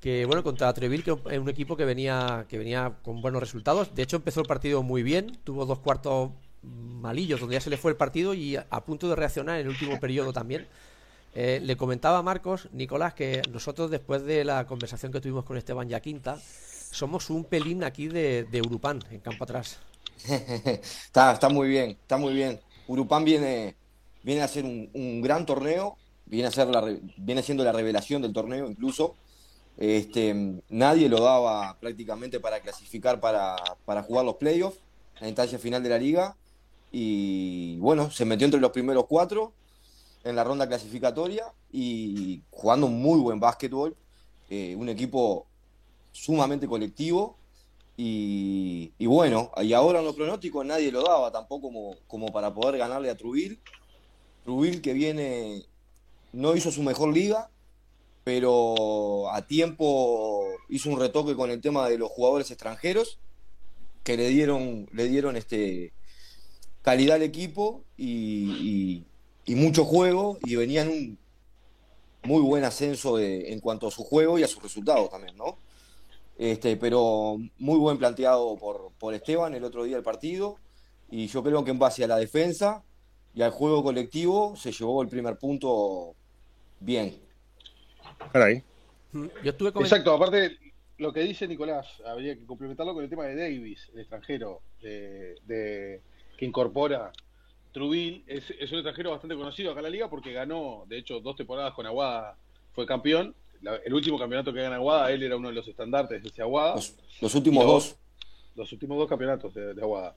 que 0.00 0.24
bueno, 0.24 0.42
contra 0.42 0.72
Treville, 0.72 1.02
que 1.02 1.16
es 1.30 1.38
un 1.38 1.48
equipo 1.48 1.76
que 1.76 1.84
venía, 1.84 2.46
que 2.48 2.56
venía 2.58 2.94
con 3.02 3.20
buenos 3.20 3.40
resultados. 3.40 3.94
De 3.94 4.02
hecho, 4.02 4.16
empezó 4.16 4.40
el 4.40 4.46
partido 4.46 4.82
muy 4.82 5.02
bien, 5.02 5.38
tuvo 5.44 5.66
dos 5.66 5.80
cuartos 5.80 6.30
malillos, 6.62 7.40
donde 7.40 7.54
ya 7.54 7.60
se 7.60 7.70
le 7.70 7.76
fue 7.76 7.90
el 7.90 7.96
partido 7.96 8.32
y 8.34 8.56
a, 8.56 8.66
a 8.70 8.84
punto 8.84 9.08
de 9.08 9.16
reaccionar 9.16 9.56
en 9.56 9.62
el 9.66 9.68
último 9.68 10.00
periodo 10.00 10.32
también. 10.32 10.66
Eh, 11.34 11.60
le 11.62 11.76
comentaba 11.76 12.18
a 12.18 12.22
Marcos, 12.22 12.68
Nicolás, 12.72 13.14
que 13.14 13.42
nosotros 13.50 13.90
después 13.90 14.24
de 14.24 14.44
la 14.44 14.66
conversación 14.66 15.12
que 15.12 15.20
tuvimos 15.20 15.44
con 15.44 15.56
Esteban 15.56 15.88
Yaquinta, 15.88 16.38
somos 16.90 17.30
un 17.30 17.44
pelín 17.44 17.84
aquí 17.84 18.08
de, 18.08 18.44
de 18.44 18.60
Urupán, 18.60 19.04
en 19.10 19.20
campo 19.20 19.44
atrás. 19.44 19.78
está, 20.26 21.32
está 21.32 21.48
muy 21.48 21.68
bien, 21.68 21.90
está 21.90 22.16
muy 22.16 22.34
bien. 22.34 22.58
Urupán 22.86 23.24
viene, 23.24 23.76
viene 24.22 24.40
a 24.42 24.46
hacer 24.46 24.64
un, 24.64 24.90
un 24.94 25.20
gran 25.20 25.46
torneo, 25.46 25.96
viene 26.26 26.48
a 26.48 26.50
ser 26.50 26.68
la, 26.68 26.82
viene 27.18 27.42
siendo 27.42 27.64
la 27.64 27.72
revelación 27.72 28.22
del 28.22 28.32
torneo 28.32 28.68
incluso. 28.68 29.14
Este, 29.76 30.60
nadie 30.68 31.08
lo 31.08 31.20
daba 31.20 31.76
prácticamente 31.78 32.40
para 32.40 32.60
clasificar 32.60 33.20
para, 33.20 33.56
para 33.84 34.02
jugar 34.02 34.24
los 34.24 34.34
playoffs, 34.36 34.78
la 35.20 35.28
instancia 35.28 35.58
final 35.58 35.82
de 35.82 35.88
la 35.88 35.98
liga. 35.98 36.36
Y 36.90 37.76
bueno, 37.78 38.10
se 38.10 38.24
metió 38.24 38.46
entre 38.46 38.60
los 38.60 38.72
primeros 38.72 39.04
cuatro 39.06 39.52
en 40.28 40.36
la 40.36 40.44
ronda 40.44 40.68
clasificatoria 40.68 41.46
y 41.72 42.42
jugando 42.50 42.88
muy 42.88 43.18
buen 43.20 43.40
básquetbol. 43.40 43.96
eh, 44.50 44.74
un 44.76 44.88
equipo 44.88 45.46
sumamente 46.12 46.66
colectivo 46.66 47.36
y, 47.96 48.92
bueno, 49.06 49.50
y 49.60 49.72
ahora 49.72 49.98
en 49.98 50.04
los 50.06 50.14
pronósticos 50.14 50.64
nadie 50.64 50.90
lo 50.92 51.02
daba 51.02 51.30
tampoco 51.32 51.68
como, 51.68 51.96
como 52.06 52.28
para 52.32 52.54
poder 52.54 52.78
ganarle 52.78 53.10
a 53.10 53.16
Trubil. 53.16 53.58
Trubil 54.44 54.80
que 54.80 54.92
viene, 54.94 55.64
no 56.32 56.54
hizo 56.56 56.70
su 56.70 56.82
mejor 56.82 57.12
liga, 57.12 57.50
pero 58.24 59.30
a 59.32 59.42
tiempo 59.42 60.46
hizo 60.68 60.88
un 60.90 60.98
retoque 61.00 61.34
con 61.34 61.50
el 61.50 61.60
tema 61.60 61.88
de 61.88 61.98
los 61.98 62.10
jugadores 62.10 62.50
extranjeros 62.50 63.18
que 64.04 64.16
le 64.16 64.28
dieron, 64.28 64.88
le 64.92 65.08
dieron 65.08 65.36
este, 65.36 65.92
calidad 66.82 67.16
al 67.16 67.22
equipo 67.22 67.82
y- 67.96 69.04
y 69.48 69.54
mucho 69.54 69.84
juego 69.84 70.38
y 70.44 70.56
venían 70.56 70.88
un 70.88 71.18
muy 72.22 72.42
buen 72.42 72.64
ascenso 72.64 73.16
de- 73.16 73.52
en 73.52 73.60
cuanto 73.60 73.86
a 73.88 73.90
su 73.90 74.04
juego 74.04 74.38
y 74.38 74.42
a 74.42 74.48
sus 74.48 74.62
resultados 74.62 75.08
también, 75.10 75.36
¿no? 75.36 75.56
Este, 76.36 76.76
pero 76.76 77.38
muy 77.58 77.78
buen 77.78 77.96
planteado 77.98 78.56
por, 78.56 78.92
por 78.98 79.14
Esteban 79.14 79.54
el 79.54 79.64
otro 79.64 79.84
día 79.84 79.96
el 79.96 80.02
partido. 80.02 80.56
Y 81.10 81.26
yo 81.28 81.42
creo 81.42 81.64
que 81.64 81.70
en 81.70 81.78
base 81.78 82.04
a 82.04 82.06
la 82.06 82.16
defensa 82.18 82.82
y 83.34 83.40
al 83.42 83.50
juego 83.50 83.82
colectivo 83.82 84.54
se 84.56 84.70
llevó 84.70 85.00
el 85.02 85.08
primer 85.08 85.38
punto 85.38 86.14
bien. 86.80 87.16
Caray. 88.32 88.62
Yo 89.12 89.50
estuve 89.50 89.72
con 89.72 89.82
Exacto, 89.82 90.12
aparte 90.12 90.58
lo 90.98 91.12
que 91.12 91.20
dice 91.20 91.48
Nicolás, 91.48 91.86
habría 92.04 92.36
que 92.36 92.44
complementarlo 92.44 92.92
con 92.92 93.02
el 93.04 93.08
tema 93.10 93.24
de 93.24 93.36
Davis, 93.36 93.88
el 93.94 94.00
extranjero 94.00 94.60
de, 94.82 95.36
de- 95.46 96.02
que 96.36 96.44
incorpora 96.44 97.10
Trubil. 97.72 98.22
Es, 98.26 98.50
es 98.50 98.70
un 98.72 98.78
extranjero 98.78 99.10
bastante 99.10 99.36
conocido 99.36 99.70
acá 99.70 99.80
en 99.80 99.84
la 99.84 99.90
liga 99.90 100.08
porque 100.10 100.32
ganó, 100.32 100.84
de 100.88 100.98
hecho, 100.98 101.20
dos 101.20 101.36
temporadas 101.36 101.74
con 101.74 101.86
Aguada, 101.86 102.36
fue 102.74 102.86
campeón. 102.86 103.34
La- 103.62 103.76
el 103.76 103.92
último 103.94 104.18
campeonato 104.18 104.52
que 104.52 104.60
gana 104.62 104.76
Aguada, 104.76 105.10
él 105.12 105.22
era 105.22 105.36
uno 105.36 105.48
de 105.48 105.54
los 105.54 105.66
estandartes 105.68 106.22
de 106.22 106.28
ese 106.28 106.42
Aguada. 106.42 106.76
Los, 106.76 106.94
los 107.20 107.34
últimos 107.34 107.64
dos. 107.66 107.96
los 108.56 108.72
últimos 108.72 108.98
dos 108.98 109.08
campeonatos 109.08 109.52
de, 109.54 109.74
de 109.74 109.82
Aguada. 109.82 110.14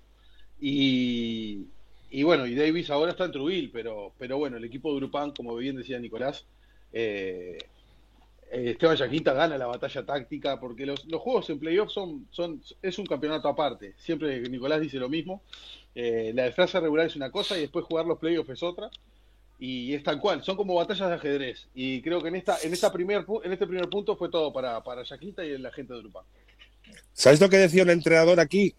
Y, 0.60 1.66
y 2.12 2.24
bueno, 2.24 2.46
y 2.46 2.54
Davis 2.56 2.90
ahora 2.92 3.12
está 3.12 3.26
en 3.26 3.32
Trubil, 3.32 3.72
pero, 3.72 4.14
pero 4.20 4.38
bueno, 4.38 4.58
el 4.58 4.64
equipo 4.66 4.92
de 4.92 4.98
Urupán, 4.98 5.32
como 5.32 5.56
bien 5.56 5.76
decía 5.76 5.98
Nicolás, 6.00 6.46
eh, 6.94 7.58
Esteban 8.52 8.98
Yaquinta 8.98 9.34
gana 9.34 9.58
la 9.58 9.66
batalla 9.66 10.06
táctica 10.06 10.60
porque 10.60 10.86
los, 10.86 11.06
juegos 11.20 11.50
en 11.50 11.60
playoffs 11.60 11.94
son, 11.94 12.62
es 12.82 13.00
un 13.00 13.06
campeonato 13.06 13.48
aparte. 13.48 13.94
Siempre 13.98 14.42
Nicolás 14.42 14.82
dice 14.82 14.98
lo 14.98 15.08
mismo. 15.08 15.42
Eh, 15.96 16.32
la 16.36 16.44
defensa 16.44 16.80
regular 16.80 17.06
es 17.06 17.16
una 17.16 17.32
cosa 17.32 17.58
y 17.58 17.62
después 17.62 17.86
jugar 17.86 18.06
los 18.06 18.20
playoffs 18.20 18.50
es 18.50 18.62
otra. 18.62 18.90
Y 19.58 19.94
es 19.94 20.04
tal 20.04 20.20
cual, 20.20 20.44
son 20.44 20.58
como 20.58 20.74
batallas 20.74 21.08
de 21.08 21.16
ajedrez. 21.16 21.68
Y 21.76 22.02
creo 22.02 22.22
que 22.22 22.30
en 22.30 22.36
esta, 22.36 22.58
en 22.64 22.74
esta 22.74 22.92
en 22.92 23.54
este 23.54 23.68
primer 23.68 23.90
punto 23.90 24.16
fue 24.18 24.30
todo 24.30 24.52
para, 24.52 24.84
para 24.84 25.04
Yaquinta 25.04 25.46
y 25.46 25.58
la 25.58 25.72
gente 25.72 25.94
de 25.94 26.00
Urupán. 26.00 26.24
¿Sabes 27.14 27.40
lo 27.40 27.50
que 27.50 27.58
decía 27.58 27.84
un 27.84 27.92
entrenador 27.92 28.40
aquí? 28.40 28.74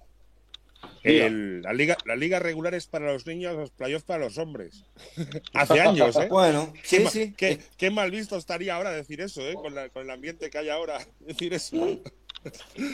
El- 1.05 1.63
la, 1.63 1.73
liga, 1.73 1.97
la 2.05 2.17
liga 2.17 2.39
regular 2.39 2.75
es 2.75 2.87
para 2.87 3.13
los 3.13 3.27
niños, 3.27 3.57
los 3.57 3.71
playoffs 3.71 4.05
para 4.05 4.25
los 4.25 4.39
hombres. 4.39 4.85
Hace 5.55 5.81
años, 5.81 6.15
¿eh? 6.17 6.29
Bueno, 6.31 6.73
Qué, 6.75 6.81
sí, 6.85 7.01
ma- 7.01 7.11
sí. 7.11 7.35
qué- 7.37 7.59
qué 7.77 7.91
mal 7.91 8.11
visto 8.11 8.37
estaría 8.37 8.77
ahora 8.77 8.91
decir 8.93 9.21
eso, 9.21 9.41
¿eh? 9.43 9.55
Con, 9.55 9.75
la- 9.75 9.89
con 9.89 10.03
el 10.03 10.11
ambiente 10.11 10.49
que 10.51 10.59
hay 10.59 10.69
ahora, 10.69 10.99
decir 11.21 11.53
eso. 11.55 11.77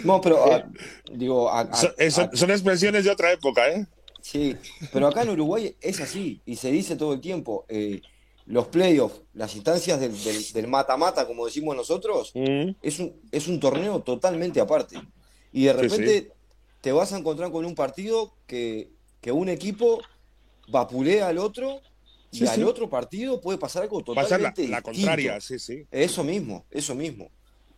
No, 0.05 0.21
pero 0.21 0.53
ah, 0.53 0.71
digo, 1.13 1.51
a- 1.51 1.61
a- 1.61 1.75
Son, 1.75 1.93
eh, 1.99 2.11
son- 2.11 2.31
a- 2.33 2.37
son 2.37 2.51
expresiones 2.51 3.05
de 3.05 3.11
otra 3.11 3.33
época, 3.33 3.69
¿eh? 3.71 3.87
Sí, 4.21 4.57
pero 4.93 5.07
acá 5.07 5.23
en 5.23 5.31
Uruguay 5.31 5.75
es 5.81 6.01
así 6.01 6.43
y 6.45 6.57
se 6.57 6.71
dice 6.71 6.97
todo 6.97 7.13
el 7.15 7.21
tiempo. 7.21 7.65
eh, 7.69 8.01
los 8.47 8.69
playoffs, 8.69 9.21
las 9.35 9.55
instancias 9.57 10.01
del 10.01 10.67
mata-mata, 10.69 11.27
como 11.27 11.45
decimos 11.45 11.77
nosotros, 11.77 12.33
Mm. 12.35 12.71
es 12.81 12.99
un, 12.99 13.21
es 13.31 13.47
un 13.47 13.61
torneo 13.61 14.01
totalmente 14.01 14.59
aparte. 14.59 14.97
Y 15.53 15.65
de 15.67 15.73
Sí, 15.75 15.79
repente 15.79 16.33
te 16.81 16.93
vas 16.93 17.13
a 17.13 17.19
encontrar 17.19 17.51
con 17.51 17.65
un 17.65 17.75
partido 17.75 18.35
que, 18.47 18.89
que 19.21 19.33
un 19.33 19.49
equipo 19.49 20.01
vapulea 20.69 21.29
al 21.29 21.39
otro 21.39 21.81
y 22.31 22.39
Sí, 22.39 22.47
al 22.47 22.57
sí. 22.57 22.63
otro 22.63 22.89
partido 22.91 23.41
puede 23.41 23.59
pasar 23.59 23.83
algo 23.85 24.01
la, 24.01 24.05
totalmente 24.05 24.69
la 24.69 24.77
distinto. 24.79 24.83
contraria, 24.83 25.41
sí, 25.41 25.59
sí. 25.59 25.87
Eso 25.91 26.23
mismo, 26.25 26.65
eso 26.71 26.95
mismo. 26.95 27.31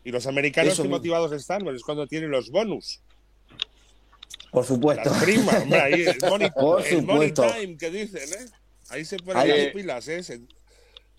Y 0.02 0.10
los 0.10 0.26
americanos 0.26 0.72
Eso 0.72 0.82
que 0.82 0.88
mismo. 0.88 0.96
motivados 0.98 1.32
están, 1.32 1.62
pues 1.62 1.76
es 1.76 1.82
cuando 1.82 2.06
tienen 2.06 2.30
los 2.30 2.50
bonus. 2.50 3.00
Por 4.50 4.64
supuesto. 4.64 5.08
Las 5.08 5.22
primas, 5.22 5.62
hombre, 5.62 5.80
ahí 5.80 6.02
el 6.02 6.18
money, 6.28 6.50
Por 6.50 6.84
el 6.86 7.02
money 7.02 7.28
supuesto. 7.28 7.54
time 7.60 7.76
que 7.76 7.90
dicen, 7.90 8.28
¿eh? 8.32 8.46
Ahí 8.88 9.04
se 9.04 9.18
ponen 9.18 9.36
Ahí- 9.36 9.64
las 9.66 9.72
pilas, 9.72 10.08
¿eh? 10.08 10.22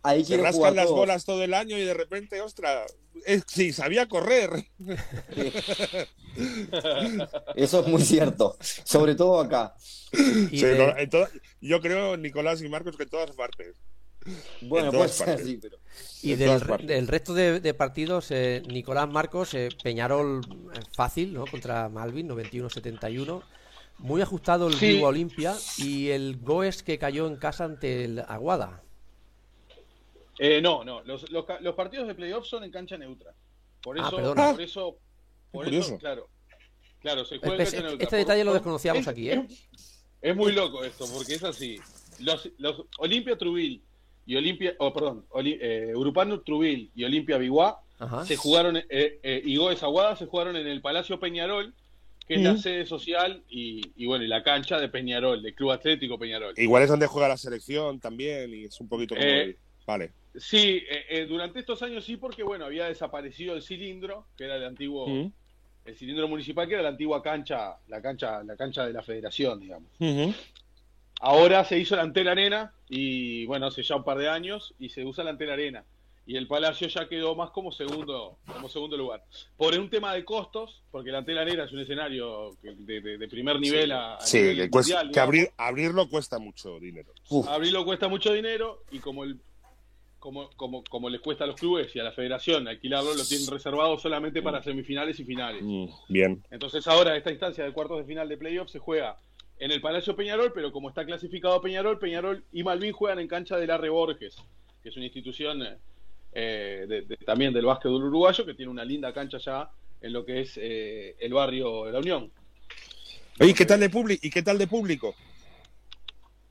Se- 0.03 0.09
ahí 0.09 0.25
Se 0.25 0.37
rascan 0.37 0.53
jugar 0.53 0.73
las 0.73 0.85
todos. 0.85 0.97
bolas 0.97 1.25
todo 1.25 1.43
el 1.43 1.53
año 1.53 1.77
y 1.77 1.83
de 1.83 1.93
repente, 1.93 2.41
ostras, 2.41 2.95
es, 3.25 3.43
sí, 3.47 3.71
sabía 3.73 4.07
correr. 4.07 4.65
Eso 7.55 7.79
es 7.81 7.87
muy 7.87 8.01
cierto, 8.01 8.57
sobre 8.61 9.15
todo 9.15 9.39
acá. 9.39 9.75
Y 10.51 10.57
Sí, 10.59 10.65
de- 10.65 10.77
no, 10.77 10.97
en 10.97 11.09
toda- 11.09 11.29
yo 11.61 11.81
creo, 11.81 12.17
Nicolás 12.17 12.61
y 12.61 12.69
Marcos, 12.69 12.97
que 12.97 13.03
en 13.03 13.09
todas 13.09 13.31
partes. 13.31 13.75
Bueno, 14.61 14.91
partes. 14.91 15.41
sí, 15.43 15.57
pero 15.59 15.77
Y 16.21 16.35
del, 16.35 16.61
resto 17.07 17.33
de, 17.33 17.59
de 17.59 17.73
partidos, 17.73 18.29
eh, 18.29 18.61
Nicolás 18.67 19.09
Marcos, 19.09 19.53
eh, 19.55 19.69
Peñarol 19.83 20.41
eh, 20.75 20.79
fácil, 20.95 21.33
¿no? 21.33 21.45
Contra 21.47 21.89
Malvin, 21.89 22.27
91-71. 22.27 23.41
Muy 23.97 24.21
ajustado 24.21 24.67
el 24.67 24.75
Sí. 24.75 25.01
Olimpia 25.03 25.55
y 25.77 26.09
el 26.09 26.37
Goes 26.39 26.83
que 26.83 26.97
cayó 26.99 27.25
en 27.27 27.35
casa 27.37 27.63
ante 27.65 28.03
el 28.05 28.19
Aguada. 28.19 28.83
Eh, 30.43 30.59
no, 30.59 30.83
no. 30.83 31.03
Los, 31.03 31.29
los, 31.31 31.45
ca- 31.45 31.59
los 31.61 31.75
partidos 31.75 32.07
de 32.07 32.15
playoff 32.15 32.47
son 32.47 32.63
en 32.63 32.71
cancha 32.71 32.97
neutra. 32.97 33.31
Por 33.83 33.99
Ah, 33.99 34.07
eso, 34.07 34.15
perdona. 34.15 34.51
por 34.53 34.61
eso, 34.61 34.97
por 35.51 35.67
eso, 35.71 35.97
claro. 35.99 36.27
Claro, 36.99 37.25
se 37.25 37.37
juega 37.37 37.55
en 37.55 37.61
Espe- 37.61 37.63
cancha 37.63 37.77
este- 37.77 37.81
neutra. 37.87 38.03
este 38.03 38.15
Por- 38.15 38.19
detalle 38.19 38.43
lo 38.43 38.53
desconocíamos 38.53 39.01
es- 39.01 39.07
aquí, 39.07 39.29
¿eh? 39.29 39.45
Es, 39.47 40.03
es 40.21 40.35
muy 40.35 40.51
loco 40.51 40.83
esto, 40.83 41.05
porque 41.13 41.35
es 41.35 41.43
así. 41.43 41.77
Los, 42.19 42.49
los 42.57 42.85
Olimpia 42.97 43.37
Trubil 43.37 43.83
y 44.25 44.35
Olimpia, 44.35 44.73
oh, 44.79 44.91
perdón, 44.91 45.25
Oli- 45.29 45.59
eh, 45.61 45.93
Urupano 45.95 46.41
Trubil 46.41 46.89
y 46.95 47.03
Olimpia 47.03 47.37
Biguá 47.37 47.79
Ajá. 47.99 48.25
se 48.25 48.35
jugaron, 48.35 48.77
eh, 48.77 48.83
eh, 48.89 49.41
y 49.45 49.57
Goes 49.57 49.83
Aguada 49.83 50.15
se 50.15 50.25
jugaron 50.25 50.55
en 50.55 50.65
el 50.65 50.81
Palacio 50.81 51.19
Peñarol, 51.19 51.73
que 52.27 52.35
es 52.35 52.41
la 52.41 52.57
sede 52.57 52.85
social 52.85 53.43
y, 53.49 53.81
y 53.95 54.05
bueno, 54.07 54.23
y 54.23 54.27
la 54.27 54.41
cancha 54.41 54.79
de 54.79 54.87
Peñarol, 54.89 55.43
del 55.43 55.53
Club 55.53 55.71
Atlético 55.71 56.17
Peñarol. 56.17 56.53
Igual 56.57 56.81
es 56.83 56.89
donde 56.89 57.05
juega 57.05 57.27
la 57.27 57.37
selección 57.37 57.99
también 57.99 58.53
y 58.55 58.63
es 58.65 58.79
un 58.79 58.87
poquito 58.87 59.13
como. 59.15 59.27
Eh, 59.27 59.41
el- 59.41 59.57
Vale. 59.91 60.11
Sí, 60.37 60.81
eh, 60.89 61.05
eh, 61.09 61.25
durante 61.25 61.59
estos 61.59 61.81
años 61.83 62.05
sí, 62.05 62.15
porque 62.15 62.43
bueno, 62.43 62.63
había 62.65 62.85
desaparecido 62.85 63.53
el 63.55 63.61
cilindro, 63.61 64.25
que 64.37 64.45
era 64.45 64.55
el 64.55 64.63
antiguo, 64.63 65.05
el 65.83 65.97
cilindro 65.97 66.29
municipal, 66.29 66.65
que 66.67 66.75
era 66.75 66.83
la 66.83 66.89
antigua 66.89 67.21
cancha, 67.21 67.75
la 67.89 68.01
cancha, 68.01 68.41
la 68.43 68.55
cancha 68.55 68.85
de 68.85 68.93
la 68.93 69.03
federación, 69.03 69.59
digamos. 69.59 69.89
Ahora 71.19 71.63
se 71.65 71.77
hizo 71.77 71.95
la 71.97 72.03
Antel 72.03 72.29
Arena 72.29 72.73
y 72.87 73.45
bueno, 73.45 73.67
hace 73.67 73.83
ya 73.83 73.95
un 73.97 74.03
par 74.05 74.17
de 74.17 74.29
años 74.29 74.73
y 74.79 74.89
se 74.89 75.03
usa 75.05 75.23
la 75.25 75.31
Antel 75.31 75.51
Arena. 75.51 75.83
Y 76.25 76.37
el 76.37 76.47
Palacio 76.47 76.87
ya 76.87 77.09
quedó 77.09 77.35
más 77.35 77.49
como 77.49 77.71
segundo, 77.71 78.37
como 78.45 78.69
segundo 78.69 78.95
lugar. 78.95 79.23
Por 79.57 79.77
un 79.77 79.89
tema 79.89 80.13
de 80.13 80.23
costos, 80.23 80.81
porque 80.91 81.11
la 81.11 81.17
Antel 81.17 81.39
Arena 81.39 81.65
es 81.65 81.73
un 81.73 81.79
escenario 81.81 82.51
de, 82.61 83.01
de- 83.01 83.17
de 83.17 83.27
primer 83.27 83.59
nivel 83.59 83.91
a, 83.91 84.15
a 84.15 84.21
Sí, 84.21 84.37
nivel 84.37 84.55
que, 84.57 84.69
cuesta- 84.69 84.95
mundial, 85.03 85.13
que 85.13 85.19
abrir, 85.19 85.49
abrirlo 85.57 86.07
cuesta 86.07 86.39
mucho 86.39 86.79
dinero. 86.79 87.11
uf, 87.29 87.47
Abrirlo 87.49 87.83
cuesta 87.83 88.07
mucho 88.07 88.31
dinero 88.31 88.83
y 88.91 88.99
como 88.99 89.23
el 89.25 89.37
como, 90.21 90.49
como, 90.55 90.83
como 90.83 91.09
les 91.09 91.19
cuesta 91.19 91.43
a 91.45 91.47
los 91.47 91.55
clubes 91.59 91.93
y 91.95 91.99
a 91.99 92.03
la 92.03 92.11
federación 92.11 92.67
alquilarlo, 92.67 93.15
lo 93.15 93.25
tienen 93.25 93.47
reservado 93.47 93.97
solamente 93.97 94.43
para 94.43 94.61
semifinales 94.61 95.19
y 95.19 95.25
finales. 95.25 95.63
Mm, 95.63 95.85
bien. 96.09 96.43
Entonces 96.51 96.85
ahora 96.87 97.17
esta 97.17 97.31
instancia 97.31 97.63
de 97.65 97.73
cuartos 97.73 97.97
de 97.97 98.05
final 98.05 98.29
de 98.29 98.37
playoff 98.37 98.69
se 98.69 98.77
juega 98.77 99.17
en 99.57 99.71
el 99.71 99.81
Palacio 99.81 100.15
Peñarol, 100.15 100.53
pero 100.53 100.71
como 100.71 100.89
está 100.89 101.03
clasificado 101.05 101.59
Peñarol, 101.59 101.97
Peñarol 101.97 102.43
y 102.53 102.61
Malvin 102.63 102.93
juegan 102.93 103.17
en 103.19 103.27
cancha 103.27 103.57
de 103.57 103.65
Larre 103.65 103.89
Borges, 103.89 104.35
que 104.83 104.89
es 104.89 104.95
una 104.95 105.05
institución 105.05 105.63
eh, 105.63 105.77
eh, 106.33 106.85
de- 106.87 107.01
de- 107.01 107.17
también 107.17 107.51
del 107.51 107.65
básquetbol 107.65 108.03
uruguayo, 108.03 108.45
que 108.45 108.53
tiene 108.53 108.71
una 108.71 108.85
linda 108.85 109.11
cancha 109.13 109.39
ya 109.39 109.71
en 110.01 110.13
lo 110.13 110.23
que 110.23 110.41
es 110.41 110.53
eh, 110.61 111.15
el 111.19 111.33
barrio 111.33 111.85
de 111.85 111.91
la 111.93 111.99
Unión. 111.99 112.31
Oye, 113.39 113.55
¿qué 113.55 113.65
tal 113.65 113.79
de 113.79 113.89
público? 113.89 114.21
¿Y 114.23 114.29
qué 114.29 114.43
tal 114.43 114.59
de 114.59 114.67
público? 114.67 115.15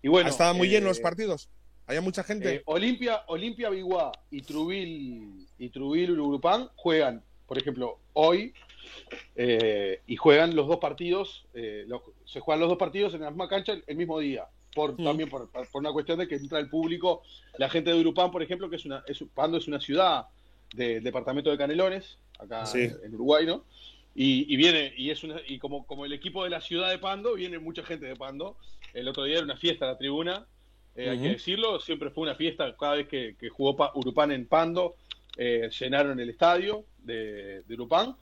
Y 0.02 0.09
bueno, 0.09 0.28
¿Estaban 0.28 0.56
muy 0.56 0.66
eh, 0.66 0.70
llenos 0.72 0.88
los 0.88 1.00
partidos? 1.00 1.48
¿Había 1.90 2.03
mucha 2.03 2.22
gente? 2.22 2.55
Eh, 2.55 2.62
Olimpia, 2.66 3.24
Olimpia 3.26 3.68
Biguá 3.68 4.12
y 4.31 4.42
Trubil 4.42 5.44
y 5.59 5.68
Trubil 5.70 6.20
Urupán 6.20 6.68
juegan, 6.76 7.20
por 7.48 7.59
ejemplo, 7.59 7.98
hoy 8.12 8.55
eh, 9.35 10.00
y 10.07 10.14
juegan 10.14 10.55
los 10.55 10.68
dos 10.68 10.76
partidos, 10.79 11.46
eh, 11.53 11.85
los- 11.88 12.03
se 12.26 12.38
juegan 12.38 12.61
los 12.61 12.68
dos 12.68 12.79
partidos 12.79 13.12
en 13.14 13.22
la 13.22 13.31
misma 13.31 13.48
cancha 13.48 13.72
el, 13.72 13.83
el 13.88 13.96
mismo 13.96 14.20
día. 14.20 14.44
Por, 14.72 14.92
Mm. 15.00 15.05
También 15.05 15.29
por, 15.29 15.50
por 15.50 15.66
una 15.74 15.90
cuestión 15.92 16.20
de 16.20 16.29
que 16.29 16.37
entra 16.37 16.61
el 16.61 16.68
público, 16.70 17.22
la 17.59 17.68
gente 17.68 17.90
de 17.90 17.98
Urupán, 17.98 18.31
por 18.31 18.40
ejemplo, 18.40 18.70
que 18.70 18.76
es 18.76 18.85
una, 18.85 19.03
es, 19.09 19.24
Pando 19.35 19.59
es 19.59 19.66
una 19.66 19.81
ciudad 19.81 20.26
del 20.72 21.03
departamento 21.03 21.50
de 21.50 21.59
Canelones, 21.59 22.18
acá 22.38 22.64
Sí. 22.66 22.83
en, 22.83 22.96
en 23.05 23.14
Uruguay, 23.16 23.46
¿no? 23.46 23.64
Y, 24.14 24.53
y 24.53 24.57
viene, 24.57 24.94
y 24.96 25.11
es 25.11 25.24
una, 25.24 25.40
y 25.44 25.59
como, 25.59 25.85
como 25.88 26.05
el 26.05 26.12
equipo 26.12 26.44
de 26.44 26.50
la 26.50 26.61
ciudad 26.61 26.88
de 26.90 26.98
Pando, 26.98 27.35
viene 27.35 27.59
mucha 27.59 27.83
gente 27.83 28.07
de 28.07 28.14
Pando. 28.14 28.57
El 28.94 29.09
otro 29.09 29.24
día 29.24 29.37
era 29.38 29.44
una 29.44 29.57
fiesta 29.57 29.87
en 29.87 29.90
la 29.90 29.98
tribuna, 29.98 30.46
eh, 30.96 31.11
hay 31.11 31.18
que 31.18 31.29
decirlo, 31.31 31.81
siempre 31.81 32.11
fue 32.11 32.24
una 32.24 32.35
fiesta 32.35 32.74
cada 32.79 32.94
vez 32.96 33.09
que, 33.09 33.37
que 33.38 33.48
jugó 33.48 33.76
Pa- 33.76 33.92
Urupán 33.94 34.33
en 34.33 34.46
Pando, 34.46 34.96
eh, 35.37 35.70
llenaron 35.79 36.18
el 36.20 36.31
estadio 36.31 36.85
de, 36.98 37.62
de 37.62 37.74
Urupán. 37.74 38.16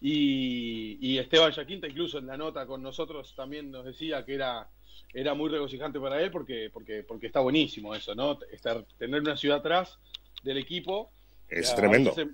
Y, 0.00 0.98
y 1.00 1.18
Esteban 1.18 1.52
Yaquinta, 1.52 1.86
incluso 1.86 2.18
en 2.18 2.26
la 2.26 2.36
nota 2.36 2.66
con 2.66 2.82
nosotros, 2.82 3.34
también 3.36 3.70
nos 3.70 3.84
decía 3.84 4.24
que 4.24 4.34
era, 4.34 4.68
era 5.14 5.34
muy 5.34 5.48
regocijante 5.48 6.00
para 6.00 6.20
él 6.20 6.30
porque, 6.32 6.70
porque, 6.72 7.04
porque 7.04 7.26
está 7.28 7.40
buenísimo 7.40 7.94
eso, 7.94 8.14
¿no? 8.14 8.38
Estar, 8.50 8.84
tener 8.98 9.20
una 9.20 9.36
ciudad 9.36 9.58
atrás 9.58 9.98
del 10.42 10.58
equipo. 10.58 11.10
es 11.48 11.70
A 11.70 11.76
tremendo. 11.76 12.10
veces 12.10 12.32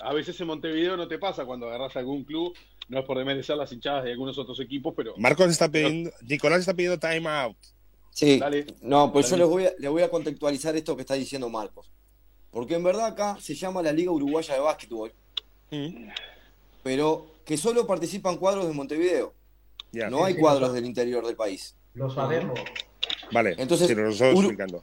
A 0.00 0.12
veces 0.12 0.40
en 0.40 0.48
Montevideo 0.48 0.96
no 0.96 1.06
te 1.06 1.18
pasa 1.18 1.44
cuando 1.44 1.68
agarras 1.68 1.96
algún 1.96 2.24
club, 2.24 2.52
no 2.88 2.98
es 2.98 3.04
por 3.04 3.16
desmerecer 3.16 3.56
las 3.56 3.72
hinchadas 3.72 4.04
de 4.04 4.10
algunos 4.10 4.36
otros 4.36 4.58
equipos, 4.58 4.92
pero 4.96 5.14
Marcos 5.16 5.50
está 5.50 5.68
pidiendo, 5.70 6.10
Nicolás 6.22 6.60
está 6.60 6.74
pidiendo 6.74 6.98
time 6.98 7.28
out. 7.28 7.56
Sí. 8.14 8.38
dale. 8.38 8.66
No, 8.80 9.12
pues 9.12 9.28
yo 9.28 9.36
les 9.36 9.46
voy, 9.46 9.66
a, 9.66 9.72
les 9.78 9.90
voy 9.90 10.00
a 10.02 10.08
contextualizar 10.10 10.74
esto 10.74 10.96
que 10.96 11.02
está 11.02 11.12
diciendo 11.14 11.50
Marcos. 11.50 11.90
Porque 12.50 12.74
en 12.76 12.82
verdad 12.84 13.06
acá 13.06 13.36
se 13.40 13.54
llama 13.54 13.82
la 13.82 13.92
Liga 13.92 14.10
Uruguaya 14.10 14.54
de 14.54 14.60
Básquetbol, 14.60 15.12
Mm, 15.70 16.08
pero 16.82 17.26
que 17.44 17.56
solo 17.56 17.86
participan 17.86 18.36
cuadros 18.36 18.66
de 18.66 18.72
Montevideo. 18.72 19.32
ya. 19.92 20.08
No 20.10 20.24
hay 20.24 20.34
sí, 20.34 20.40
cuadros 20.40 20.70
sí. 20.70 20.74
del 20.76 20.86
interior 20.86 21.26
del 21.26 21.36
país. 21.36 21.74
Lo 21.94 22.10
sabemos. 22.10 22.58
Vale, 23.32 23.54
Entonces, 23.58 23.90
Uru- 23.90 24.38
explicando. 24.40 24.82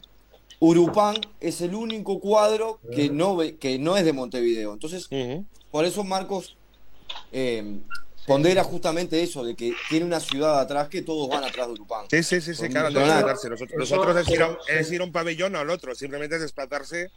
Urupán 0.60 1.16
es 1.40 1.62
el 1.62 1.74
único 1.76 2.20
cuadro 2.20 2.80
que 2.94 3.10
no, 3.10 3.36
ve- 3.36 3.58
que 3.58 3.80
no 3.80 3.98
es 3.98 4.06
de 4.06 4.14
Montevideo. 4.14 4.74
Entonces, 4.74 5.10
por 5.72 5.86
eso 5.86 6.04
Marcos 6.04 6.56
eh, 7.32 7.80
pondera 8.26 8.64
justamente 8.64 9.22
eso, 9.22 9.44
de 9.44 9.56
que 9.56 9.74
tiene 9.90 10.06
una 10.06 10.20
ciudad 10.20 10.60
atrás 10.60 10.88
que 10.90 11.02
todos 11.02 11.28
van 11.30 11.44
atrás 11.44 11.68
de 11.68 11.74
Urupán. 11.74 12.06
Sí, 12.10 12.24
sí, 12.24 12.42
sí, 12.42 12.54
sí, 12.54 12.70
claro, 12.70 12.90
no 12.90 13.00
desplazarse. 13.00 13.50
Nosotros, 13.50 13.78
nosotros 13.80 14.18
es, 14.18 14.30
ir 14.30 14.42
a, 14.44 14.58
es 14.68 14.92
ir 14.92 15.02
a 15.02 15.04
un 15.04 15.12
pabellón 15.12 15.56
o 15.56 15.60
al 15.60 15.70
otro, 15.70 15.96
simplemente 15.96 16.36
es 16.36 16.42
desplazarse 16.42 17.12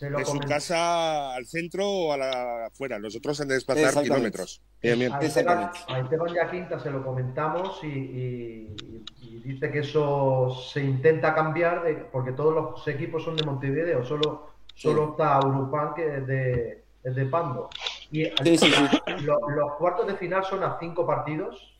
de 0.00 0.24
su 0.24 0.38
casa 0.40 1.34
al 1.34 1.46
centro 1.46 1.88
o 1.88 2.12
a 2.12 2.16
la 2.16 2.66
afuera. 2.66 2.98
Nosotros 3.00 3.40
en 3.40 3.48
desplazar 3.48 3.84
Exactamente. 3.84 4.14
kilómetros. 4.14 4.60
Bien, 4.80 4.98
bien. 4.98 5.12
A 5.12 5.18
Esteban, 5.20 5.62
Exactamente. 5.64 5.92
a 5.92 6.00
Esteban 6.00 6.34
Yaquinta 6.34 6.78
se 6.80 6.90
lo 6.90 7.04
comentamos 7.04 7.80
y, 7.82 7.86
y- 7.86 8.76
y 9.22 9.40
dice 9.40 9.70
que 9.72 9.80
eso 9.80 10.56
se 10.72 10.80
intenta 10.84 11.34
cambiar 11.34 11.82
de- 11.82 11.94
porque 12.12 12.32
todos 12.32 12.54
los 12.54 12.86
equipos 12.88 13.24
son 13.24 13.36
de 13.36 13.44
Montevideo, 13.44 14.04
solo, 14.04 14.50
solo 14.74 15.10
está 15.10 15.40
Urupán 15.40 15.94
que 15.94 16.16
es 16.18 16.26
de, 16.28 16.84
es 17.02 17.14
de 17.16 17.24
Pando. 17.26 17.68
Y 18.10 18.24
Sí, 18.24 18.58
sí, 18.58 18.72
sí. 18.72 19.24
lo- 19.24 19.48
los 19.50 19.74
cuartos 19.76 20.06
de 20.06 20.16
final 20.16 20.44
son 20.44 20.62
a 20.62 20.78
cinco 20.80 21.06
partidos 21.06 21.74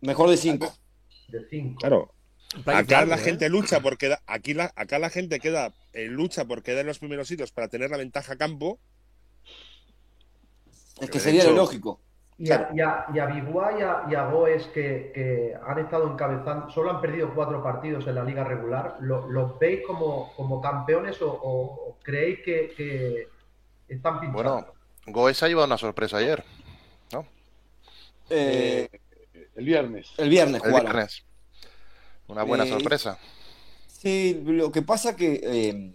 Mejor 0.00 0.28
de 0.30 0.36
cinco. 0.36 0.72
de 1.28 1.46
cinco. 1.48 1.78
Claro. 1.80 2.10
Acá 2.66 3.06
la 3.06 3.14
¿eh? 3.16 3.18
gente 3.18 3.48
lucha 3.48 3.80
por 3.80 3.96
quedar, 3.96 4.20
aquí 4.26 4.52
la, 4.52 4.70
acá 4.76 4.98
la 4.98 5.08
gente 5.08 5.40
queda 5.40 5.72
en 5.94 6.12
lucha 6.12 6.44
por 6.44 6.62
quedar 6.62 6.80
en 6.80 6.88
los 6.88 6.98
primeros 6.98 7.26
sitios 7.28 7.50
para 7.52 7.68
tener 7.68 7.90
la 7.90 7.96
ventaja 7.96 8.34
a 8.34 8.36
campo. 8.36 8.78
Es 11.00 11.10
que 11.10 11.18
sería 11.20 11.44
lo 11.44 11.50
hecho- 11.50 11.56
lógico. 11.56 12.00
Y 12.38 12.50
a, 12.50 12.70
y 12.74 12.80
a, 12.80 13.06
y 13.14 13.18
a 13.20 13.26
Biguá 13.26 13.78
y 13.78 13.82
a, 13.82 14.02
y 14.10 14.14
a 14.14 14.26
Goes 14.28 14.66
que, 14.68 15.12
que 15.14 15.54
han 15.64 15.78
estado 15.78 16.10
encabezando, 16.12 16.68
solo 16.70 16.90
han 16.90 17.00
perdido 17.00 17.32
cuatro 17.34 17.62
partidos 17.62 18.06
en 18.08 18.16
la 18.16 18.24
liga 18.24 18.42
regular, 18.42 18.96
¿lo- 19.00 19.28
¿los 19.28 19.58
veis 19.60 19.82
como, 19.86 20.32
como 20.34 20.60
campeones 20.60 21.22
o, 21.22 21.30
o- 21.32 21.90
o 21.90 21.98
creéis 22.02 22.40
que, 22.40 22.72
que 22.76 23.28
están 23.88 24.18
pinchando? 24.20 24.42
Bueno, 24.42 24.66
Goes 25.06 25.42
ha 25.42 25.48
llevado 25.48 25.66
una 25.66 25.78
sorpresa 25.78 26.18
ayer, 26.18 26.44
Eh, 28.30 28.88
El 29.56 29.64
viernes. 29.66 30.08
el 30.16 30.30
viernes 30.30 30.62
el 30.62 30.70
jugaron. 30.70 30.92
viernes. 30.92 31.22
Una 32.28 32.44
buena 32.44 32.64
Eh, 32.64 32.68
sorpresa. 32.68 33.18
Sí, 33.88 34.40
lo 34.44 34.72
que 34.72 34.80
pasa 34.82 35.14
que 35.14 35.92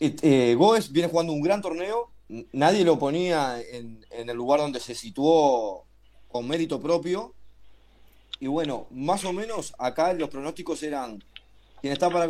eh, 0.00 0.54
Goes 0.56 0.90
viene 0.92 1.08
jugando 1.08 1.32
un 1.32 1.42
gran 1.42 1.60
torneo. 1.60 2.10
Nadie 2.52 2.84
lo 2.84 2.98
ponía 2.98 3.60
en, 3.60 4.04
en 4.10 4.30
el 4.30 4.36
lugar 4.36 4.60
donde 4.60 4.80
se 4.80 4.94
situó 4.94 5.84
con 6.28 6.48
mérito 6.48 6.80
propio. 6.80 7.34
Y 8.40 8.46
bueno, 8.46 8.86
más 8.90 9.24
o 9.24 9.32
menos 9.32 9.74
acá 9.78 10.12
los 10.14 10.28
pronósticos 10.30 10.82
eran 10.82 11.22
quien 11.80 11.92
está 11.92 12.10
para, 12.10 12.28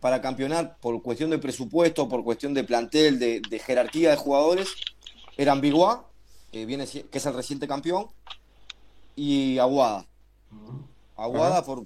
para 0.00 0.20
campeonar 0.20 0.76
por 0.80 1.00
cuestión 1.02 1.30
de 1.30 1.38
presupuesto, 1.38 2.08
por 2.08 2.24
cuestión 2.24 2.54
de 2.54 2.64
plantel, 2.64 3.18
de, 3.18 3.40
de 3.40 3.58
jerarquía 3.58 4.10
de 4.10 4.16
jugadores, 4.16 4.68
eran 5.36 5.60
Biguá, 5.60 6.06
que, 6.52 6.66
viene, 6.66 6.86
si- 6.86 7.02
que 7.04 7.18
es 7.18 7.26
el 7.26 7.34
reciente 7.34 7.68
campeón, 7.68 8.08
y 9.16 9.58
Aguada. 9.58 10.06
Aguada 11.16 11.64
por, 11.64 11.84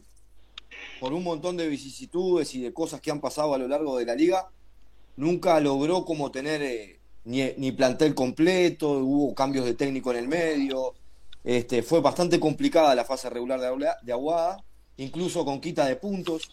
por 1.00 1.12
un 1.12 1.22
montón 1.24 1.56
de 1.56 1.68
vicisitudes 1.68 2.54
y 2.54 2.60
de 2.60 2.72
cosas 2.72 3.00
que 3.00 3.10
han 3.10 3.20
pasado 3.20 3.54
a 3.54 3.58
lo 3.58 3.68
largo 3.68 3.96
de 3.96 4.04
la 4.04 4.14
liga, 4.14 4.50
nunca 5.16 5.58
logró 5.60 6.04
como 6.04 6.30
tener 6.30 6.62
eh, 6.62 7.00
ni, 7.24 7.42
ni 7.56 7.72
plantel 7.72 8.14
completo, 8.14 8.90
hubo 8.90 9.34
cambios 9.34 9.64
de 9.64 9.74
técnico 9.74 10.10
en 10.12 10.18
el 10.18 10.28
medio, 10.28 10.94
este, 11.44 11.82
fue 11.82 12.00
bastante 12.00 12.38
complicada 12.38 12.94
la 12.94 13.04
fase 13.04 13.28
regular 13.30 13.60
de, 13.60 13.88
de 14.02 14.12
Aguada, 14.12 14.62
incluso 14.96 15.44
con 15.44 15.60
quita 15.60 15.86
de 15.86 15.96
puntos 15.96 16.50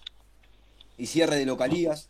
y 0.99 1.07
cierre 1.07 1.37
de 1.37 1.45
localías. 1.45 2.09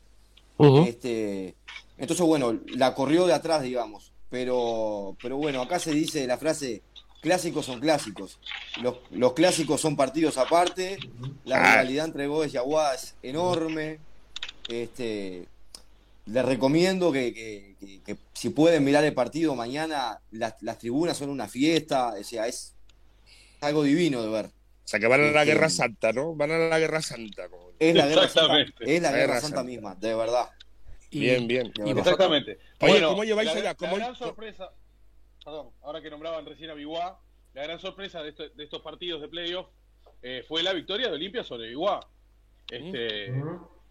Este, 0.85 1.55
entonces, 1.97 2.25
bueno, 2.25 2.59
la 2.67 2.93
corrió 2.95 3.25
de 3.27 3.33
atrás, 3.33 3.61
digamos. 3.63 4.11
Pero, 4.29 5.15
pero 5.21 5.37
bueno, 5.37 5.61
acá 5.61 5.79
se 5.79 5.91
dice 5.91 6.27
la 6.27 6.37
frase, 6.37 6.81
clásicos 7.21 7.65
son 7.65 7.79
clásicos. 7.79 8.39
Los, 8.81 8.97
los 9.11 9.33
clásicos 9.33 9.79
son 9.81 9.95
partidos 9.95 10.37
aparte. 10.37 10.97
La 11.45 11.57
Ah. 11.57 11.71
rivalidad 11.71 12.05
entre 12.05 12.27
Goes 12.27 12.53
y 12.53 12.57
Aguada 12.57 12.93
es 12.95 13.15
enorme. 13.23 13.99
Este, 14.67 15.47
les 16.25 16.45
recomiendo 16.45 17.11
que, 17.11 17.33
que- 17.33 17.75
que- 17.79 18.01
que 18.01 18.17
si 18.33 18.49
pueden 18.49 18.83
mirar 18.83 19.03
el 19.03 19.13
partido 19.13 19.55
mañana, 19.55 20.19
las, 20.31 20.55
las 20.61 20.77
tribunas 20.77 21.17
son 21.17 21.29
una 21.29 21.47
fiesta. 21.47 22.13
O 22.19 22.23
sea, 22.23 22.47
es 22.47 22.73
algo 23.61 23.83
divino 23.83 24.21
de 24.21 24.29
ver. 24.29 24.45
O 24.47 24.51
sea, 24.91 24.99
que 24.99 25.07
van 25.07 25.21
a 25.21 25.31
la 25.31 25.41
Este- 25.41 25.53
Guerra 25.53 25.69
Santa, 25.69 26.11
¿no? 26.13 26.35
Van 26.35 26.51
a 26.51 26.57
la 26.57 26.77
Guerra 26.79 27.01
Santa. 27.01 27.47
como- 27.49 27.68
Es 27.79 27.95
la 27.95 28.07
Guerra 28.07 28.27
Santa, 28.27 28.59
es 28.79 29.01
la 29.01 29.11
Guerra 29.11 29.39
Santa 29.39 29.63
misma, 29.63 29.95
de 29.95 30.13
verdad. 30.15 30.49
Y- 31.11 31.21
Bien, 31.21 31.47
bien. 31.47 31.71
y 31.85 31.91
Exactamente. 31.91 32.59
Oye, 32.81 33.01
¿cómo 33.01 33.23
lleváis 33.23 33.47
la, 33.47 33.53
allá? 33.53 33.63
la 33.63 33.75
¿Cómo- 33.75 33.95
gran 33.95 34.15
sorpresa, 34.15 34.69
perdón, 35.43 35.69
ahora 35.81 36.01
que 36.01 36.09
nombraban 36.09 36.45
recién 36.45 36.69
a 36.69 36.73
Biguá, 36.73 37.17
la 37.53 37.63
gran 37.63 37.79
sorpresa 37.79 38.21
de, 38.21 38.29
esto- 38.29 38.49
de 38.49 38.63
estos 38.63 38.81
partidos 38.81 39.21
de 39.21 39.27
playoff 39.27 39.67
eh, 40.21 40.43
fue 40.47 40.61
la 40.61 40.73
victoria 40.73 41.07
de 41.07 41.13
Olimpia 41.13 41.43
sobre 41.43 41.69
Biguá. 41.69 42.01
Este, 42.69 43.33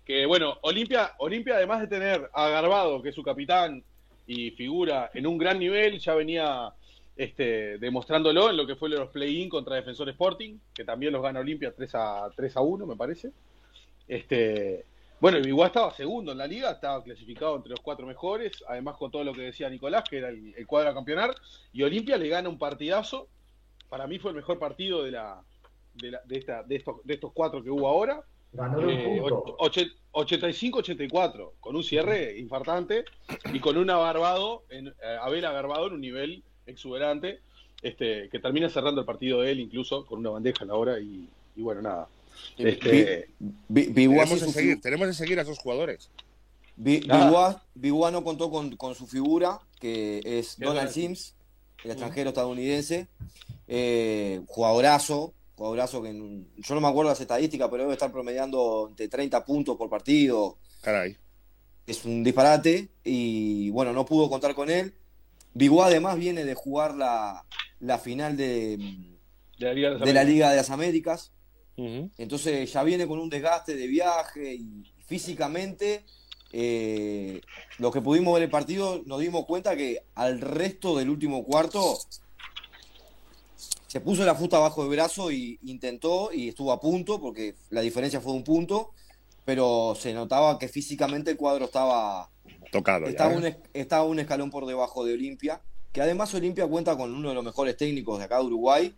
que 0.05 0.26
bueno, 0.26 0.59
Olimpia, 0.62 1.14
Olimpia 1.18 1.57
además 1.57 1.80
de 1.80 1.89
tener 1.89 2.30
a 2.32 2.49
Garbado, 2.49 3.03
que 3.03 3.09
es 3.09 3.14
su 3.14 3.22
capitán 3.22 3.82
y 4.26 4.51
figura 4.53 5.11
en 5.14 5.26
un 5.26 5.39
gran 5.39 5.59
nivel, 5.59 5.99
ya 5.99 6.14
venía 6.14 6.72
este, 7.16 7.78
demostrándolo 7.78 8.51
en 8.51 8.57
lo 8.57 8.66
que 8.66 8.76
fue 8.76 8.89
los 8.91 9.09
play-in 9.11 9.49
contra 9.49 9.74
Defensor 9.74 10.09
Sporting, 10.11 10.59
que 10.72 10.84
también 10.84 11.12
los 11.12 11.22
gana 11.22 11.41
Olimpia 11.41 11.72
3 11.74 11.91
a, 11.95 12.30
3 12.36 12.57
a 12.57 12.61
1, 12.61 12.86
me 12.86 12.95
parece. 12.95 13.32
Este, 14.09 14.84
bueno, 15.20 15.38
Biguá 15.40 15.66
estaba 15.68 15.92
segundo 15.94 16.32
en 16.32 16.38
la 16.38 16.46
liga, 16.46 16.70
estaba 16.70 17.02
clasificado 17.04 17.56
entre 17.56 17.70
los 17.70 17.80
cuatro 17.80 18.06
mejores, 18.06 18.64
además 18.66 18.96
con 18.96 19.11
todo 19.11 19.22
lo 19.24 19.32
que 19.34 19.42
decía 19.42 19.68
Nicolás, 19.68 20.04
que 20.09 20.18
era 20.18 20.28
el, 20.30 20.54
el 20.56 20.66
cuadro 20.66 20.90
a 20.90 20.94
campeonar, 20.94 21.34
y 21.72 21.82
Olimpia 21.82 22.16
le 22.16 22.28
gana 22.28 22.48
un 22.48 22.59
partidazo, 22.59 23.28
para 23.88 24.06
mí 24.06 24.18
fue 24.18 24.30
el 24.30 24.36
mejor 24.36 24.59
partido 24.59 25.02
de 25.04 25.12
la 25.12 25.42
de, 25.94 26.12
la- 26.12 26.20
de 26.24 26.38
esta, 26.38 26.62
de, 26.62 26.76
estos, 26.76 26.96
de 27.04 27.14
estos 27.14 27.32
cuatro 27.32 27.62
que 27.62 27.70
hubo 27.70 27.88
ahora, 27.88 28.22
Ganó 28.52 28.78
un 28.78 28.88
eh, 28.90 29.18
punto. 29.20 29.56
och- 29.59 29.90
85-84, 30.12 31.52
con 31.61 31.76
un 31.76 31.82
cierre 31.84 32.38
infartante 32.38 33.04
y 33.52 33.61
con 33.61 33.76
una 33.76 33.96
Barbado, 33.96 34.62
en, 34.70 34.88
eh, 34.88 34.92
Abel 35.20 35.42
Barbado 35.42 35.88
en 35.88 35.94
un 35.94 36.00
nivel 36.00 36.42
exuberante, 36.66 37.40
este, 37.82 38.28
que 38.30 38.38
termina 38.38 38.68
cerrando 38.68 39.00
el 39.02 39.06
partido 39.06 39.40
de 39.42 39.50
él 39.52 39.61
incluso 39.61 40.06
con 40.06 40.20
una 40.20 40.30
bandeja 40.30 40.64
a 40.64 40.66
la 40.66 40.74
hora 40.74 40.98
y, 41.00 41.28
y 41.56 41.62
bueno, 41.62 41.82
nada. 41.82 42.09
Este, 42.57 43.30
Tenemos 43.68 44.28
sí 44.30 44.47
que 44.47 44.53
seguir, 44.53 44.80
tenemos 44.80 45.07
que 45.09 45.14
seguir 45.14 45.39
a 45.39 45.43
esos 45.43 45.59
jugadores. 45.59 46.11
Ah. 47.11 47.62
Biguá, 47.74 48.11
no 48.11 48.22
contó 48.24 48.51
con, 48.51 48.76
con 48.76 48.95
su 48.95 49.07
figura, 49.07 49.59
que 49.80 50.20
es 50.24 50.59
Donald 50.59 50.91
Sims, 50.91 51.34
el 51.84 51.91
extranjero 51.91 52.30
estadounidense. 52.30 53.09
Eh, 53.66 54.41
jugadorazo, 54.47 55.34
jugadorazo 55.57 56.03
que 56.03 56.12
yo 56.12 56.74
no 56.74 56.80
me 56.80 56.89
acuerdo 56.89 57.11
las 57.11 57.20
estadísticas, 57.20 57.68
pero 57.70 57.82
debe 57.82 57.95
estar 57.95 58.12
promediando 58.12 58.86
entre 58.89 59.09
30 59.09 59.45
puntos 59.45 59.76
por 59.76 59.91
partido. 59.91 60.57
Caray. 60.80 61.16
Es 61.86 62.05
un 62.05 62.22
disparate 62.22 62.89
y 63.05 63.70
bueno, 63.70 63.93
no 63.93 64.07
pudo 64.07 64.28
contar 64.30 64.55
con 64.55 64.70
él. 64.70 64.95
Biguá 65.55 65.86
además 65.86 66.16
viene 66.16 66.45
de 66.45 66.55
jugar 66.55 66.95
la, 66.95 67.45
la 67.80 67.99
final 67.99 68.36
de, 68.36 68.76
de 69.59 69.66
la 69.66 69.74
Liga 69.74 69.89
de 69.89 69.95
las 69.95 70.07
de 70.07 70.12
la 70.12 70.20
Américas. 70.20 70.34
Liga 70.34 70.51
de 70.51 70.57
las 70.57 70.70
Américas. 70.70 71.32
Entonces 72.18 72.72
ya 72.72 72.82
viene 72.82 73.06
con 73.06 73.18
un 73.18 73.30
desgaste 73.30 73.74
de 73.76 73.86
viaje 73.86 74.54
y 74.54 74.84
físicamente, 75.06 76.04
eh, 76.52 77.40
los 77.78 77.92
que 77.92 78.00
pudimos 78.00 78.34
ver 78.34 78.42
el 78.44 78.50
partido 78.50 79.02
nos 79.06 79.20
dimos 79.20 79.44
cuenta 79.46 79.76
que 79.76 80.02
al 80.14 80.40
resto 80.40 80.96
del 80.96 81.08
último 81.10 81.44
cuarto 81.44 81.98
se 83.86 84.00
puso 84.00 84.24
la 84.24 84.34
fusta 84.34 84.58
bajo 84.58 84.82
el 84.82 84.90
brazo 84.90 85.30
y 85.30 85.58
intentó 85.64 86.30
y 86.32 86.48
estuvo 86.48 86.72
a 86.72 86.80
punto 86.80 87.20
porque 87.20 87.54
la 87.70 87.80
diferencia 87.80 88.20
fue 88.20 88.32
un 88.32 88.44
punto, 88.44 88.90
pero 89.44 89.96
se 89.98 90.12
notaba 90.12 90.58
que 90.58 90.68
físicamente 90.68 91.30
el 91.30 91.36
cuadro 91.38 91.64
estaba, 91.66 92.28
Tocado. 92.70 93.06
ya, 93.06 93.10
estaba, 93.12 93.32
¿eh? 93.32 93.36
un, 93.36 93.46
es- 93.46 93.56
estaba 93.72 94.04
un 94.04 94.18
escalón 94.18 94.50
por 94.50 94.66
debajo 94.66 95.04
de 95.04 95.14
Olimpia, 95.14 95.62
que 95.92 96.02
además 96.02 96.34
Olimpia 96.34 96.66
cuenta 96.66 96.96
con 96.98 97.14
uno 97.14 97.30
de 97.30 97.34
los 97.34 97.44
mejores 97.44 97.76
técnicos 97.76 98.18
de 98.18 98.24
acá 98.26 98.38
de 98.38 98.44
Uruguay, 98.44 98.94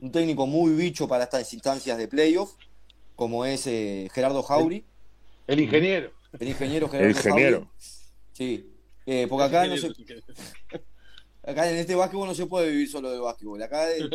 un 0.00 0.12
técnico 0.12 0.46
muy 0.46 0.72
bicho 0.72 1.06
para 1.08 1.24
estas 1.24 1.52
instancias 1.54 1.96
de 1.98 2.08
playoff, 2.08 2.52
como 3.16 3.44
es 3.44 3.66
eh, 3.66 4.08
Gerardo 4.12 4.42
Jauri, 4.42 4.84
El 5.46 5.60
ingeniero. 5.60 6.10
el 6.38 6.48
ingeniero 6.48 6.88
Gerardo 6.90 7.10
El 7.10 7.16
ingeniero. 7.16 7.56
Jauri. 7.58 7.70
Sí, 8.32 8.70
eh, 9.06 9.26
porque 9.28 9.44
acá, 9.44 9.66
no 9.66 9.76
se- 9.76 9.88
acá 11.46 11.70
en 11.70 11.76
este 11.76 11.94
básquetbol 11.94 12.28
no 12.28 12.34
se 12.34 12.46
puede 12.46 12.70
vivir 12.70 12.88
solo 12.90 13.10
del 13.10 13.20
básquetbol, 13.20 13.62
acá 13.62 13.90
eh, 13.92 14.08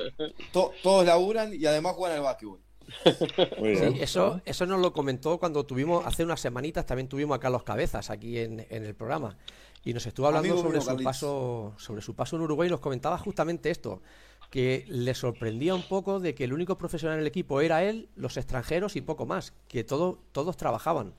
to- 0.52 0.72
todos 0.84 1.06
laburan 1.06 1.54
y 1.54 1.66
además 1.66 1.94
juegan 1.96 2.18
al 2.18 2.24
básquetbol. 2.24 2.60
Sí, 3.06 4.00
eso, 4.02 4.42
eso 4.46 4.66
nos 4.66 4.82
lo 4.82 4.92
comentó 4.92 5.38
cuando 5.38 5.64
tuvimos, 5.64 6.04
hace 6.08 6.24
unas 6.24 6.40
semanitas 6.40 6.88
también 6.88 7.08
tuvimos 7.08 7.36
a 7.38 7.40
Carlos 7.40 7.62
Cabezas 7.64 8.10
aquí 8.10 8.40
en, 8.40 8.66
en 8.70 8.84
el 8.84 8.96
programa. 8.96 9.38
Y 9.86 9.94
nos 9.94 10.06
estuvo 10.08 10.26
hablando 10.26 10.48
Amigo 10.50 10.58
sobre 10.62 10.72
mío, 10.74 10.82
su 10.82 10.88
Carlitos. 10.88 11.06
paso, 11.06 11.74
sobre 11.78 12.02
su 12.02 12.16
paso 12.16 12.36
en 12.36 12.42
Uruguay 12.42 12.68
y 12.68 12.72
nos 12.72 12.80
comentaba 12.80 13.18
justamente 13.20 13.70
esto, 13.70 14.02
que 14.50 14.86
le 14.90 15.14
sorprendía 15.14 15.76
un 15.76 15.84
poco 15.84 16.20
de 16.20 16.36
que 16.36 16.44
el 16.46 16.54
único 16.54 16.78
profesional 16.78 17.18
en 17.18 17.22
el 17.22 17.28
equipo 17.28 17.62
era 17.62 17.84
él, 17.84 18.10
los 18.16 18.38
extranjeros 18.38 18.96
y 18.96 19.02
poco 19.02 19.26
más, 19.26 19.54
que 19.68 19.84
todo, 19.84 20.20
todos 20.32 20.58
trabajaban. 20.58 21.14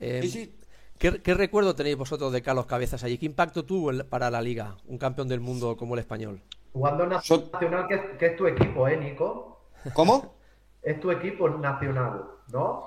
Eh, 0.00 0.20
Sí, 0.22 0.30
sí. 0.30 0.54
¿qué, 0.98 1.20
qué 1.22 1.34
recuerdo 1.34 1.74
tenéis 1.74 1.96
vosotros 1.96 2.32
de 2.32 2.42
Carlos 2.42 2.66
Cabezas 2.66 3.04
allí? 3.04 3.18
¿Qué 3.18 3.26
impacto 3.26 3.64
tuvo 3.64 3.90
en- 3.92 4.06
para 4.08 4.30
la 4.30 4.42
liga, 4.42 4.76
un 4.86 4.98
campeón 4.98 5.28
del 5.28 5.40
mundo 5.40 5.76
como 5.76 5.94
el 5.94 6.00
español? 6.00 6.42
Jugando 6.72 7.04
en 7.04 7.10
Nacional, 7.10 7.86
que, 7.88 7.94
es- 7.94 8.18
que 8.18 8.26
es 8.26 8.36
tu 8.36 8.46
equipo, 8.46 8.88
¿eh, 8.88 8.96
Nico? 8.96 9.60
¿Cómo? 9.92 10.34
Es 10.82 11.00
tu 11.00 11.10
equipo 11.10 11.48
nacional, 11.48 12.24
¿no? 12.52 12.84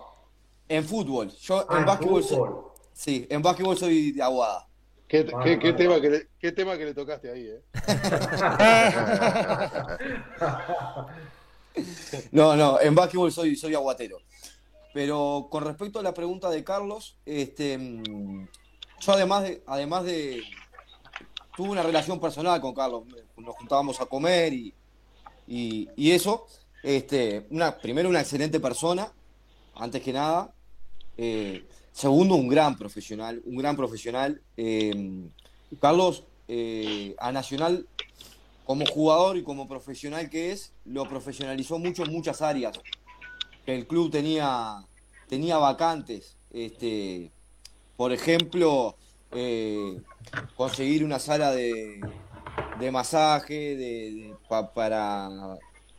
En 0.67 0.84
fútbol. 0.84 1.29
Yo 1.41 1.65
Ah, 1.69 1.77
en 1.77 1.77
en 1.79 1.86
básquetbol 1.86 2.23
soy, 2.23 2.39
sí, 2.93 3.27
en 3.29 3.41
básquetbol 3.41 3.77
soy 3.77 4.11
de 4.11 4.21
Aguada. 4.23 4.67
¿Qué, 5.14 5.22
Vale, 5.26 5.59
qué- 5.59 5.74
tema 5.74 6.01
que 6.01 6.09
le, 6.09 6.28
qué 6.39 6.51
tema 6.51 6.76
que 6.76 6.86
le 6.86 6.93
tocaste 6.95 7.30
ahí, 7.30 7.47
eh? 7.47 7.61
No, 12.32 12.55
no, 12.55 12.82
en 12.82 12.95
básquetbol 12.95 13.32
soy, 13.32 13.55
soy 13.55 13.76
aguatero. 13.76 14.18
Pero 14.91 15.49
con 15.51 15.64
respecto 15.66 15.99
a 15.99 16.03
la 16.03 16.16
pregunta 16.16 16.49
de 16.49 16.64
Carlos, 16.64 17.16
este, 17.28 17.78
yo 18.99 19.11
además 19.14 19.43
de, 19.43 19.61
además 19.68 20.03
de, 20.03 20.41
tuve 21.55 21.70
una 21.70 21.84
relación 21.84 22.20
personal 22.20 22.59
con 22.59 22.74
Carlos, 22.74 23.03
nos 23.38 23.55
juntábamos 23.55 24.01
a 24.01 24.07
comer 24.07 24.51
y, 24.53 24.74
y, 25.47 25.89
y 25.95 26.11
eso, 26.11 26.47
este, 26.82 27.45
una, 27.51 27.78
primero 27.78 28.09
una 28.09 28.22
excelente 28.22 28.59
persona, 28.59 29.11
antes 29.76 30.01
que 30.01 30.11
nada, 30.14 30.51
Eh, 31.18 31.64
segundo 31.93 32.35
un 32.35 32.47
gran 32.49 32.77
profesional, 32.77 33.41
un 33.45 33.55
gran 33.55 33.75
profesional. 33.77 34.41
Eh, 34.57 35.29
Carlos 35.79 36.23
eh, 36.47 37.15
a 37.19 37.31
Nacional 37.31 37.87
como 38.65 38.85
jugador 38.85 39.37
y 39.37 39.43
como 39.43 39.67
profesional 39.67 40.29
que 40.29 40.51
es, 40.51 40.73
lo 40.85 41.07
profesionalizó 41.07 41.79
mucho 41.79 42.03
en 42.03 42.11
muchas 42.11 42.41
áreas. 42.41 42.79
El 43.65 43.87
club 43.87 44.11
tenía, 44.11 44.83
tenía 45.29 45.57
vacantes. 45.57 46.35
Este, 46.51 47.31
por 47.97 48.11
ejemplo, 48.11 48.95
eh, 49.31 49.99
conseguir 50.55 51.03
una 51.03 51.19
sala 51.19 51.51
de, 51.51 51.99
de 52.79 52.91
masaje 52.91 53.75
de, 53.75 53.75
de- 53.75 54.35
pa- 54.49 54.73
para, 54.73 55.29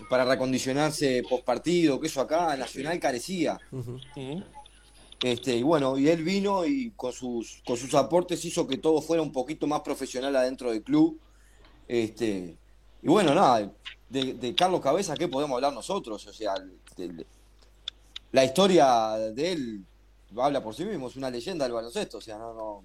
para 0.09 0.25
recondicionarse 0.25 1.23
post 1.29 1.45
partido, 1.45 1.99
que 2.01 2.07
eso 2.07 2.21
acá 2.21 2.57
Nacional 2.57 2.99
carecía. 3.01 3.59
Ujú. 3.73 3.99
Este, 5.25 5.57
y 5.57 5.63
bueno, 5.63 5.97
y 5.97 6.09
él 6.11 6.23
vino 6.23 6.67
y 6.67 6.91
con 6.91 7.11
sus, 7.11 7.63
con 7.67 7.79
sus 7.79 7.95
aportes 7.95 8.45
hizo 8.45 8.67
que 8.67 8.77
todo 8.77 9.01
fuera 9.01 9.23
un 9.23 9.33
poquito 9.33 9.67
más 9.67 9.81
profesional 9.81 10.37
adentro 10.37 10.71
del 10.71 10.83
club. 10.83 11.19
Este, 11.89 12.59
y 13.03 13.09
bueno, 13.09 13.35
nada, 13.35 13.73
de, 14.11 14.35
de 14.35 14.55
Carlos 14.55 14.83
Cabeza, 14.83 15.15
¿qué 15.15 15.27
podemos 15.29 15.55
hablar 15.55 15.73
nosotros? 15.73 16.27
O 16.27 16.33
sea, 16.35 16.53
de- 16.97 17.09
de- 17.09 17.27
la 18.33 18.45
historia 18.45 19.13
de 19.33 19.53
él 19.53 19.85
habla 20.37 20.63
por 20.63 20.75
sí 20.75 20.85
mismo, 20.85 21.09
es 21.09 21.17
una 21.17 21.31
leyenda 21.31 21.65
del 21.65 21.73
baloncesto. 21.73 22.19
O 22.19 22.21
sea, 22.21 22.37
no, 22.37 22.53
no. 22.53 22.83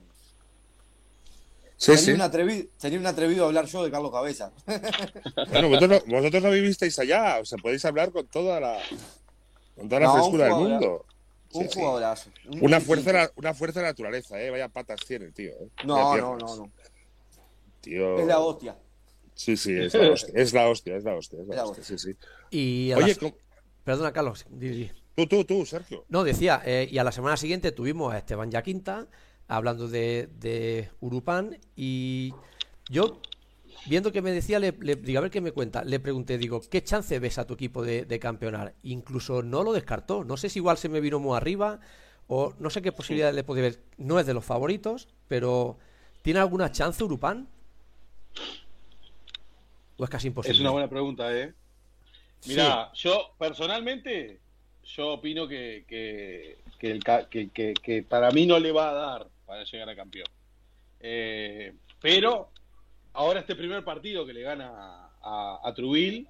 Sí, 1.76 1.88
sería, 1.92 1.98
sí. 2.06 2.12
Un 2.12 2.22
atrevido, 2.22 2.68
sería 2.78 3.00
un 3.00 3.08
atrevido 3.08 3.46
hablar 3.48 3.66
yo 3.66 3.84
de 3.84 3.92
Carlos 3.92 4.12
Cabeza. 4.14 4.54
Bueno, 5.52 5.68
vosotros, 5.68 6.04
no- 6.08 6.16
vosotros 6.18 6.44
no 6.44 6.52
vivisteis 6.52 6.98
allá, 7.00 7.40
o 7.42 7.46
sea, 7.46 7.58
podéis 7.58 7.84
hablar 7.84 8.14
con 8.14 8.28
toda 8.28 8.62
la, 8.62 8.78
con 9.76 9.90
toda 9.90 10.00
la 10.02 10.08
No, 10.08 10.14
frescura 10.14 10.46
del 10.46 10.54
mundo. 10.56 11.06
Un 11.54 11.64
Sí, 11.64 11.70
sí. 11.74 11.80
jugadorazo. 11.80 12.30
Un 12.48 12.64
Una 12.64 12.80
fuerza, 12.80 13.12
de 13.12 13.18
la- 13.18 13.32
una 13.36 13.54
fuerza 13.54 13.80
de 13.80 13.84
la 13.86 13.90
naturaleza, 13.92 14.42
¿eh? 14.42 14.50
Vaya 14.52 14.68
patas 14.70 15.00
tiene 15.06 15.26
el 15.26 15.34
tío. 15.34 15.52
¿eh? 15.52 15.70
No, 15.86 16.16
no, 16.18 16.38
no, 16.38 16.56
no. 16.58 16.72
Tío. 17.82 18.20
Es 18.20 18.28
la 18.28 18.40
hostia. 18.40 18.78
Sí, 19.34 19.56
sí, 19.58 19.74
es 19.74 19.94
la 19.94 20.10
hostia, 20.12 20.34
es 20.36 20.54
la 20.54 20.68
hostia, 20.70 20.96
es 20.98 21.04
la 21.04 21.16
hostia, 21.16 21.40
es 21.42 21.48
la 21.48 21.66
hostia, 21.66 21.84
sí, 21.84 21.98
sí. 21.98 22.16
Y 22.52 22.94
Oye, 22.94 23.08
las- 23.08 23.18
¿cómo- 23.18 23.36
Perdona, 23.84 24.12
Carlos. 24.14 24.46
tú, 25.16 25.26
tú, 25.28 25.44
tú, 25.46 25.66
Sergio. 25.66 26.06
No, 26.10 26.24
decía, 26.24 26.62
eh, 26.66 26.88
y 26.92 26.98
a 27.00 27.04
la 27.04 27.12
semana 27.12 27.38
siguiente 27.38 27.72
tuvimos 27.72 28.14
a 28.14 28.18
Esteban 28.20 28.52
Yaquinta 28.52 29.08
hablando 29.48 29.88
de, 29.88 30.30
de 30.34 30.92
Urupán 31.00 31.58
y 31.76 32.34
yo, 32.90 33.22
viendo 33.88 34.12
que 34.12 34.22
me 34.22 34.32
decía, 34.32 34.60
le, 34.60 34.72
le- 34.80 34.96
digo, 34.96 35.20
a 35.20 35.22
ver 35.22 35.32
qué 35.32 35.42
me 35.42 35.52
cuenta, 35.52 35.84
le 35.84 36.00
pregunté, 36.00 36.38
digo, 36.38 36.62
¿qué 36.70 36.84
chance 36.84 37.18
ves 37.20 37.38
a 37.38 37.46
tu 37.48 37.54
equipo 37.56 37.84
de, 37.84 38.06
de 38.06 38.20
campeonar? 38.20 38.74
Incluso 38.84 39.42
no 39.42 39.64
lo 39.64 39.74
descartó, 39.74 40.24
no 40.24 40.38
sé 40.38 40.50
si 40.50 40.60
igual 40.60 40.78
se 40.78 40.90
me 40.90 41.00
vino 41.02 41.20
muy 41.20 41.36
arriba 41.36 41.80
o 42.28 42.54
no 42.60 42.70
sé 42.70 42.82
qué 42.82 42.92
posibilidad 42.92 43.34
le 43.34 43.44
puede 43.44 43.62
ver, 43.62 43.80
no 43.98 44.20
es 44.20 44.26
de 44.26 44.34
los 44.34 44.46
favoritos, 44.46 45.08
pero 45.28 45.78
¿tiene 46.22 46.40
alguna 46.40 46.72
chance 46.72 47.04
Urupán? 47.04 47.48
¿O 49.98 50.04
es 50.04 50.10
casi 50.10 50.28
imposible? 50.28 50.56
Es 50.56 50.62
una 50.62 50.72
buena 50.72 50.88
pregunta, 50.90 51.36
¿eh? 51.36 51.54
Mira, 52.48 52.92
yo 52.94 53.34
personalmente, 53.38 54.40
yo 54.84 55.14
opino 55.14 55.48
que, 55.48 55.84
que, 55.88 56.60
que 56.78 56.92
el 56.92 57.04
ca- 57.04 57.28
que- 57.28 57.50
que- 57.50 57.74
que 57.74 58.04
para 58.04 58.32
mí 58.32 58.46
no 58.46 58.60
le 58.60 58.72
va 58.72 58.92
a 58.92 58.94
dar 58.94 59.28
para 59.46 59.64
llegar 59.66 59.90
a 59.90 59.96
campeón. 59.96 60.28
Eh, 61.02 61.74
pero 62.00 62.50
ahora 63.14 63.40
este 63.42 63.56
primer 63.56 63.84
partido 63.84 64.26
que 64.26 64.34
le 64.34 64.42
gana 64.42 65.10
a, 65.22 65.60
a 65.64 65.74
Trubil, 65.74 66.28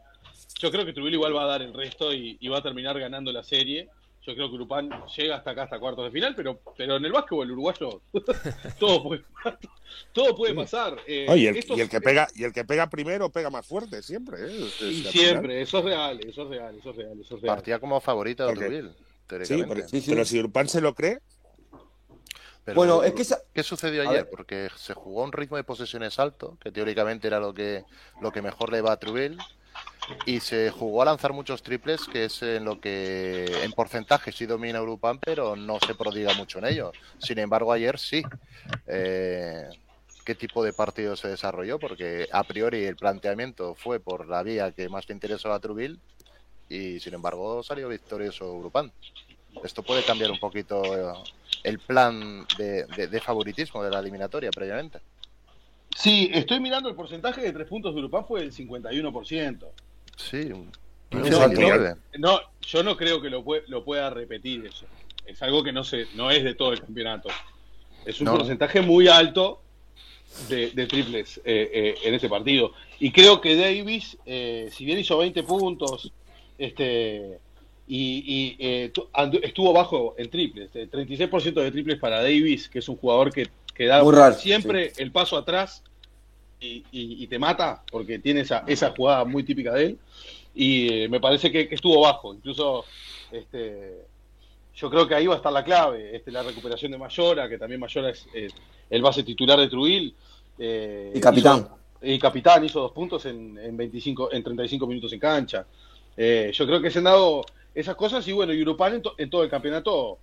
yo 0.59 0.71
creo 0.71 0.85
que 0.85 0.93
Trubil 0.93 1.13
igual 1.13 1.35
va 1.35 1.43
a 1.43 1.47
dar 1.47 1.61
el 1.61 1.73
resto 1.73 2.13
y, 2.13 2.37
y 2.39 2.47
va 2.47 2.57
a 2.59 2.63
terminar 2.63 2.99
ganando 2.99 3.31
la 3.31 3.43
serie. 3.43 3.87
Yo 4.25 4.35
creo 4.35 4.49
que 4.49 4.55
Urupán 4.55 4.89
llega 5.17 5.37
hasta 5.37 5.51
acá, 5.51 5.63
hasta 5.63 5.79
cuartos 5.79 6.03
de 6.05 6.11
final, 6.11 6.35
pero, 6.35 6.59
pero 6.77 6.97
en 6.97 7.05
el 7.05 7.11
básquetbol 7.11 7.49
uruguayo 7.51 8.01
todo 8.79 9.01
puede, 9.03 9.23
todo 10.13 10.35
puede 10.35 10.53
pasar. 10.53 10.97
Eh, 11.07 11.25
y 11.37 11.47
el, 11.47 11.57
estos- 11.57 11.77
y 11.77 11.81
el 11.81 11.89
que 11.89 12.01
pega, 12.01 12.27
y 12.35 12.43
el 12.43 12.51
que 12.53 12.65
pega 12.65 12.89
primero 12.89 13.29
pega 13.31 13.49
más 13.49 13.65
fuerte, 13.65 14.03
siempre, 14.03 14.37
¿eh? 14.45 14.67
Y 14.81 15.03
siempre, 15.05 15.61
eso 15.61 15.79
es 15.79 15.85
real, 15.85 16.19
eso 16.19 16.43
es 16.43 16.49
real, 16.49 16.75
eso 16.77 16.89
es 16.91 16.95
real, 16.97 17.19
eso 17.21 17.35
es 17.37 17.41
real. 17.41 17.55
Partía 17.55 17.79
como 17.79 17.99
favorito 18.01 18.45
de 18.45 18.53
Trubil, 18.53 18.89
Sí, 18.91 19.03
teóricamente. 19.27 19.67
porque- 19.67 19.87
Sí, 19.87 20.01
sí. 20.01 20.11
pero 20.11 20.25
si 20.25 20.39
Urpan 20.39 20.67
se 20.67 20.81
lo 20.81 20.93
cree, 20.93 21.19
Pero, 22.69 22.75
Bueno, 22.75 23.03
es 23.03 23.13
que 23.13 23.23
esa- 23.23 23.41
¿Qué 23.53 23.63
sucedió 23.63 24.03
ayer? 24.03 24.29
Porque 24.29 24.69
se 24.75 24.93
jugó 24.93 25.21
a 25.23 25.25
un 25.25 25.31
ritmo 25.31 25.57
de 25.57 25.63
posesiones 25.63 26.19
alto, 26.19 26.57
que 26.61 26.71
teóricamente 26.71 27.27
era 27.27 27.39
lo 27.39 27.53
que, 27.53 27.83
lo 28.21 28.31
que 28.31 28.41
mejor 28.41 28.71
le 28.71 28.81
va 28.81 28.91
a 28.91 28.97
Trubil, 28.97 29.39
y 30.25 30.39
se 30.39 30.69
jugó 30.69 31.01
a 31.01 31.05
lanzar 31.05 31.33
muchos 31.33 31.63
triples, 31.63 32.07
que 32.07 32.25
es 32.25 32.43
en 32.43 32.65
lo 32.65 32.79
que 32.79 33.63
en 33.63 33.71
porcentaje 33.71 34.31
sí 34.31 34.45
domina 34.45 34.81
Urupan, 34.81 35.19
pero 35.19 35.55
no 35.55 35.79
se 35.79 35.95
prodiga 35.95 36.33
mucho 36.33 36.59
en 36.59 36.65
ello. 36.65 36.93
Sin 37.17 37.39
embargo, 37.39 37.73
ayer 37.73 37.97
sí. 37.97 38.23
Eh, 38.85 39.67
¿Qué 40.23 40.35
tipo 40.35 40.63
de 40.63 40.73
partido 40.73 41.15
se 41.15 41.27
desarrolló? 41.27 41.79
Porque 41.79 42.27
a 42.31 42.43
priori 42.43 42.85
el 42.85 42.95
planteamiento 42.95 43.73
fue 43.73 43.99
por 43.99 44.27
la 44.27 44.43
vía 44.43 44.71
que 44.71 44.89
más 44.89 45.09
le 45.09 45.13
interesó 45.13 45.51
a 45.51 45.59
Trubil, 45.59 45.99
y 46.67 46.99
sin 46.99 47.15
embargo 47.15 47.63
salió 47.63 47.89
victorioso 47.89 48.53
Urupan. 48.53 48.91
Esto 49.63 49.81
puede 49.81 50.03
cambiar 50.03 50.29
un 50.29 50.39
poquito 50.39 50.95
eh, 50.95 51.13
el 51.63 51.79
plan 51.79 52.45
de, 52.57 52.85
de- 52.85 53.07
de 53.07 53.19
favoritismo 53.19 53.83
de 53.83 53.89
la 53.91 53.99
eliminatoria 53.99 54.49
previamente. 54.51 54.99
Sí, 55.95 56.29
estoy 56.33 56.59
mirando 56.59 56.87
el 56.89 56.95
porcentaje 56.95 57.41
de 57.41 57.51
tres 57.51 57.67
puntos 57.67 57.93
de 57.93 57.99
Urupán 57.99 58.25
fue 58.25 58.41
del 58.41 58.53
51%. 58.53 59.65
Sí, 60.15 60.37
un 60.51 60.71
No, 61.11 61.21
15, 61.23 61.29
no, 61.31 61.49
19. 61.49 61.95
No, 62.19 62.39
yo 62.61 62.83
no 62.83 62.95
creo 62.95 63.21
que 63.21 63.29
lo, 63.29 63.43
lo 63.67 63.83
pueda 63.83 64.09
repetir 64.09 64.65
eso. 64.65 64.85
Es 65.25 65.41
algo 65.41 65.63
que 65.63 65.71
no 65.71 65.83
se, 65.83 66.07
no 66.15 66.31
es 66.31 66.43
de 66.43 66.53
todo 66.55 66.73
el 66.73 66.79
campeonato. 66.81 67.29
Es 68.05 68.19
un 68.21 68.25
No. 68.25 68.37
porcentaje 68.37 68.81
muy 68.81 69.07
alto 69.07 69.61
de, 70.47 70.69
de 70.71 70.85
triples 70.87 71.39
eh, 71.43 71.69
eh, 71.73 71.95
en 72.03 72.13
ese 72.13 72.29
partido. 72.29 72.73
Y 72.99 73.11
creo 73.11 73.41
que 73.41 73.55
Davis, 73.55 74.17
eh, 74.25 74.69
si 74.71 74.85
bien 74.85 74.99
hizo 74.99 75.17
20 75.17 75.43
puntos, 75.43 76.11
este 76.57 77.39
y, 77.91 78.23
y, 78.25 78.55
eh, 78.59 78.91
estuvo 79.41 79.73
bajo 79.73 80.13
en 80.17 80.29
triples, 80.29 80.69
eh, 80.75 80.87
36% 80.89 81.53
de 81.55 81.71
triples 81.71 81.97
para 81.99 82.21
Davis, 82.21 82.69
que 82.69 82.79
es 82.79 82.87
un 82.87 82.95
jugador 82.97 83.33
que, 83.33 83.49
que 83.73 83.85
da 83.87 83.97
raro, 84.03 84.35
siempre 84.35 84.93
el 84.97 85.11
paso 85.11 85.35
atrás 85.37 85.83
y, 86.61 86.83
y- 86.91 87.23
y 87.23 87.27
te 87.27 87.39
mata, 87.39 87.83
porque 87.91 88.19
tiene 88.19 88.41
esa, 88.41 88.63
esa 88.67 88.91
jugada 88.91 89.25
muy 89.25 89.43
típica 89.43 89.73
de 89.73 89.85
él. 89.85 89.97
Y 90.53 90.87
eh, 91.03 91.09
me 91.09 91.19
parece 91.19 91.51
que, 91.51 91.67
que 91.67 91.75
estuvo 91.75 92.01
bajo. 92.01 92.33
Incluso 92.33 92.85
este, 93.31 93.95
yo 94.75 94.89
creo 94.89 95.07
que 95.07 95.15
ahí 95.15 95.25
va 95.27 95.33
a 95.35 95.37
estar 95.37 95.51
la 95.53 95.63
clave. 95.63 96.15
Este, 96.15 96.31
la 96.31 96.43
recuperación 96.43 96.91
de 96.91 96.97
Mayora, 96.97 97.49
que 97.49 97.57
también 97.57 97.79
Mayora 97.79 98.09
es 98.11 98.27
eh, 98.35 98.47
el 98.89 99.01
base 99.01 99.23
titular 99.23 99.59
de 99.59 99.67
Trubil. 99.67 100.13
eh, 100.59 101.13
Y 101.15 101.19
capitán. 101.19 101.59
hizo- 101.59 101.79
y 102.01 102.19
capitán 102.19 102.63
hizo 102.65 102.81
dos 102.81 102.91
puntos 102.91 103.25
en, 103.25 103.57
en 103.57 103.75
25, 103.75 104.31
en 104.31 104.43
35 104.43 104.85
minutos 104.87 105.11
en 105.13 105.19
cancha. 105.19 105.65
Eh, 106.17 106.51
yo 106.53 106.65
creo 106.67 106.81
que 106.81 106.91
se 106.91 106.97
han 106.99 107.05
dado 107.05 107.45
esas 107.75 107.95
cosas 107.95 108.27
y 108.27 108.31
bueno, 108.31 108.53
y 108.53 108.61
Urupán 108.61 108.95
en, 108.95 109.01
to- 109.01 109.15
en 109.17 109.29
todo 109.29 109.43
el 109.43 109.49
campeonato. 109.49 110.17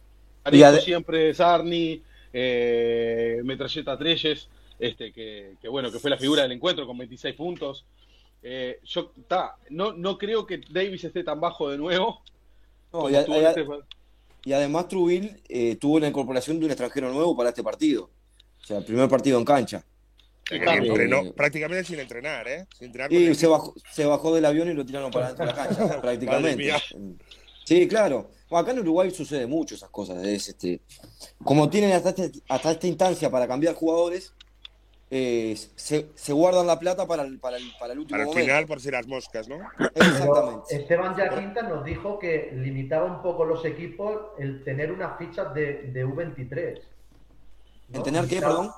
Ade- 0.44 0.59
siempre 0.80 1.34
Sarni, 1.34 2.03
eh, 2.32 3.40
Metralleta 3.44 3.97
Treyes, 3.99 4.49
este, 4.78 5.12
que, 5.12 5.55
que 5.61 5.68
bueno, 5.68 5.90
que 5.90 5.99
fue 5.99 6.11
la 6.11 6.18
figura 6.18 6.42
del 6.42 6.53
encuentro 6.53 6.86
con 6.86 6.97
26 6.99 7.34
puntos. 7.34 7.84
Eh, 8.42 8.78
yo 8.84 9.12
ta, 9.26 9.57
no, 9.70 9.92
no 9.92 10.16
creo 10.18 10.47
que 10.47 10.61
Davis 10.70 11.03
esté 11.05 11.24
tan 11.24 11.40
bajo 11.40 11.70
de 11.70 11.78
nuevo. 11.78 12.22
No, 12.92 13.11
y, 13.11 13.14
a- 13.16 13.24
a- 13.34 13.38
este- 13.51 13.64
y 14.44 14.53
además 14.53 14.86
Trubil 14.88 15.40
eh, 15.49 15.76
tuvo 15.76 15.99
la 15.99 16.07
incorporación 16.09 16.59
de 16.61 16.66
un 16.66 16.70
extranjero 16.70 17.12
nuevo 17.12 17.36
para 17.36 17.49
este 17.49 17.64
partido. 17.64 18.11
O 18.62 18.64
sea, 18.64 18.78
el 18.78 18.84
primer 18.84 19.09
partido 19.09 19.38
en 19.38 19.44
cancha. 19.44 19.84
Entrenó 20.51 21.22
Eh, 21.22 21.32
prácticamente 21.36 21.84
sin 21.84 21.99
entrenar, 22.01 22.47
¿eh? 22.49 22.66
Sin 22.76 22.86
entrenar 22.86 23.12
Y 23.12 23.26
el 23.26 23.36
se 23.36 23.47
bajó, 23.47 23.74
se 23.90 24.05
bajó 24.05 24.34
del 24.34 24.44
avión 24.44 24.68
y 24.70 24.74
lo 24.74 24.84
tiraron 24.86 25.11
para 25.11 25.28
dentro 25.28 25.47
de 25.47 25.53
la 25.53 25.57
cancha, 25.57 26.01
prácticamente. 26.03 26.72
Sí, 27.64 27.88
claro. 27.88 28.30
Bueno, 28.49 28.62
acá 28.62 28.72
en 28.72 28.78
Uruguay 28.80 29.11
sucede 29.11 29.47
mucho 29.47 29.74
esas 29.74 29.90
cosas. 29.90 30.24
Es, 30.24 30.49
este, 30.49 30.80
como 31.42 31.68
tienen 31.68 31.92
hasta, 31.92 32.11
este- 32.11 32.30
hasta 32.49 32.70
esta 32.72 32.86
instancia 32.86 33.28
para 33.30 33.49
cambiar 33.49 33.74
jugadores, 33.74 34.34
eh, 35.11 35.57
se, 35.74 36.09
se 36.14 36.32
guardan 36.32 36.66
la 36.66 36.78
plata 36.78 37.07
para 37.07 37.22
el, 37.24 37.38
para 37.40 37.57
el, 37.57 37.64
para 37.78 37.92
el 37.92 37.99
último 38.01 38.14
Para 38.18 38.22
el 38.22 38.28
momento. 38.28 38.47
final, 38.47 38.66
por 38.66 38.80
si 38.80 38.90
las 38.90 39.07
moscas, 39.09 39.49
¿no? 39.49 39.59
Pero 39.78 39.90
Exactamente. 39.94 40.76
Esteban 40.76 41.16
Yaquinta 41.16 41.62
nos 41.62 41.84
dijo 41.84 42.18
que 42.20 42.53
limitaba 42.55 43.05
un 43.07 43.20
poco 43.22 43.44
los 43.44 43.64
equipos 43.64 44.16
el 44.38 44.62
tener 44.64 44.92
unas 44.92 45.18
fichas 45.18 45.53
de, 45.55 45.90
de 45.92 46.07
U23. 46.07 46.80
¿no? 47.88 47.97
¿El 47.99 48.03
tener 48.05 48.26
qué, 48.28 48.40
perdón? 48.40 48.70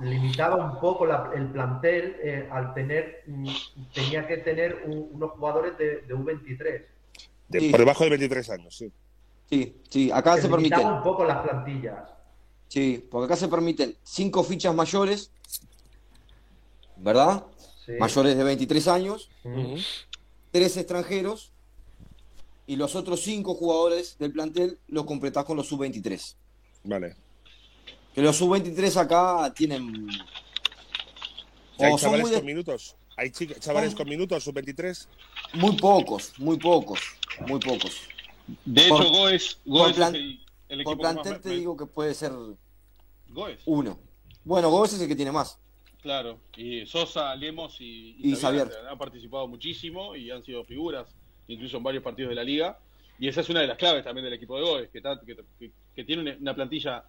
Limitaba 0.00 0.56
un 0.56 0.80
poco 0.80 1.06
la- 1.06 1.30
el 1.34 1.46
plantel 1.52 2.16
eh, 2.22 2.48
al 2.50 2.74
tener, 2.74 3.22
mm, 3.26 3.48
tenía 3.94 4.26
que 4.26 4.38
tener 4.38 4.82
un- 4.86 5.08
unos 5.12 5.32
jugadores 5.32 5.76
de, 5.78 6.00
de 6.02 6.14
U23. 6.14 6.86
De- 7.48 7.60
Sí. 7.60 7.70
Por 7.70 7.80
debajo 7.80 8.04
de 8.04 8.10
23 8.10 8.50
años, 8.50 8.76
sí. 8.76 8.90
Sí, 9.48 9.76
sí, 9.90 10.10
acá 10.10 10.36
Que 10.36 10.42
se 10.42 10.48
permiten. 10.48 10.78
limitaba 10.78 10.96
un 10.98 11.02
poco 11.04 11.24
las 11.24 11.38
plantillas. 11.46 12.08
Sí, 12.68 13.06
porque 13.10 13.26
acá 13.26 13.36
se 13.36 13.48
permiten 13.48 13.94
cinco 14.02 14.42
fichas 14.42 14.74
mayores, 14.74 15.30
¿verdad? 16.96 17.44
Sí. 17.84 17.92
Mayores 17.98 18.36
de 18.36 18.44
23 18.44 18.88
años, 18.88 19.30
tres 20.50 20.76
extranjeros 20.76 21.52
y 22.66 22.76
los 22.76 22.94
otros 22.96 23.20
cinco 23.22 23.54
jugadores 23.54 24.16
del 24.18 24.32
plantel 24.32 24.78
los 24.88 25.04
completás 25.04 25.44
con 25.44 25.56
los 25.56 25.66
sub-23. 25.68 26.36
Vale. 26.84 27.16
Que 28.14 28.20
los 28.22 28.36
sub-23 28.36 28.96
acá 29.00 29.52
tienen. 29.54 30.08
¿Y 31.78 31.84
¿Hay 31.84 31.96
chavales 31.96 32.30
de- 32.30 32.36
con 32.36 32.46
minutos? 32.46 32.96
¿Hay 33.16 33.30
chavales 33.30 33.90
Son- 33.90 33.98
con 33.98 34.08
minutos, 34.08 34.44
sub-23? 34.44 35.08
muy 35.54 35.76
pocos, 35.76 36.32
muy 36.38 36.58
pocos, 36.58 37.00
muy 37.46 37.58
pocos. 37.60 38.00
De 38.64 38.82
hecho, 38.82 38.96
Por- 38.96 39.06
Goes, 39.10 39.54
por 39.64 39.78
Goes 39.78 39.92
plan- 39.96 40.14
es 40.14 40.20
el, 40.20 40.40
el 40.68 40.84
Por 40.84 40.96
más 40.96 41.12
plantel 41.12 41.32
me- 41.34 41.38
te 41.38 41.48
me- 41.50 41.54
digo 41.56 41.76
que 41.76 41.86
puede 41.86 42.14
ser 42.14 42.32
Goes, 43.28 43.60
uno. 43.66 43.98
Bueno, 44.44 44.70
Gómez 44.70 44.92
es 44.94 45.00
el 45.00 45.08
que 45.08 45.16
tiene 45.16 45.32
más. 45.32 45.58
claro. 46.02 46.38
Y 46.56 46.84
Sosa, 46.86 47.34
Lemos 47.36 47.76
y, 47.80 48.16
Y 48.18 48.34
Xavier. 48.36 48.68
han 48.90 48.98
participado 48.98 49.46
muchísimo 49.46 50.14
y 50.16 50.30
han 50.30 50.42
sido 50.42 50.64
figuras, 50.64 51.08
incluso 51.48 51.76
en 51.78 51.82
varios 51.82 52.02
partidos 52.02 52.30
de 52.30 52.34
la 52.36 52.44
liga. 52.44 52.78
Y 53.18 53.28
esa 53.28 53.40
es 53.42 53.48
una 53.50 53.60
de 53.60 53.68
las 53.68 53.78
claves 53.78 54.02
también 54.04 54.24
del 54.24 54.34
equipo 54.34 54.56
de 54.56 54.62
Goes, 54.64 54.88
que, 54.90 55.00
ta- 55.00 55.20
que, 55.24 55.36
que- 55.58 55.70
que 55.94 56.04
tiene 56.04 56.36
una 56.40 56.54
plantilla 56.54 57.04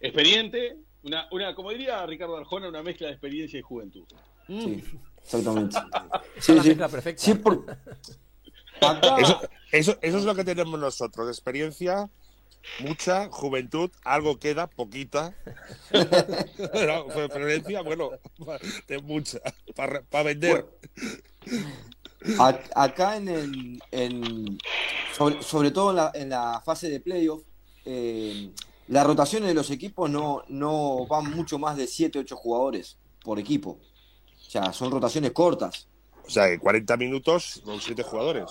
experiente, 0.00 0.76
una, 1.02 1.28
una, 1.30 1.54
como 1.54 1.70
diría 1.70 2.04
Ricardo 2.06 2.36
Arjona, 2.36 2.68
una 2.68 2.82
mezcla 2.82 3.06
de 3.08 3.12
experiencia 3.14 3.58
y 3.58 3.62
juventud. 3.62 4.04
Sí, 4.46 4.82
exactamente. 5.22 5.76
Esa 6.36 6.52
Sí, 6.54 6.60
sí. 6.60 6.68
mezcla 6.68 6.88
perfecta. 6.88 7.22
Sí, 7.22 7.34
por... 7.34 7.64
Acá, 8.80 9.16
Eso, 9.18 9.40
eso, 9.72 9.98
eso 10.00 10.18
es 10.18 10.24
lo 10.24 10.34
que 10.34 10.42
tenemos 10.44 10.78
nosotros. 10.80 11.28
Experiencia, 11.28 12.08
mucha, 12.80 13.28
juventud, 13.30 13.90
algo 14.04 14.38
queda, 14.38 14.66
poquita. 14.68 15.34
No, 15.92 17.06
pero 17.06 17.24
experiencia, 17.24 17.82
bueno, 17.82 18.10
de 18.88 18.98
mucha. 19.02 19.38
Para 19.76 20.22
vender. 20.22 20.66
acá 22.74 23.16
en 23.16 23.28
el, 23.28 23.82
en- 23.90 24.58
sobre, 25.16 25.42
sobre 25.42 25.70
todo 25.70 25.90
en 25.90 25.96
la, 25.96 26.10
en 26.14 26.28
la 26.30 26.60
fase 26.64 26.88
de 26.88 27.00
playoff, 27.00 27.42
eh, 27.84 28.50
las 28.90 29.06
rotaciones 29.06 29.48
de 29.48 29.54
los 29.54 29.70
equipos 29.70 30.10
no, 30.10 30.42
no 30.48 31.06
van 31.06 31.30
mucho 31.30 31.58
más 31.60 31.76
de 31.76 31.86
7, 31.86 32.18
8 32.18 32.36
jugadores 32.36 32.98
por 33.22 33.38
equipo. 33.38 33.78
O 34.36 34.50
sea, 34.50 34.72
son 34.72 34.90
rotaciones 34.90 35.30
cortas. 35.30 35.88
O 36.26 36.28
sea, 36.30 36.48
que 36.48 36.58
40 36.58 36.96
minutos 36.96 37.62
con 37.64 37.80
7 37.80 38.02
jugadores. 38.02 38.50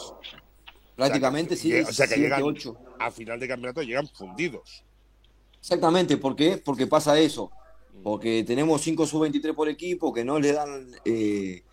Prácticamente, 0.96 1.56
o 1.56 1.58
sea, 1.58 1.64
sí, 1.84 1.90
o 1.90 1.94
sea, 1.94 2.08
que 2.08 2.16
7, 2.16 2.22
llegan 2.22 2.44
8. 2.44 2.78
a 3.00 3.12
final 3.12 3.38
de 3.38 3.48
campeonato 3.50 3.84
llegan 3.84 4.08
fundidos. 4.08 4.86
Exactamente, 5.60 6.16
¿por 6.16 6.38
qué? 6.38 6.58
Porque 6.58 6.88
pasa 6.88 7.20
eso. 7.20 7.52
Porque 8.02 8.46
tenemos 8.48 8.80
5 8.82 9.06
sub-23 9.06 9.54
por 9.54 9.68
equipo 9.68 10.14
que 10.14 10.24
no 10.24 10.40
le 10.40 10.54
dan 10.54 10.90
eh, 11.04 11.64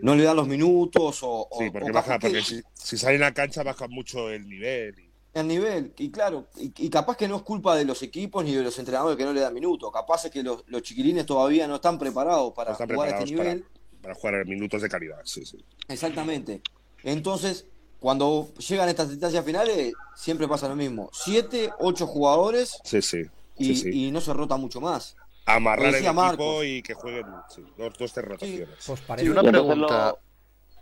no 0.00 0.14
le 0.14 0.22
dan 0.22 0.36
los 0.36 0.48
minutos 0.48 1.18
o, 1.22 1.46
Sí, 1.58 1.68
porque 1.70 1.90
o 1.90 1.92
baja, 1.92 2.18
porque 2.18 2.40
si, 2.40 2.62
si 2.72 2.96
salen 2.96 3.22
a 3.22 3.34
cancha 3.34 3.62
baja 3.62 3.86
mucho 3.86 4.30
el 4.30 4.48
nivel. 4.48 4.98
y- 4.98 5.07
el 5.34 5.46
nivel. 5.46 5.92
Y 5.98 6.10
claro, 6.10 6.46
y, 6.56 6.72
y 6.86 6.90
capaz 6.90 7.16
que 7.16 7.28
no 7.28 7.36
es 7.36 7.42
culpa 7.42 7.76
de 7.76 7.84
los 7.84 8.02
equipos 8.02 8.44
ni 8.44 8.54
de 8.54 8.62
los 8.62 8.78
entrenadores 8.78 9.16
que 9.16 9.24
no 9.24 9.32
le 9.32 9.40
dan 9.40 9.54
minutos. 9.54 9.90
Capaz 9.92 10.24
es 10.26 10.30
que 10.30 10.42
los, 10.42 10.64
los 10.66 10.82
chiquilines 10.82 11.26
todavía 11.26 11.66
no 11.68 11.76
están 11.76 11.98
preparados 11.98 12.52
para 12.54 12.70
no 12.70 12.72
están 12.72 12.88
jugar 12.94 13.08
a 13.14 13.18
este 13.18 13.24
nivel. 13.30 13.62
para, 13.62 14.02
para 14.02 14.14
jugar 14.14 14.46
minutos 14.46 14.82
de 14.82 14.88
calidad. 14.88 15.20
Sí, 15.24 15.44
sí. 15.44 15.64
Exactamente. 15.88 16.62
Entonces, 17.04 17.66
cuando 18.00 18.48
llegan 18.58 18.88
estas 18.88 19.10
instancias 19.10 19.44
finales, 19.44 19.92
siempre 20.16 20.48
pasa 20.48 20.68
lo 20.68 20.76
mismo. 20.76 21.10
Siete, 21.12 21.70
ocho 21.78 22.06
jugadores 22.06 22.78
Sí, 22.84 23.02
sí. 23.02 23.22
y, 23.56 23.64
sí, 23.64 23.76
sí. 23.76 24.06
y 24.06 24.10
no 24.10 24.20
se 24.20 24.32
rota 24.32 24.56
mucho 24.56 24.80
más. 24.80 25.16
Amarrar 25.46 25.86
el 25.88 25.94
equipo 25.96 26.12
Marcos. 26.12 26.64
y 26.64 26.82
que 26.82 26.92
jueguen 26.94 27.24
sí, 27.48 27.64
dos, 27.78 27.94
dos 27.98 28.12
tres 28.12 28.26
rotaciones. 28.26 28.68
Pues 28.86 29.00
parece 29.00 29.30
una 29.30 29.42
pregunta. 29.42 30.14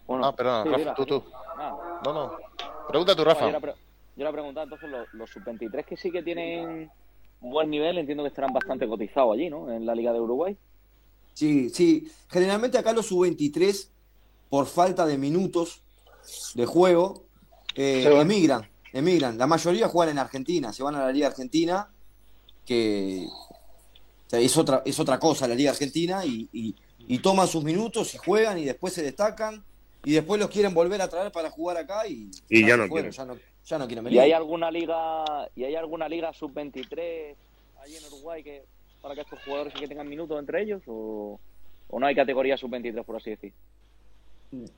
Bueno, 0.07 0.27
Ah, 0.27 0.35
perdona, 0.35 0.65
sí, 0.77 0.83
Rafa, 0.85 0.95
tú, 0.97 1.07
tú. 1.07 1.25
Ah, 1.57 2.01
No, 2.05 2.13
no. 2.13 2.33
Pregunta 2.89 3.15
tú, 3.17 3.25
Rafa. 3.25 3.53
Yo 4.17 4.25
la 4.25 4.33
preguntaba 4.33 4.65
entonces, 4.65 4.89
los, 4.91 5.07
los 5.13 5.31
sub-23 5.31 5.85
que 5.85 5.97
sí 5.97 6.11
que 6.11 6.23
tienen 6.23 6.91
buen 7.41 7.69
nivel, 7.71 7.99
entiendo 7.99 8.23
que 8.25 8.29
estarán 8.29 8.53
bastante 8.53 8.89
cotizados 8.89 9.35
allí, 9.35 9.51
¿no? 9.51 9.71
En 9.71 9.85
la 9.87 9.95
Liga 9.95 10.13
de 10.13 10.21
Uruguay. 10.21 10.57
Sí, 11.35 11.69
sí. 11.71 12.11
Generalmente 12.29 12.79
acá 12.79 12.93
los 12.93 13.07
sub-23, 13.07 13.89
por 14.49 14.67
falta 14.67 15.05
de 15.07 15.19
minutos 15.19 15.83
de 16.55 16.65
juego, 16.67 17.25
eh, 17.75 18.05
emigran. 18.21 18.67
Emigran. 18.93 19.37
La 19.37 19.47
mayoría 19.47 19.89
juegan 19.89 20.13
en 20.13 20.19
Argentina, 20.19 20.73
se 20.73 20.83
van 20.83 20.95
a 20.95 21.01
la 21.01 21.13
Liga 21.13 21.27
Argentina, 21.29 21.89
que 22.65 23.27
o 23.29 24.31
sea, 24.31 24.41
es, 24.41 24.57
otra, 24.57 24.83
es 24.85 24.99
otra 24.99 25.19
cosa 25.19 25.47
la 25.47 25.55
Liga 25.55 25.71
Argentina, 25.73 26.25
y, 26.25 26.49
y- 26.53 26.75
y 27.09 27.19
toman 27.21 27.47
sus 27.47 27.63
minutos 27.63 28.13
y 28.15 28.19
juegan 28.19 28.59
y 28.59 28.65
después 28.65 28.93
se 28.93 29.03
destacan, 29.03 29.63
y 30.05 30.13
después 30.13 30.41
los 30.41 30.51
quieren 30.51 30.75
volver 30.75 31.01
a 31.03 31.09
traer 31.09 31.31
para 31.31 31.51
jugar 31.51 31.77
acá 31.77 32.07
y, 32.09 32.31
Y 32.49 32.63
ya 32.67 32.77
no 32.77 32.89
fueron, 32.89 32.89
quieren. 32.89 33.11
ya 33.13 33.25
no, 33.27 33.37
ya 33.67 33.79
no 33.79 33.87
quieren 33.87 34.05
¿Y 34.05 34.09
venir. 34.09 34.21
hay 34.21 34.33
alguna 34.33 34.71
liga 34.71 35.25
y 35.55 35.65
hay 35.65 35.75
alguna 35.75 36.09
liga 36.09 36.33
sub-23 36.33 37.35
allí 37.83 37.97
en 37.97 38.05
Uruguay 38.07 38.43
que 38.43 38.65
para 39.03 39.15
que 39.15 39.21
estos 39.23 39.39
jugadores 39.45 39.73
sí 39.75 39.81
que 39.81 39.89
tengan 39.89 40.09
minutos 40.09 40.39
entre 40.39 40.63
ellos 40.63 40.83
o, 40.87 41.39
o 41.89 42.01
no 42.01 42.07
hay 42.07 42.15
categoría 42.15 42.57
sub-23 42.57 43.05
por 43.05 43.17
así 43.17 43.31
decir? 43.31 43.53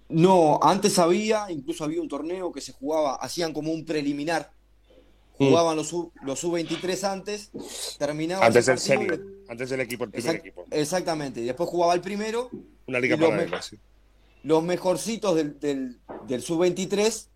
No, 0.09 0.59
antes 0.63 0.99
había, 0.99 1.51
incluso 1.51 1.85
había 1.85 2.01
un 2.01 2.09
torneo 2.09 2.51
que 2.53 2.61
se 2.61 2.73
jugaba, 2.73 3.17
hacían 3.17 3.53
como 3.53 3.71
un 3.73 3.85
preliminar. 3.85 4.51
Jugaban 5.37 5.77
los 5.77 5.87
sub, 5.89 6.11
los 6.23 6.41
sub-23 6.41 7.05
antes, 7.05 7.51
terminaba 7.97 8.45
Antes 8.45 8.67
partido 8.67 8.85
senior, 8.85 9.21
antes 9.49 9.71
del 9.71 9.81
equipo, 9.83 10.03
el 10.05 10.11
y- 10.11 10.13
primer 10.15 10.35
exact- 10.35 10.41
equipo. 10.41 10.65
Exactamente, 10.71 11.41
y 11.41 11.45
después 11.45 11.69
jugaba 11.69 11.95
el 11.95 12.01
primero, 12.01 12.51
Una 12.89 12.99
liga 12.99 13.15
y 13.15 13.19
los 13.21 13.31
me- 13.33 13.63
sí. 13.63 13.79
los 14.43 14.63
mejorcitos 14.65 15.37
del, 15.37 15.61
del, 15.61 16.01
del 16.27 16.43
sub-23 16.43 17.29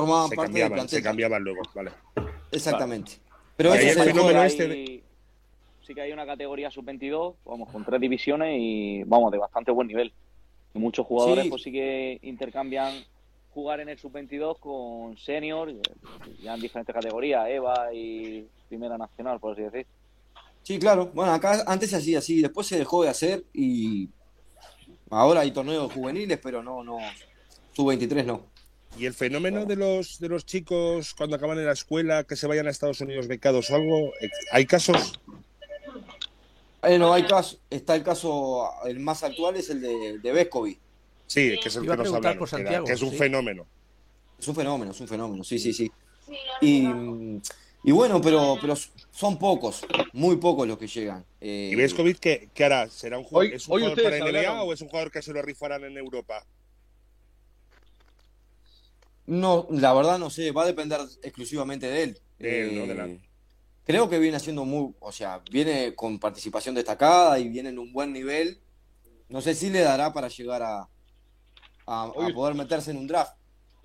formaban 0.00 0.28
Se 0.28 0.36
parte 0.36 0.52
del 0.52 0.60
cambiaban, 0.62 0.72
plantel. 0.74 0.98
se 0.98 1.02
cambiaban 1.02 1.42
luego, 1.42 1.62
vale. 1.74 1.90
Exactamente. 2.52 3.12
Pero 3.56 3.72
es 3.74 3.96
el 3.96 4.02
fenómeno 4.04 4.42
este 4.42 4.64
hay- 4.70 5.02
sí 5.86 5.94
que 5.94 6.00
hay 6.02 6.12
una 6.12 6.26
categoría 6.26 6.70
sub-22, 6.70 7.34
vamos, 7.46 7.70
con 7.72 7.82
tres 7.84 7.98
divisiones 8.00 8.56
y 8.60 9.02
vamos, 9.04 9.32
de 9.32 9.38
bastante 9.38 9.70
buen 9.70 9.88
nivel. 9.88 10.12
Y 10.74 10.78
muchos 10.78 11.06
jugadores 11.06 11.44
Sí. 11.44 11.50
pues 11.50 11.62
sí 11.62 11.72
que 11.72 12.18
intercambian 12.22 12.92
jugar 13.54 13.80
en 13.80 13.88
el 13.88 13.98
sub-22 13.98 14.58
con 14.58 15.16
senior, 15.16 15.70
eh, 15.70 15.80
ya 16.42 16.54
en 16.54 16.60
diferentes 16.60 16.94
categorías, 16.94 17.48
EVA 17.48 17.94
y 17.94 18.46
Primera 18.68 18.98
Nacional, 18.98 19.40
por 19.40 19.52
así 19.54 19.62
decir. 19.62 19.86
Sí, 20.62 20.78
claro. 20.78 21.10
Bueno, 21.14 21.32
acá 21.32 21.62
antes 21.66 21.88
se 21.88 21.96
hacía 21.96 22.18
así, 22.18 22.42
después 22.42 22.66
se 22.66 22.76
dejó 22.78 23.02
de 23.04 23.08
hacer 23.08 23.44
y 23.54 24.10
ahora 25.08 25.40
hay 25.40 25.52
torneos 25.52 25.90
juveniles, 25.92 26.38
pero 26.42 26.62
no, 26.62 26.82
no, 26.84 26.98
sub-23 27.72 28.24
no. 28.26 28.42
Y 28.98 29.04
el 29.06 29.14
fenómeno 29.14 29.64
de 29.66 29.76
los 29.76 30.18
de 30.20 30.28
los 30.28 30.46
chicos 30.46 31.14
cuando 31.14 31.36
acaban 31.36 31.58
en 31.58 31.66
la 31.66 31.72
escuela 31.72 32.24
que 32.24 32.36
se 32.36 32.46
vayan 32.46 32.66
a 32.66 32.70
Estados 32.70 33.00
Unidos 33.00 33.26
becados 33.28 33.70
o 33.70 33.76
algo, 33.76 34.12
eh, 34.20 34.28
hay 34.52 34.64
casos. 34.66 35.20
Eh, 36.82 36.98
no, 36.98 37.12
hay 37.12 37.24
caso, 37.24 37.58
está 37.68 37.94
el 37.96 38.02
caso, 38.04 38.70
el 38.86 39.00
más 39.00 39.22
actual 39.22 39.56
es 39.56 39.70
el 39.70 39.80
de, 39.80 40.18
de 40.18 40.32
Vescovi. 40.32 40.78
Sí, 41.26 41.56
que 41.60 41.68
es 41.68 41.76
el 41.76 41.84
Iba 41.84 41.96
que 41.96 42.04
nos 42.04 42.14
hablaron, 42.14 42.38
por 42.38 42.48
que, 42.48 42.54
era- 42.56 42.64
Santiago, 42.64 42.86
que 42.86 42.92
es 42.92 43.02
un 43.02 43.10
sí. 43.10 43.16
fenómeno. 43.16 43.66
Es 44.38 44.46
un 44.48 44.54
fenómeno, 44.54 44.90
es 44.92 45.00
un 45.00 45.08
fenómeno, 45.08 45.42
sí, 45.44 45.58
sí, 45.58 45.72
sí. 45.72 45.90
Y, 46.60 46.86
y 47.82 47.92
bueno, 47.92 48.20
pero, 48.20 48.56
pero 48.60 48.74
son 49.10 49.38
pocos, 49.38 49.84
muy 50.12 50.36
pocos 50.36 50.68
los 50.68 50.78
que 50.78 50.86
llegan. 50.86 51.24
Eh, 51.40 51.70
¿Y 51.72 51.74
Vescovic 51.74 52.18
qué, 52.18 52.48
qué 52.54 52.64
hará? 52.64 52.88
¿Será 52.88 53.18
un, 53.18 53.24
ju- 53.24 53.30
Hoy- 53.38 53.52
¿Es 53.54 53.66
un 53.66 53.74
hoy 53.74 53.82
jugador 53.82 54.02
para 54.04 54.16
NBA 54.18 54.28
hablaron- 54.28 54.68
o 54.68 54.72
es 54.72 54.80
un 54.80 54.88
jugador 54.88 55.10
que 55.10 55.22
se 55.22 55.32
lo 55.32 55.42
rifarán 55.42 55.82
en 55.84 55.96
Europa? 55.96 56.44
No, 59.26 59.66
la 59.70 59.92
verdad 59.92 60.18
no 60.18 60.30
sé, 60.30 60.52
va 60.52 60.62
a 60.62 60.66
depender 60.66 61.00
exclusivamente 61.22 61.86
de 61.88 62.02
él. 62.02 62.18
De 62.38 62.60
él, 62.62 62.74
¿no? 62.76 62.84
Eh, 62.84 62.86
De 62.88 62.94
la- 62.94 63.18
Creo 63.84 64.08
que 64.10 64.18
viene 64.18 64.36
haciendo 64.36 64.64
muy, 64.64 64.94
o 64.98 65.12
sea, 65.12 65.40
viene 65.50 65.94
con 65.94 66.18
participación 66.18 66.74
destacada 66.74 67.38
y 67.38 67.48
viene 67.48 67.68
en 67.68 67.78
un 67.78 67.92
buen 67.92 68.12
nivel. 68.12 68.58
No 69.28 69.40
sé 69.40 69.54
si 69.54 69.70
le 69.70 69.80
dará 69.80 70.12
para 70.12 70.26
llegar 70.28 70.62
a, 70.62 70.88
a, 71.86 72.12
poder 72.34 72.54
meterse 72.56 72.90
en 72.90 72.96
un 72.96 73.06
draft. 73.06 73.36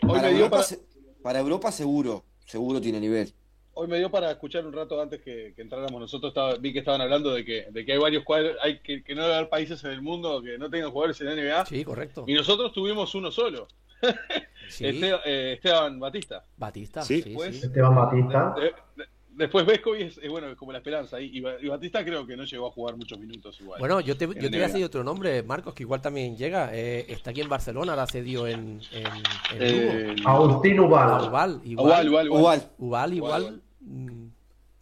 Hoy 0.04 0.10
Para 0.16 0.22
me 0.24 0.30
dio 0.30 0.38
Europa, 0.46 0.58
para, 0.58 0.64
se- 0.68 0.80
para 1.22 1.40
Europa 1.40 1.72
seguro, 1.72 2.24
seguro 2.46 2.82
tiene 2.82 3.00
nivel. 3.00 3.32
hoy 3.74 3.88
me 3.88 4.00
dio 4.00 4.10
para 4.10 4.32
escuchar 4.32 4.66
un 4.66 4.74
rato 4.74 5.00
antes 5.00 5.22
que, 5.22 5.54
que 5.56 5.62
entráramos 5.62 6.02
nosotros. 6.02 6.32
Estaba, 6.32 6.56
vi 6.56 6.74
que 6.74 6.80
estaban 6.80 7.02
hablando 7.02 7.32
de 7.32 7.46
que, 7.46 7.68
de 7.72 7.86
que 7.86 7.94
hay 7.94 8.00
varios 8.00 8.24
cuadros, 8.24 8.58
hay 8.64 8.80
que, 8.80 9.04
que 9.04 9.14
no 9.14 9.22
debe 9.22 9.36
haber 9.36 9.50
países 9.50 9.84
en 9.84 9.92
el 9.92 10.02
mundo 10.02 10.42
que 10.42 10.58
no 10.58 10.68
tengan 10.72 10.90
jugadores 10.90 11.22
en 11.22 11.28
la 11.28 11.36
NBA. 11.36 11.66
Sí, 11.68 11.84
correcto. 11.84 12.26
Y 12.28 12.34
nosotros 12.34 12.74
tuvimos 12.74 13.14
uno 13.14 13.30
solo, 13.32 13.68
Sí, 14.70 14.86
Este- 14.88 15.12
eh, 15.26 15.54
Esteban 15.54 16.00
Batista. 16.00 16.46
Batista. 16.58 17.02
Sí, 17.04 17.24
pues. 17.34 17.60
sí. 17.60 17.66
Esteban 17.68 17.96
Batista. 17.96 18.54
De- 18.56 18.62
de- 19.04 19.10
después 19.34 19.66
Vescovi 19.66 20.04
es, 20.04 20.18
es 20.18 20.30
bueno, 20.30 20.48
es 20.48 20.56
como 20.58 20.72
la 20.72 20.78
esperanza. 20.80 21.20
Y, 21.20 21.38
y 21.38 21.42
Ba- 21.42 21.56
y 21.62 21.68
Batista 21.68 22.04
creo 22.04 22.26
que 22.28 22.36
no 22.38 22.44
llegó 22.44 22.68
a 22.68 22.72
jugar 22.72 22.96
muchos 22.98 23.20
minutos 23.20 23.60
igual. 23.62 23.80
Bueno, 23.80 24.00
yo 24.02 24.16
te, 24.18 24.26
yo 24.28 24.34
te 24.34 24.50
voy 24.50 24.60
a 24.60 24.68
decir 24.68 24.84
otro 24.86 25.04
nombre, 25.04 25.44
Marcos, 25.44 25.74
que 25.74 25.84
igual 25.84 26.02
también 26.02 26.38
llega. 26.38 26.70
Eh, 26.74 27.06
está 27.12 27.32
aquí 27.32 27.42
en 27.42 27.50
Barcelona, 27.50 27.96
la 27.96 28.08
cedió 28.08 28.48
en, 28.48 28.80
en, 28.92 29.08
en 29.08 30.12
Eh. 30.12 30.16
Agustín 30.26 30.80
Ubal. 30.80 31.28
Ubal, 31.30 31.62
igual. 31.66 32.06
igual. 32.06 32.26
Igual, 32.28 32.62
Ubal, 32.78 33.14
igual. 33.14 33.62
Mm, 33.82 34.28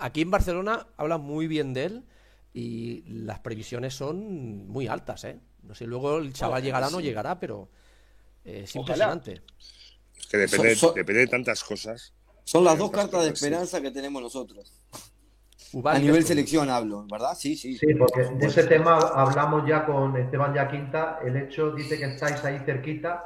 Aquí 0.02 0.22
en 0.22 0.32
Barcelona 0.32 0.88
hablan 0.96 1.22
muy 1.22 1.48
bien 1.48 1.74
de 1.74 1.84
él 1.86 2.04
y 2.54 3.04
las 3.06 3.40
previsiones 3.40 3.94
son 3.94 4.68
muy 4.68 4.88
altas, 4.88 5.26
¿eh? 5.26 5.40
No 5.64 5.76
sé, 5.76 5.86
luego 5.88 6.20
el 6.20 6.32
chaval 6.32 6.54
Bueno, 6.62 6.66
llegará 6.66 6.88
o 6.88 6.92
no 6.92 7.00
llegará, 7.02 7.38
pero 7.40 7.68
es 8.64 8.76
Ojalá. 8.76 9.14
impresionante. 9.14 9.42
Es 10.18 10.28
que 10.28 10.38
depende, 10.38 10.76
So- 10.76 10.88
so- 10.90 10.94
depende 10.94 11.22
de 11.22 11.28
tantas 11.28 11.64
cosas. 11.64 12.14
son 12.44 12.64
las 12.64 12.78
dos 12.78 12.92
cartas 12.92 13.22
de 13.22 13.28
sí. 13.28 13.34
esperanza 13.46 13.80
que 13.82 13.92
tenemos 13.92 14.22
nosotros. 14.22 14.74
Ubal 15.72 15.98
A 15.98 16.00
nivel 16.00 16.26
selección 16.26 16.68
hablo, 16.70 17.06
¿verdad? 17.12 17.36
Sí, 17.38 17.56
sí. 17.56 17.78
Sí, 17.78 17.94
porque 17.94 18.24
de 18.24 18.48
ese 18.48 18.64
tema 18.64 18.98
hablamos 18.98 19.68
ya 19.68 19.86
con 19.86 20.18
Esteban 20.18 20.54
Yaquinta. 20.56 21.20
El 21.24 21.38
hecho 21.38 21.72
dice 21.72 21.98
que 22.00 22.06
estáis 22.06 22.44
ahí 22.44 22.58
cerquita, 22.66 23.24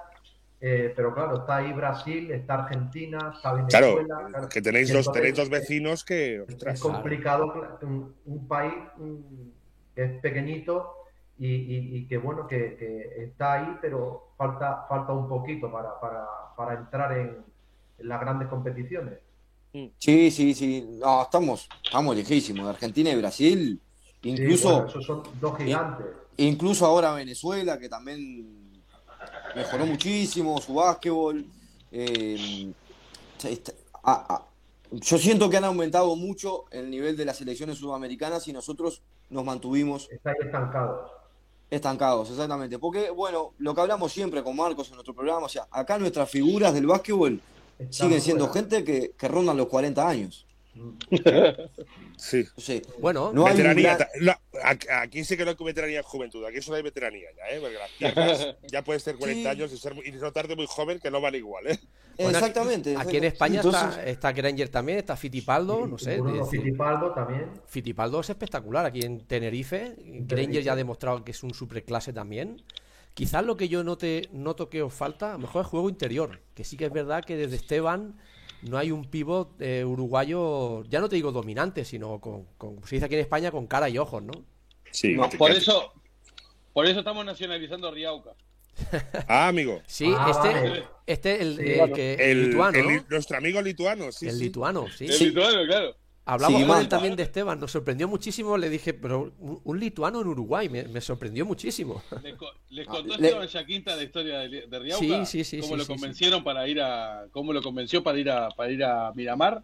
eh, 0.59 0.91
pero 0.93 1.13
claro, 1.13 1.37
está 1.39 1.57
ahí 1.57 1.71
Brasil, 1.71 2.31
está 2.31 2.55
Argentina, 2.65 3.31
está 3.33 3.53
Claro, 3.67 3.95
Venezuela. 3.95 4.27
claro. 4.29 4.49
que 4.49 4.61
tenéis 4.61 4.91
dos, 4.91 5.09
tenéis 5.11 5.35
dos 5.37 5.49
vecinos 5.49 6.03
que. 6.03 6.43
Es 6.67 6.79
complicado 6.81 7.77
un, 7.81 8.13
un 8.25 8.47
país 8.47 8.73
que 9.95 10.03
es 10.03 10.19
pequeñito 10.21 10.91
y, 11.45 11.75
y- 11.75 11.97
y 11.97 12.07
que 12.07 12.17
bueno 12.17 12.47
que, 12.47 12.75
que 12.77 13.23
está 13.25 13.53
ahí, 13.53 13.77
pero 13.81 14.33
falta 14.37 14.85
falta 14.87 15.11
un 15.13 15.27
poquito 15.27 15.71
para, 15.71 15.99
para, 15.99 16.25
para 16.55 16.73
entrar 16.75 17.11
en, 17.17 17.43
en 17.99 18.07
las 18.07 18.19
grandes 18.21 18.47
competiciones. 18.47 19.19
Sí, 19.97 20.29
sí, 20.31 20.53
sí. 20.53 20.85
No, 20.99 21.23
estamos, 21.23 21.67
estamos 21.83 22.15
lejísimos. 22.15 22.63
De 22.65 22.69
Argentina 22.71 23.09
y 23.09 23.15
Brasil, 23.17 23.81
Sí, 24.21 24.29
incluso, 24.29 24.69
bueno, 24.71 24.87
esos 24.87 25.05
son 25.05 25.23
dos 25.41 25.57
gigantes. 25.57 26.05
incluso 26.37 26.85
ahora 26.85 27.13
Venezuela, 27.13 27.77
que 27.79 27.89
también 27.89 28.81
mejoró 29.55 29.85
muchísimo 29.85 30.59
su 30.61 30.75
básquetbol. 30.75 31.45
Eh, 31.91 32.71
está- 33.43 33.73
a- 34.03 34.35
a- 34.35 34.45
yo 34.91 35.17
siento 35.17 35.49
que 35.49 35.57
han 35.57 35.63
aumentado 35.65 36.15
mucho 36.15 36.65
el 36.71 36.89
nivel 36.89 37.17
de 37.17 37.25
las 37.25 37.37
selecciones 37.37 37.79
sudamericanas 37.79 38.47
y 38.47 38.53
nosotros 38.53 39.01
nos 39.29 39.43
mantuvimos 39.43 40.07
Estáis 40.11 40.37
estancados. 40.45 41.11
Estancados, 41.73 42.29
exactamente. 42.29 42.77
Porque, 42.79 43.09
bueno, 43.09 43.53
lo 43.57 43.73
que 43.73 43.81
hablamos 43.81 44.11
siempre 44.11 44.43
con 44.43 44.55
Marcos 44.55 44.87
en 44.89 44.95
nuestro 44.95 45.13
programa, 45.13 45.45
o 45.45 45.49
sea, 45.49 45.67
acá 45.71 45.97
nuestras 45.97 46.29
figuras 46.29 46.73
del 46.73 46.85
básquetbol 46.85 47.41
siguen 47.89 48.21
siendo 48.21 48.47
fuera. 48.47 48.61
gente 48.61 48.83
que, 48.83 49.13
que 49.17 49.27
rondan 49.27 49.57
los 49.57 49.67
40 49.67 50.07
años. 50.07 50.45
Sí. 52.17 52.45
Sé, 52.57 52.81
Bueno, 52.99 53.31
No 53.33 53.45
hay 53.45 53.51
un 53.51 53.57
veteranía. 53.57 53.95
gran- 53.95 53.97
ta- 53.97 54.09
no, 54.21 54.33
aquí- 55.01 55.23
sí 55.23 55.37
que 55.37 55.45
no 55.45 55.51
hay 55.51 55.57
veteranía 55.59 55.97
en 55.99 56.03
juventud, 56.03 56.43
aquí 56.45 56.61
solo 56.61 56.77
hay 56.77 56.83
veteranía 56.83 57.27
ya, 57.35 57.55
¿eh? 57.55 57.59
Porque 57.59 57.75
las 57.77 57.89
piernas 57.91 58.55
ya 58.71 58.83
puedes 58.83 59.03
tener 59.03 59.19
40 59.19 59.41
Sí. 59.53 59.55
años 59.57 59.73
y, 59.73 59.77
ser, 59.77 59.93
y 60.05 60.11
notarte 60.13 60.55
muy 60.55 60.65
joven 60.67 60.99
que 60.99 61.11
no 61.11 61.21
van 61.21 61.35
igual, 61.35 61.67
¿eh? 61.67 61.79
Bueno, 62.17 62.37
Exactamente. 62.37 62.95
Aquí 62.97 63.17
en. 63.17 63.23
España 63.23 63.55
Entonces, 63.57 63.81
está, 63.83 64.05
está 64.05 64.31
Granger 64.31 64.69
también, 64.69 64.99
está 64.99 65.15
Fittipaldo, 65.17 65.87
no 65.87 65.97
sé. 65.97 66.21
Decir, 66.21 66.61
Fittipaldo 66.61 67.11
también. 67.13 67.49
Fittipaldo 67.65 68.19
es 68.21 68.29
espectacular 68.29 68.85
aquí 68.85 69.01
en 69.01 69.25
Tenerife. 69.25 69.95
Granger 69.97 70.61
ya 70.63 70.73
ha 70.73 70.75
demostrado 70.75 71.23
que 71.23 71.31
es 71.31 71.41
un 71.43 71.53
superclase 71.53 72.13
también. 72.13 72.61
Quizás 73.15 73.43
lo 73.45 73.57
que 73.57 73.67
yo 73.67 73.83
note, 73.83 74.29
noto 74.31 74.69
que 74.69 74.81
os 74.83 74.93
falta, 74.93 75.29
a 75.29 75.33
lo 75.33 75.39
mejor 75.39 75.61
es 75.63 75.67
juego 75.67 75.89
interior. 75.89 76.39
Que 76.53 76.63
sí 76.63 76.77
que 76.77 76.85
es 76.85 76.91
verdad 76.93 77.23
que 77.23 77.35
desde 77.35 77.55
Esteban 77.55 78.15
no 78.69 78.77
hay 78.77 78.91
un 78.91 79.05
pivot 79.05 79.61
eh, 79.61 79.83
uruguayo, 79.85 80.83
ya 80.85 80.99
no 80.99 81.09
te 81.09 81.15
digo 81.15 81.31
dominante, 81.31 81.85
sino 81.85 82.19
con, 82.19 82.45
con- 82.57 82.83
se 82.85 82.95
dice 82.95 83.05
aquí 83.05 83.15
en 83.15 83.21
España, 83.21 83.51
con 83.51 83.67
cara 83.67 83.89
y 83.89 83.97
ojos, 83.97 84.21
¿no? 84.23 84.33
Sí. 84.91 85.13
No, 85.15 85.29
por 85.29 85.51
eso, 85.51 85.93
por 86.73 86.85
eso 86.85 86.99
estamos 86.99 87.25
nacionalizando 87.25 87.87
a 87.87 87.91
Riauca. 87.91 88.31
Ah, 89.27 89.47
amigo. 89.49 89.81
Sí, 89.85 90.11
Ah, 90.17 90.27
este, 90.31 90.47
vale. 90.69 90.83
este 91.05 91.41
el, 91.41 91.55
Sí, 91.57 91.61
el 91.79 91.91
que, 91.93 92.13
el 92.15 92.19
El, 92.21 92.49
lituano, 92.49 93.05
nuestro 93.09 93.37
amigo 93.37 93.61
lituano, 93.61 94.11
sí. 94.11 94.27
el 94.27 94.35
sí. 94.37 94.43
lituano, 94.45 94.87
sí. 94.89 95.05
El 95.05 95.19
lituano, 95.19 95.65
claro. 95.65 95.95
Hablamos 96.25 96.61
Sí, 96.61 96.65
con 96.67 96.75
él 96.77 96.81
Manta. 96.83 96.89
también 96.97 97.15
de 97.17 97.23
Esteban, 97.23 97.59
nos 97.59 97.71
sorprendió 97.71 98.07
muchísimo, 98.07 98.55
le 98.57 98.69
dije, 98.69 98.93
pero 98.93 99.33
un, 99.39 99.59
un 99.63 99.79
lituano 99.79 100.21
en 100.21 100.27
Uruguay, 100.27 100.69
me, 100.69 100.83
me 100.83 101.01
sorprendió 101.01 101.45
muchísimo. 101.45 102.01
Les, 102.23 102.35
co- 102.35 102.53
les 102.69 102.87
contó 102.87 103.13
Ah, 103.13 103.17
le- 103.19 103.27
Esteban 103.27 103.47
Yaquinta 103.49 103.95
la 103.95 104.03
historia 104.03 104.37
de, 104.39 104.67
de 104.67 104.79
Riauca. 104.79 105.25
Sí, 105.25 105.25
sí, 105.25 105.43
sí, 105.43 105.57
Cómo 105.59 105.73
sí, 105.73 105.77
lo 105.79 105.83
sí, 105.83 105.91
convencieron 105.91 106.41
para 106.43 106.65
ir 106.67 106.81
a, 106.81 107.25
cómo 107.31 107.51
lo 107.51 107.61
convenció 107.61 108.01
para 108.03 108.17
ir 108.19 108.29
a, 108.29 108.47
para 108.51 108.71
ir 108.71 108.83
a 108.85 109.11
Miramar. 109.13 109.63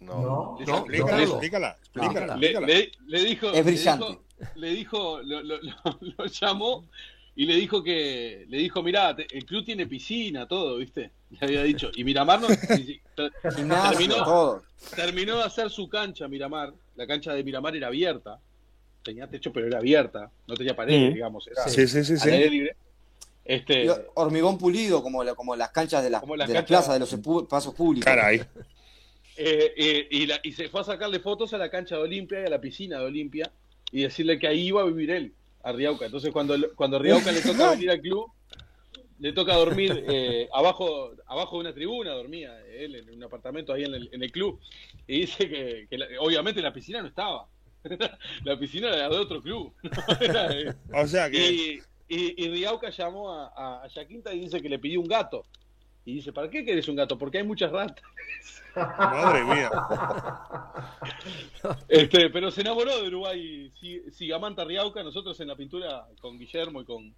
No. 0.00 0.20
No, 0.22 0.56
Le- 0.58 0.66
No, 0.66 0.76
Explícala, 0.78 1.22
explícala, 1.22 1.76
explícala, 1.80 2.36
Le, 2.36 2.46
explícala. 2.50 2.66
le- 2.66 2.92
le 3.06 3.24
dijo, 3.24 3.50
Es 3.52 3.64
brillante. 3.64 4.18
Le 4.56 4.70
dijo, 4.70 5.20
le 5.20 5.20
dijo- 5.20 5.22
lo, 5.22 5.42
lo- 5.42 5.62
lo- 5.62 5.98
lo 6.18 6.26
llamó 6.26 6.84
y 7.36 7.46
le 7.46 7.56
dijo 7.56 7.82
que, 7.82 8.44
le 8.48 8.58
dijo, 8.58 8.82
mirá, 8.82 9.14
te- 9.16 9.26
el 9.36 9.44
club 9.44 9.64
tiene 9.64 9.86
piscina, 9.86 10.46
todo, 10.46 10.76
¿viste? 10.76 11.10
Le 11.30 11.38
había 11.40 11.62
dicho. 11.64 11.90
Y 11.96 12.04
Miramar 12.04 12.40
no, 12.40 12.48
y- 12.50 13.00
terminó, 13.42 14.24
todo. 14.24 14.62
terminó 14.94 15.36
de 15.38 15.42
hacer 15.44 15.70
su 15.70 15.88
cancha 15.88 16.28
Miramar. 16.28 16.72
La 16.96 17.06
cancha 17.06 17.32
de 17.34 17.42
Miramar 17.42 17.74
era 17.74 17.88
abierta. 17.88 18.38
Tenía 19.02 19.26
techo, 19.26 19.52
pero 19.52 19.66
era 19.66 19.78
abierta. 19.78 20.30
No 20.46 20.54
tenía 20.54 20.74
paredes, 20.76 21.10
Mm. 21.10 21.14
digamos. 21.14 21.46
Era 21.48 21.66
Sí, 21.68 21.86
sí, 21.88 22.04
sí, 22.04 22.14
al 22.22 22.28
aire 22.34 22.44
sí. 22.44 22.50
libre. 22.50 22.76
Este, 23.44 23.84
Y 23.84 23.88
Hormigón 24.14 24.56
pulido, 24.56 25.02
como, 25.02 25.22
la- 25.24 25.34
como 25.34 25.54
las 25.56 25.70
canchas 25.70 26.02
de, 26.02 26.10
las 26.10 26.20
Como 26.20 26.36
las 26.36 26.48
de 26.48 26.54
las 26.54 26.64
plazas, 26.64 26.94
de 26.94 27.00
los 27.00 27.46
pasos 27.48 27.74
públicos. 27.74 28.04
Caray. 28.06 28.40
Eh, 29.36 29.74
eh, 29.76 30.08
y, 30.10 30.26
la- 30.26 30.38
y 30.42 30.52
se 30.52 30.68
fue 30.68 30.80
a 30.80 30.84
sacarle 30.84 31.18
fotos 31.18 31.52
a 31.52 31.58
la 31.58 31.68
cancha 31.68 31.96
de 31.96 32.02
Olimpia 32.02 32.40
y 32.40 32.46
a 32.46 32.50
la 32.50 32.60
piscina 32.60 33.00
de 33.00 33.04
Olimpia 33.06 33.50
y 33.90 34.02
decirle 34.02 34.38
que 34.38 34.46
ahí 34.46 34.68
iba 34.68 34.80
a 34.80 34.84
vivir 34.84 35.10
él, 35.10 35.32
a 35.64 35.72
Riauca. 35.72 36.06
Entonces 36.06 36.30
cuando, 36.32 36.56
cuando 36.74 36.96
a 36.98 37.00
Riauca 37.00 37.32
le 37.32 37.40
toca 37.40 37.70
venir 37.70 37.90
al 37.90 38.00
club, 38.00 38.30
le 39.18 39.32
toca 39.32 39.54
dormir 39.56 40.04
eh, 40.08 40.48
abajo, 40.52 41.12
abajo 41.26 41.56
de 41.56 41.60
una 41.60 41.74
tribuna, 41.74 42.10
dormía 42.12 42.60
él 42.66 42.96
en 42.96 43.10
un 43.14 43.22
apartamento 43.24 43.72
ahí 43.72 43.84
en 43.84 43.94
el, 43.94 44.08
en 44.12 44.22
el 44.22 44.30
club. 44.32 44.60
Y 45.06 45.20
dice 45.20 45.48
que, 45.48 45.86
que 45.88 45.98
la- 45.98 46.06
obviamente 46.20 46.60
la 46.60 46.72
piscina 46.72 47.00
no 47.00 47.08
estaba. 47.08 47.46
la 48.44 48.58
piscina 48.58 48.88
era 48.88 49.08
de 49.08 49.16
otro 49.16 49.42
club. 49.42 49.72
O 50.92 51.06
sea 51.06 51.30
que. 51.30 51.50
y, 51.52 51.78
y, 52.08 52.44
y 52.44 52.48
Riauca 52.50 52.90
llamó 52.90 53.32
a, 53.32 53.52
a, 53.56 53.84
a 53.84 53.88
Yaquinta 53.88 54.32
y 54.34 54.40
dice 54.40 54.60
que 54.60 54.68
le 54.68 54.78
pidió 54.78 55.00
un 55.00 55.08
gato. 55.08 55.44
Y 56.06 56.14
dice, 56.16 56.32
¿para 56.32 56.50
qué 56.50 56.64
querés 56.64 56.86
un 56.88 56.96
gato? 56.96 57.16
Porque 57.16 57.38
hay 57.38 57.44
muchas 57.44 57.72
ratas. 57.72 58.04
Madre 58.76 59.44
mía. 59.44 59.70
Este, 61.88 62.28
pero 62.30 62.50
se 62.50 62.60
enamoró 62.60 63.00
de 63.00 63.08
Uruguay 63.08 63.72
Si- 63.80 64.02
Sigamanta 64.10 64.64
Riauca. 64.64 65.02
Nosotros 65.02 65.38
en 65.40 65.48
la 65.48 65.56
pintura 65.56 66.06
con 66.20 66.38
Guillermo 66.38 66.82
y 66.82 66.84
con, 66.84 67.14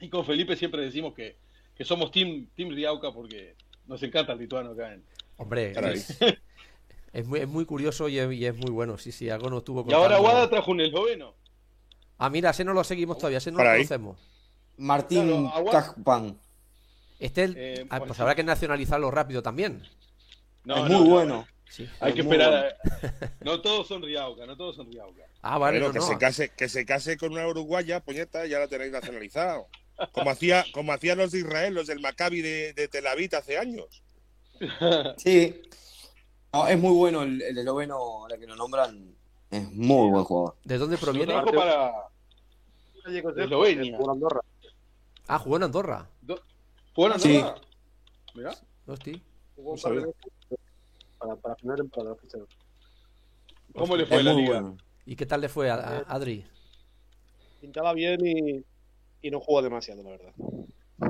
y 0.00 0.08
con 0.08 0.24
Felipe 0.24 0.56
siempre 0.56 0.82
decimos 0.82 1.12
que, 1.14 1.36
que 1.74 1.84
somos 1.84 2.10
team, 2.10 2.46
team 2.54 2.70
Riauca 2.70 3.12
porque 3.12 3.54
nos 3.86 4.02
encanta 4.02 4.32
el 4.32 4.38
lituano 4.38 4.70
acá. 4.70 4.94
En... 4.94 5.04
Hombre, 5.36 5.72
es, 5.92 6.16
es 7.12 7.26
muy, 7.26 7.40
es 7.40 7.48
muy 7.48 7.64
curioso 7.66 8.08
y 8.08 8.18
es, 8.18 8.32
y 8.32 8.46
es 8.46 8.56
muy 8.56 8.70
bueno, 8.70 8.96
sí, 8.96 9.12
sí, 9.12 9.28
algo 9.28 9.50
nos 9.50 9.64
tuvo 9.64 9.84
Y 9.88 9.92
ahora. 9.92 10.18
Guada 10.18 10.48
trajo 10.48 10.70
un 10.70 10.80
esloveno. 10.80 11.34
Ah, 12.18 12.30
mira, 12.30 12.50
ese 12.50 12.64
no 12.64 12.72
lo 12.72 12.84
seguimos 12.84 13.18
todavía, 13.18 13.38
ese 13.38 13.50
no 13.50 13.58
lo 13.62 13.68
ahí. 13.68 13.78
conocemos. 13.78 14.18
Martín 14.78 15.26
Claro. 15.26 16.36
Este, 17.24 17.44
el- 17.44 17.54
Eh, 17.56 17.86
ah, 17.90 17.98
pues 17.98 18.08
pues 18.08 18.20
habrá 18.20 18.34
que 18.34 18.42
nacionalizarlo 18.44 19.10
rápido 19.10 19.42
también. 19.42 19.82
No, 20.64 20.76
es 20.86 20.92
muy 20.92 21.04
no, 21.08 21.14
bueno. 21.14 21.46
Sí. 21.68 21.88
Hay 22.00 22.12
que 22.12 22.20
esperar. 22.20 22.52
a- 22.54 23.30
No 23.44 23.60
todos 23.60 23.86
son 23.88 24.02
Riauca, 24.02 24.44
no 24.46 24.56
todos 24.56 24.76
son 24.76 24.90
Riauca. 24.90 25.22
Ah, 25.44 25.58
vale, 25.58 25.80
no, 25.80 25.90
que, 25.90 25.98
no. 25.98 26.06
Se 26.06 26.18
case, 26.18 26.50
que 26.50 26.68
se 26.68 26.86
case 26.86 27.16
con 27.16 27.32
una 27.32 27.46
uruguaya, 27.48 27.98
puñeta, 28.00 28.46
ya 28.46 28.58
la 28.60 28.68
tenéis 28.68 28.92
nacionalizado. 28.92 29.66
Como, 30.12 30.30
hacía, 30.30 30.64
como 30.72 30.92
hacían 30.92 31.18
los 31.18 31.32
de 31.32 31.40
Israel, 31.40 31.74
los 31.74 31.86
del 31.88 32.00
Maccabi 32.00 32.40
de, 32.42 32.72
de 32.74 32.88
Tel 32.88 33.06
Aviv 33.06 33.34
hace 33.34 33.58
años. 33.58 34.02
Sí. 35.16 35.62
No, 36.52 36.68
es 36.68 36.78
muy 36.78 36.92
bueno 36.92 37.22
el, 37.22 37.40
el 37.40 37.56
esloveno, 37.58 37.94
ahora 37.94 38.36
que 38.36 38.46
lo 38.46 38.54
nombran. 38.54 39.14
Es 39.50 39.70
muy 39.72 40.10
buen 40.10 40.24
jugador. 40.24 40.56
¿De 40.64 40.78
dónde 40.78 40.96
Lo 40.96 41.00
proviene? 41.00 41.32
para 41.42 41.92
de 43.04 43.44
Eslovenia. 43.44 43.98
Ah, 45.28 45.38
jugó 45.38 45.56
en 45.56 45.62
Andorra. 45.64 46.08
¿Jugó 46.94 47.12
en 47.12 47.20
Sí. 47.20 47.36
Andorra? 47.36 47.60
Mirá. 48.34 48.54
Hosti. 48.86 49.22
Jugó 49.56 49.70
un 49.72 49.76
No 49.76 49.82
par 49.82 49.92
de 49.94 50.00
sabía. 50.00 50.06
veces 50.06 50.58
para, 51.18 51.36
para 51.36 51.54
temporada. 51.76 52.16
ficharon. 52.16 52.46
¿Cómo 53.74 53.96
le 53.96 54.06
fue 54.06 54.18
Es 54.18 54.24
la 54.24 54.32
liga? 54.34 54.60
bueno. 54.60 54.76
¿Y 55.06 55.16
qué 55.16 55.26
tal 55.26 55.40
le 55.40 55.48
fue 55.48 55.70
a, 55.70 55.74
a 55.76 55.98
Adri? 56.14 56.44
Pintaba 57.60 57.92
bien 57.92 58.20
y, 58.24 58.64
y 59.26 59.30
no 59.30 59.40
jugó 59.40 59.62
demasiado, 59.62 60.02
la 60.02 60.10
verdad. 60.10 60.32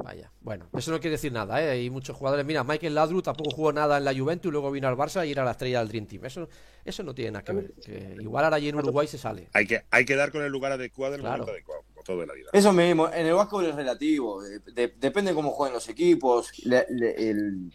Vaya, 0.04 0.30
bueno, 0.40 0.68
eso 0.72 0.90
no 0.90 1.00
quiere 1.00 1.12
decir 1.12 1.32
nada, 1.32 1.62
¿eh? 1.62 1.70
Hay 1.70 1.90
muchos 1.90 2.16
jugadores. 2.16 2.46
Mira, 2.46 2.64
Michael 2.64 2.94
Ladru 2.94 3.20
tampoco 3.20 3.50
jugó 3.50 3.72
nada 3.72 3.98
en 3.98 4.04
la 4.04 4.14
Juventus, 4.14 4.50
luego 4.50 4.70
vino 4.70 4.88
al 4.88 4.96
Barça 4.96 5.26
y 5.26 5.32
era 5.32 5.44
la 5.44 5.50
estrella 5.50 5.80
del 5.80 5.88
Dream 5.88 6.06
Team. 6.06 6.24
Eso, 6.24 6.48
eso 6.84 7.02
no 7.02 7.14
tiene 7.14 7.32
nada 7.32 7.44
que 7.44 7.52
ver. 7.52 7.72
que 7.74 8.16
igual 8.20 8.44
ahora 8.44 8.56
allí 8.56 8.68
en 8.68 8.76
Uruguay 8.76 9.06
se 9.06 9.18
sale. 9.18 9.48
Hay 9.52 9.66
que, 9.66 9.82
hay 9.90 10.04
que 10.06 10.16
dar 10.16 10.32
con 10.32 10.42
el 10.42 10.50
lugar 10.50 10.72
adecuado 10.72 11.14
en 11.14 11.20
el 11.20 11.22
Claro. 11.26 11.38
momento 11.44 11.52
adecuado, 11.52 11.81
todo 12.02 12.22
en 12.22 12.28
la 12.28 12.34
vida. 12.34 12.50
Eso 12.52 12.72
mismo, 12.72 13.08
en 13.08 13.26
el 13.26 13.34
básquetbol 13.34 13.66
es 13.66 13.74
relativo. 13.74 14.42
de- 14.42 14.58
de- 14.60 14.94
depende 14.98 15.34
cómo 15.34 15.50
jueguen 15.50 15.74
los 15.74 15.88
equipos, 15.88 16.50
le- 16.64 16.86
le- 16.90 17.30
el, 17.30 17.72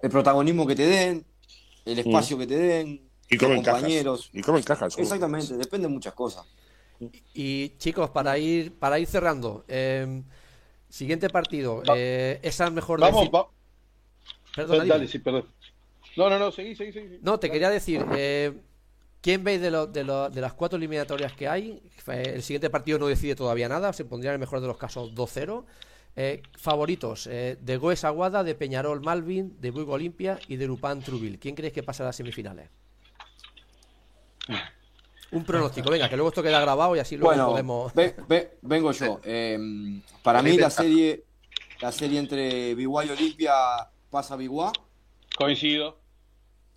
el 0.00 0.10
protagonismo 0.10 0.66
que 0.66 0.74
te 0.76 0.86
den, 0.86 1.24
el 1.84 1.98
espacio 1.98 2.36
que 2.38 2.46
te 2.46 2.56
den, 2.58 3.08
Y 3.28 3.36
cómo 3.36 3.50
los 3.52 3.60
encajas. 3.60 3.80
compañeros. 3.80 4.30
Y 4.32 4.40
cómo 4.42 4.58
encajas. 4.58 4.98
Exactamente, 4.98 5.56
depende 5.56 5.86
de 5.88 5.92
muchas 5.94 6.14
cosas. 6.14 6.44
Y 7.34 7.70
chicos, 7.78 8.10
para 8.10 8.38
ir, 8.38 8.72
para 8.72 8.98
ir 8.98 9.06
cerrando, 9.06 9.64
eh, 9.68 10.22
siguiente 10.88 11.28
partido. 11.28 11.82
Eh, 11.94 12.38
esa 12.42 12.70
mejor 12.70 13.00
Vamos, 13.00 13.20
decir- 13.22 13.34
va- 13.34 13.48
Perdona, 14.54 14.84
dale, 14.86 15.06
sí, 15.06 15.18
perdón. 15.18 15.44
No, 16.16 16.30
no, 16.30 16.38
no, 16.38 16.50
seguí, 16.50 16.74
seguí, 16.74 16.92
seguí. 16.92 17.18
No, 17.20 17.38
te 17.38 17.50
quería 17.50 17.68
decir, 17.68 18.02
eh, 18.16 18.54
¿quién 19.26 19.42
veis 19.42 19.60
de, 19.60 19.72
lo- 19.72 19.88
de, 19.88 20.04
lo- 20.04 20.30
de 20.30 20.40
las 20.40 20.52
cuatro 20.54 20.76
eliminatorias 20.76 21.32
que 21.32 21.48
hay? 21.48 21.82
Eh, 22.06 22.32
El 22.36 22.42
siguiente 22.44 22.70
partido 22.70 22.96
no 23.00 23.08
decide 23.08 23.34
todavía 23.34 23.68
nada, 23.68 23.92
se 23.92 24.04
pondría 24.04 24.30
en 24.30 24.34
el 24.34 24.38
mejor 24.38 24.60
de 24.60 24.68
los 24.68 24.76
casos 24.78 25.12
2-0. 25.16 25.64
Eh, 26.14 26.42
favoritos, 26.56 27.26
eh, 27.26 27.58
de 27.60 27.76
Goes 27.76 28.04
Aguada, 28.04 28.44
de 28.44 28.54
Peñarol 28.54 29.00
Malvin, 29.00 29.60
de 29.60 29.72
Buigo 29.72 29.94
Olimpia 29.94 30.38
y 30.46 30.54
de 30.54 30.68
Lupán 30.68 31.00
Trubil. 31.02 31.40
¿Quién 31.40 31.56
crees 31.56 31.72
que 31.72 31.82
pasa 31.82 32.04
a 32.04 32.06
las 32.06 32.14
semifinales? 32.16 32.70
Un 35.32 35.44
pronóstico, 35.44 35.90
venga, 35.90 36.08
que 36.08 36.14
luego 36.16 36.28
esto 36.28 36.42
queda 36.44 36.60
grabado 36.60 36.94
y 36.94 37.00
así 37.00 37.16
luego 37.16 37.30
Bueno, 37.30 37.50
podemos... 37.50 37.92
ve- 37.94 38.14
ve- 38.28 38.58
vengo 38.62 38.92
yo. 38.92 39.20
Eh, 39.24 39.58
para 40.22 40.40
mí 40.40 40.56
la 40.56 40.70
serie, 40.70 41.24
la 41.80 41.90
serie 41.90 42.20
entre 42.20 42.76
Biguá 42.76 43.04
y 43.04 43.10
Olimpia 43.10 43.52
pasa 44.08 44.36
Biguá. 44.36 44.70
Coincido. 45.36 45.98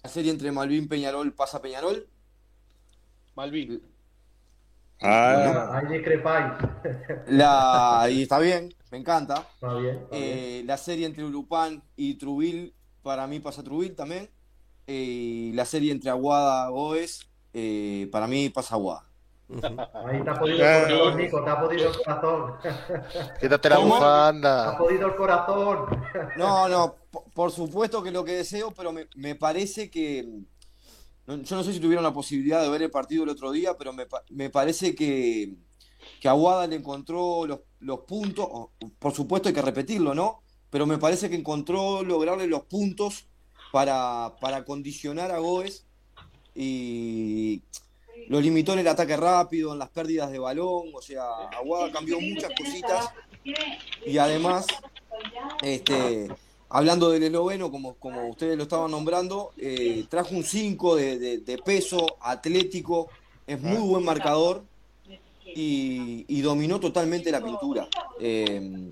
La 0.03 0.09
serie 0.09 0.31
entre 0.31 0.51
Malvin 0.51 0.87
Peñarol 0.87 1.31
pasa 1.33 1.61
Peñarol. 1.61 2.07
Malvin. 3.39 3.81
Ah, 5.01 5.77
Ahí 5.79 5.93
discrepáis. 5.93 6.53
La, 7.27 8.07
y 8.11 8.23
está 8.23 8.37
bien, 8.39 8.73
me 8.91 8.97
encanta. 8.97 9.45
Está 9.53 9.73
bien. 9.75 9.95
está 9.95 10.15
bien. 10.17 10.23
Eh, 10.27 10.63
la 10.65 10.75
serie 10.77 11.05
entre 11.05 11.23
Urupán 11.23 11.81
y 11.95 12.15
Trubil, 12.15 12.73
para 13.01 13.25
mí 13.27 13.39
pasa 13.39 13.63
Trubil 13.63 13.95
también. 13.95 14.29
Eh, 14.87 15.51
la 15.53 15.63
serie 15.63 15.93
entre 15.93 16.09
Aguada 16.09 16.67
Goes, 16.67 17.29
eh, 17.53 18.09
para 18.11 18.27
mí 18.27 18.49
pasa 18.49 18.75
Aguada. 18.75 19.05
Ahí 20.05 20.21
te 20.21 20.29
ha 20.29 20.33
podido 20.37 20.57
el 20.65 20.83
corazón, 20.89 21.17
Nico, 21.17 21.43
te 21.45 21.49
ha 21.49 21.59
podido 21.61 21.89
el 21.89 21.97
corazón. 22.03 22.53
Quítate 23.39 23.69
la 23.69 23.75
¿Cómo? 23.77 23.87
Te 23.87 23.95
ha 23.95 23.99
bufanda. 23.99 24.77
podido 24.77 25.07
el 25.07 25.15
corazón. 25.15 25.85
No, 26.37 26.67
no, 26.67 26.95
po- 27.09 27.23
por 27.33 27.51
supuesto 27.51 28.03
que 28.03 28.11
lo 28.11 28.25
que 28.25 28.33
deseo, 28.33 28.71
pero 28.71 28.91
me, 28.91 29.07
me 29.15 29.35
parece 29.35 29.89
que. 29.89 30.27
Yo 31.37 31.55
no 31.55 31.63
sé 31.63 31.73
si 31.73 31.79
tuvieron 31.79 32.03
la 32.03 32.13
posibilidad 32.13 32.61
de 32.61 32.69
ver 32.69 32.81
el 32.81 32.91
partido 32.91 33.23
el 33.23 33.29
otro 33.29 33.51
día, 33.51 33.77
pero 33.77 33.93
me, 33.93 34.07
me 34.29 34.49
parece 34.49 34.95
que, 34.95 35.53
que 36.19 36.27
Aguada 36.29 36.67
le 36.67 36.75
encontró 36.75 37.45
los, 37.45 37.59
los 37.79 37.99
puntos. 38.01 38.47
Por 38.97 39.13
supuesto 39.13 39.49
hay 39.49 39.55
que 39.55 39.61
repetirlo, 39.61 40.15
¿no? 40.15 40.41
Pero 40.69 40.85
me 40.85 40.97
parece 40.97 41.29
que 41.29 41.35
encontró 41.35 42.03
lograrle 42.03 42.47
los 42.47 42.63
puntos 42.63 43.27
para, 43.71 44.35
para 44.39 44.65
condicionar 44.65 45.31
a 45.31 45.39
Goes 45.39 45.85
y 46.55 47.61
lo 48.27 48.41
limitó 48.41 48.73
en 48.73 48.79
el 48.79 48.87
ataque 48.87 49.15
rápido, 49.15 49.73
en 49.73 49.79
las 49.79 49.89
pérdidas 49.89 50.31
de 50.31 50.39
balón, 50.39 50.89
o 50.93 51.01
sea, 51.01 51.23
Aguada 51.57 51.91
cambió 51.91 52.19
muchas 52.19 52.51
cositas 52.57 53.09
y 54.05 54.17
además, 54.17 54.67
este, 55.61 56.29
hablando 56.69 57.09
del 57.09 57.23
esloveno, 57.23 57.71
como, 57.71 57.95
como 57.95 58.27
ustedes 58.29 58.55
lo 58.57 58.63
estaban 58.63 58.91
nombrando, 58.91 59.51
eh, 59.57 60.05
trajo 60.09 60.35
un 60.35 60.43
5 60.43 60.95
de, 60.95 61.17
de- 61.19 61.37
de 61.39 61.57
peso, 61.57 62.17
atlético, 62.21 63.09
es 63.47 63.59
muy 63.59 63.77
buen 63.79 64.03
marcador 64.05 64.63
y, 65.45 66.25
y 66.27 66.41
dominó 66.41 66.79
totalmente 66.79 67.31
la 67.31 67.43
pintura 67.43 67.87
eh, 68.19 68.91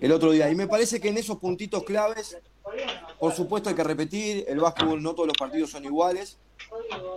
el 0.00 0.12
otro 0.12 0.32
día. 0.32 0.50
Y 0.50 0.54
me 0.54 0.66
parece 0.66 1.00
que 1.00 1.08
en 1.08 1.18
esos 1.18 1.38
puntitos 1.38 1.84
claves, 1.84 2.36
por 3.20 3.32
supuesto 3.32 3.68
hay 3.68 3.76
que 3.76 3.84
repetir, 3.84 4.44
el 4.48 4.58
básquetbol 4.58 5.00
no 5.02 5.14
todos 5.14 5.28
los 5.28 5.36
partidos 5.38 5.70
son 5.70 5.84
iguales, 5.84 6.38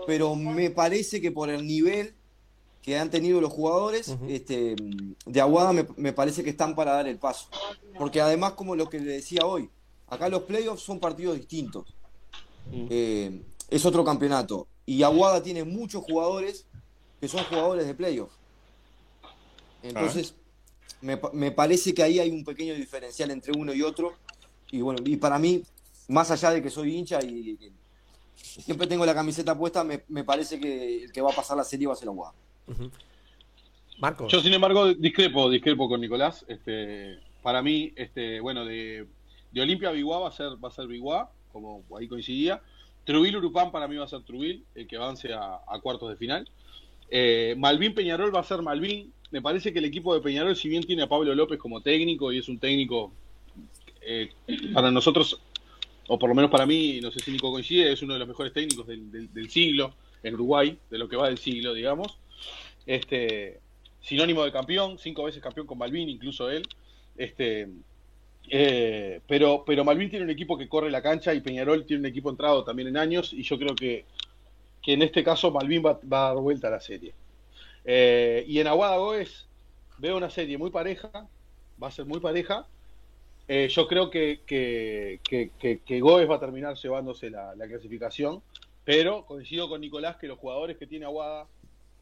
pero 0.05 0.35
me 0.35 0.69
parece 0.69 1.19
que 1.21 1.31
por 1.31 1.49
el 1.49 1.65
nivel 1.65 2.13
que 2.83 2.97
han 2.97 3.09
tenido 3.09 3.41
los 3.41 3.51
jugadores 3.51 4.15
este, 4.27 4.75
de 5.25 5.41
Aguada 5.41 5.73
me, 5.73 5.85
me 5.97 6.13
parece 6.13 6.43
que 6.43 6.49
están 6.51 6.75
para 6.75 6.93
dar 6.93 7.07
el 7.07 7.17
paso. 7.17 7.47
Porque 7.97 8.21
además, 8.21 8.53
como 8.53 8.75
lo 8.75 8.89
que 8.89 8.99
le 8.99 9.11
decía 9.11 9.45
hoy, 9.45 9.69
acá 10.10 10.30
los 10.30 10.43
playoffs 10.43 10.84
son 10.84 10.99
partidos 10.99 11.38
distintos. 11.38 11.86
Eh, 12.72 13.41
es 13.70 13.86
otro 13.86 14.03
campeonato. 14.03 14.68
Y 14.86 15.03
Aguada 15.03 15.41
tiene 15.41 15.64
muchos 15.64 16.03
jugadores 16.03 16.66
que 17.20 17.28
son 17.28 17.43
jugadores 17.45 17.86
de 17.86 17.93
playoffs. 17.93 18.36
Entonces, 19.84 20.36
me, 21.01 21.20
me 21.34 21.51
parece 21.51 21.93
que 21.93 22.03
ahí 22.03 22.20
hay 22.20 22.32
un 22.32 22.43
pequeño 22.43 22.74
diferencial 22.74 23.32
entre 23.32 23.57
uno 23.57 23.74
y 23.74 23.82
otro. 23.82 24.14
Y 24.72 24.82
bueno, 24.82 25.01
y 25.05 25.18
para 25.18 25.39
mí, 25.39 25.64
más 26.07 26.32
allá 26.32 26.51
de 26.51 26.62
que 26.62 26.70
soy 26.70 26.95
hincha 26.95 27.20
y, 27.24 27.57
y 28.36 28.62
siempre 28.62 28.88
tengo 28.88 29.05
la 29.05 29.14
camiseta 29.14 29.57
puesta, 29.57 29.84
me, 29.84 30.03
me 30.07 30.24
parece 30.24 30.60
que 30.60 31.03
el 31.03 31.12
que 31.12 31.22
va 31.22 31.32
a 31.32 31.36
pasar 31.36 31.57
la 31.57 31.64
serie 31.64 31.88
va 31.88 31.93
a 31.93 31.97
ser 31.97 32.10
Aguada. 32.10 32.34
Marcos. 33.99 34.32
Yo, 34.32 34.41
sin 34.41 34.53
embargo, 34.53 34.93
discrepo, 34.93 35.49
discrepo 35.49 35.89
con 35.89 36.01
Nicolás. 36.01 36.45
Este, 36.47 37.20
para 37.41 37.62
mí, 37.62 37.91
este, 37.95 38.39
bueno, 38.39 38.66
de, 38.66 39.07
de 39.52 39.62
Olimpia 39.62 39.89
a 39.89 39.91
Biguá 39.91 40.20
va 40.20 40.30
a 40.30 40.32
ser, 40.32 40.64
va 40.64 40.70
a 40.70 40.72
ser 40.72 40.88
Biguá, 40.88 41.32
como 41.52 41.84
ahí 41.97 42.08
coincidía. 42.08 42.62
Trubil 43.06 43.38
Urupán 43.38 43.72
para 43.72 43.88
mí 43.88 43.95
va 43.95 44.06
a 44.06 44.08
ser 44.08 44.22
Trubil, 44.22 44.64
el 44.76 44.88
que 44.88 44.97
avance 44.97 45.34
a, 45.34 45.60
cuartos 45.82 46.10
de 46.10 46.16
final. 46.16 46.47
Eh, 47.10 47.56
Malvin 47.58 47.93
Peñarol 47.95 48.34
va 48.34 48.41
a 48.41 48.43
ser 48.43 48.62
Malvin. 48.62 49.12
Me 49.32 49.41
parece 49.41 49.74
que 49.74 49.80
el 49.80 49.86
equipo 49.86 50.14
de 50.14 50.22
Peñarol, 50.22 50.56
si 50.56 50.70
bien 50.70 50.84
tiene 50.84 51.04
a 51.04 51.08
Pablo 51.08 51.34
López 51.34 51.58
como 51.60 51.82
técnico 51.82 52.32
y 52.32 52.38
es 52.39 52.50
un 52.50 52.60
técnico 52.60 53.12
eh, 54.02 54.30
para 54.74 54.91
nosotros, 54.91 55.39
o 56.08 56.18
por 56.20 56.30
lo 56.30 56.36
menos 56.36 56.50
para 56.52 56.66
mí, 56.66 57.00
no 57.02 57.12
sé 57.12 57.20
si 57.20 57.32
Nico 57.32 57.52
coincide, 57.52 57.91
es 57.91 58.02
uno 58.02 58.14
de 58.14 58.20
los 58.20 58.28
mejores 58.28 58.54
técnicos 58.54 58.88
del- 58.88 59.32
del 59.34 59.50
siglo 59.50 59.93
en 60.24 60.34
Uruguay, 60.34 60.78
de 60.89 60.97
lo 60.97 61.08
que 61.08 61.16
va 61.16 61.28
del 61.28 61.38
siglo, 61.38 61.74
digamos. 61.74 62.18
Este, 62.86 63.60
sinónimo 64.02 64.43
de 64.43 64.52
campeón, 64.52 64.97
cinco 64.97 65.24
veces 65.24 65.41
campeón 65.41 65.68
con 65.68 65.78
Malvin, 65.78 66.10
incluso 66.10 66.50
él. 66.50 66.68
Este, 67.18 67.68
eh, 68.50 69.22
pero, 69.28 69.64
pero 69.66 69.84
Malvin 69.84 70.10
tiene 70.10 70.26
un 70.26 70.32
equipo 70.32 70.58
que 70.58 70.68
corre 70.68 70.89
la 70.91 71.02
cancha 71.02 71.34
y 71.34 71.41
Peñarol 71.41 71.86
tiene 71.86 72.02
un 72.02 72.06
equipo 72.08 72.30
entrado 72.30 72.64
también 72.64 72.88
en 72.89 72.97
años 72.97 73.34
y 73.34 73.43
yo 73.43 73.58
creo 73.58 73.76
que, 73.76 74.06
que 74.82 74.93
en 74.93 75.02
este 75.02 75.24
caso 75.24 75.52
Malvin 75.52 75.84
va, 75.86 76.00
va 76.12 76.26
a 76.30 76.34
dar 76.34 76.43
vuelta 76.43 76.68
a 76.68 76.72
la 76.72 76.80
serie. 76.82 77.14
Eh, 77.86 78.43
y 78.47 78.60
en 78.60 78.68
Aguada 78.68 78.97
Goes 78.97 79.47
veo 79.97 80.18
una 80.18 80.30
serie 80.30 80.58
muy 80.58 80.70
pareja, 80.72 81.10
va 81.82 81.88
a 81.88 81.91
ser 81.91 82.06
muy 82.06 82.20
pareja. 82.20 82.66
Eh, 83.47 83.68
yo 83.70 83.88
creo 83.88 84.10
que, 84.10 84.41
que, 84.45 85.20
que, 85.28 85.80
que- 85.86 86.00
Goes 86.00 86.30
va 86.30 86.36
a 86.36 86.39
terminar 86.39 86.76
llevándose 86.76 87.30
la, 87.30 87.56
la 87.56 87.68
clasificación, 87.68 88.41
pero 88.86 89.26
coincido 89.26 89.68
con 89.68 89.82
Nicolás 89.82 90.18
que 90.18 90.28
los 90.28 90.38
jugadores 90.38 90.78
que 90.78 90.86
tiene 90.88 91.06
Aguada, 91.06 91.47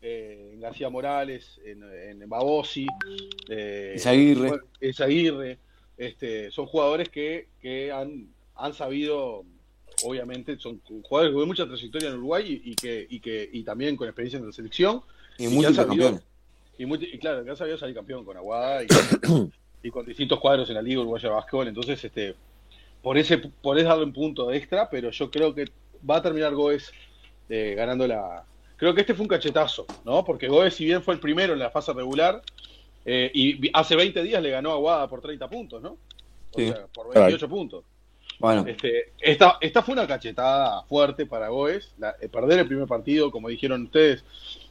eh, 0.02 0.52
en 0.54 0.60
García 0.60 0.90
Morales, 0.90 1.60
en, 1.66 1.84
en 2.22 2.30
Babosi, 2.30 2.86
eh. 3.50 3.94
Este, 5.98 6.52
son 6.52 6.66
jugadores 6.68 7.10
que, 7.10 7.48
que 7.62 7.92
han, 7.92 8.28
han 8.56 8.74
sabido, 8.74 9.44
obviamente, 10.04 10.58
son 10.58 10.82
jugadores 11.04 11.36
de 11.36 11.46
mucha 11.46 11.66
trayectoria 11.66 12.10
en 12.10 12.16
Uruguay 12.18 12.62
y, 12.64 12.72
y 12.72 12.76
que, 12.76 13.08
y 13.10 13.20
que 13.20 13.50
y 13.52 13.64
también 13.64 13.96
con 13.98 14.08
experiencia 14.08 14.40
en 14.40 14.46
la 14.46 14.52
selección. 14.52 15.02
Y 15.38 15.48
múltiples 15.48 15.76
sabido- 15.76 15.88
campeones. 16.06 16.22
Y, 16.80 16.86
multi- 16.86 17.10
y 17.12 17.18
claro, 17.18 17.44
que 17.44 17.50
han 17.50 17.58
sabido 17.58 17.78
salir 17.78 17.96
campeón 17.96 18.24
con 18.24 18.38
Aguada 18.38 18.84
y, 18.84 18.88
y 19.84 19.90
con 19.90 20.06
distintos 20.06 20.40
cuadros 20.40 20.70
en 20.70 20.76
la 20.76 20.82
Liga 20.84 21.02
Uruguaya 21.02 21.30
de 21.30 21.36
Básquetbol. 21.36 21.68
Entonces, 21.68 22.04
este, 22.04 22.36
por 23.02 23.18
ese 23.18 23.38
por 23.40 23.80
eso 23.80 23.90
darle 23.90 24.04
un 24.06 24.14
punto 24.14 24.52
extra, 24.52 24.88
pero 24.90 25.10
yo 25.10 25.32
creo 25.32 25.56
que 25.56 25.66
va 26.08 26.18
a 26.18 26.22
terminar 26.22 26.54
Goes 26.54 26.92
eh, 27.50 27.74
ganando 27.76 28.06
la. 28.08 28.44
Creo 28.76 28.94
que 28.94 29.02
este 29.02 29.16
fue 29.16 29.24
un 29.24 29.28
cachetazo, 29.30 29.88
¿no? 30.06 30.24
Porque 30.24 30.48
Goes, 30.48 30.76
si 30.76 30.86
bien 30.86 31.02
fue 31.02 31.16
el 31.16 31.20
primero 31.20 31.54
en 31.54 31.60
la 31.60 31.72
fase 31.72 31.92
regular, 31.94 32.44
eh, 33.10 33.32
y 33.34 33.70
hace 33.74 33.96
20 33.96 34.22
días 34.22 34.42
le 34.44 34.50
ganó 34.52 34.72
a 34.72 34.74
Aguada 34.74 35.08
por 35.08 35.22
30 35.22 35.50
puntos, 35.50 35.82
¿no? 35.82 35.92
O 36.52 36.60
Sí. 36.60 36.68
sea, 36.68 36.86
por 36.94 37.14
28 37.14 37.48
puntos. 37.50 37.84
Bueno, 38.40 38.66
Este, 38.68 39.14
esta, 39.20 39.58
esta 39.62 39.82
fue 39.82 39.94
una 39.94 40.06
cachetada 40.06 40.84
fuerte 40.84 41.26
para 41.26 41.48
Goes. 41.48 41.94
La- 41.98 42.16
eh, 42.22 42.28
perder 42.30 42.60
el 42.60 42.68
primer 42.68 42.86
partido, 42.86 43.32
como 43.32 43.48
dijeron 43.50 43.84
ustedes, 43.84 44.24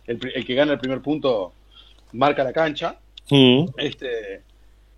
el, 0.07 0.19
que 0.21 0.55
gana 0.55 0.73
el 0.75 0.79
primer 0.79 1.01
punto 1.01 1.53
marca 2.13 2.45
la 2.45 2.53
cancha. 2.53 3.01
Este, 3.77 4.43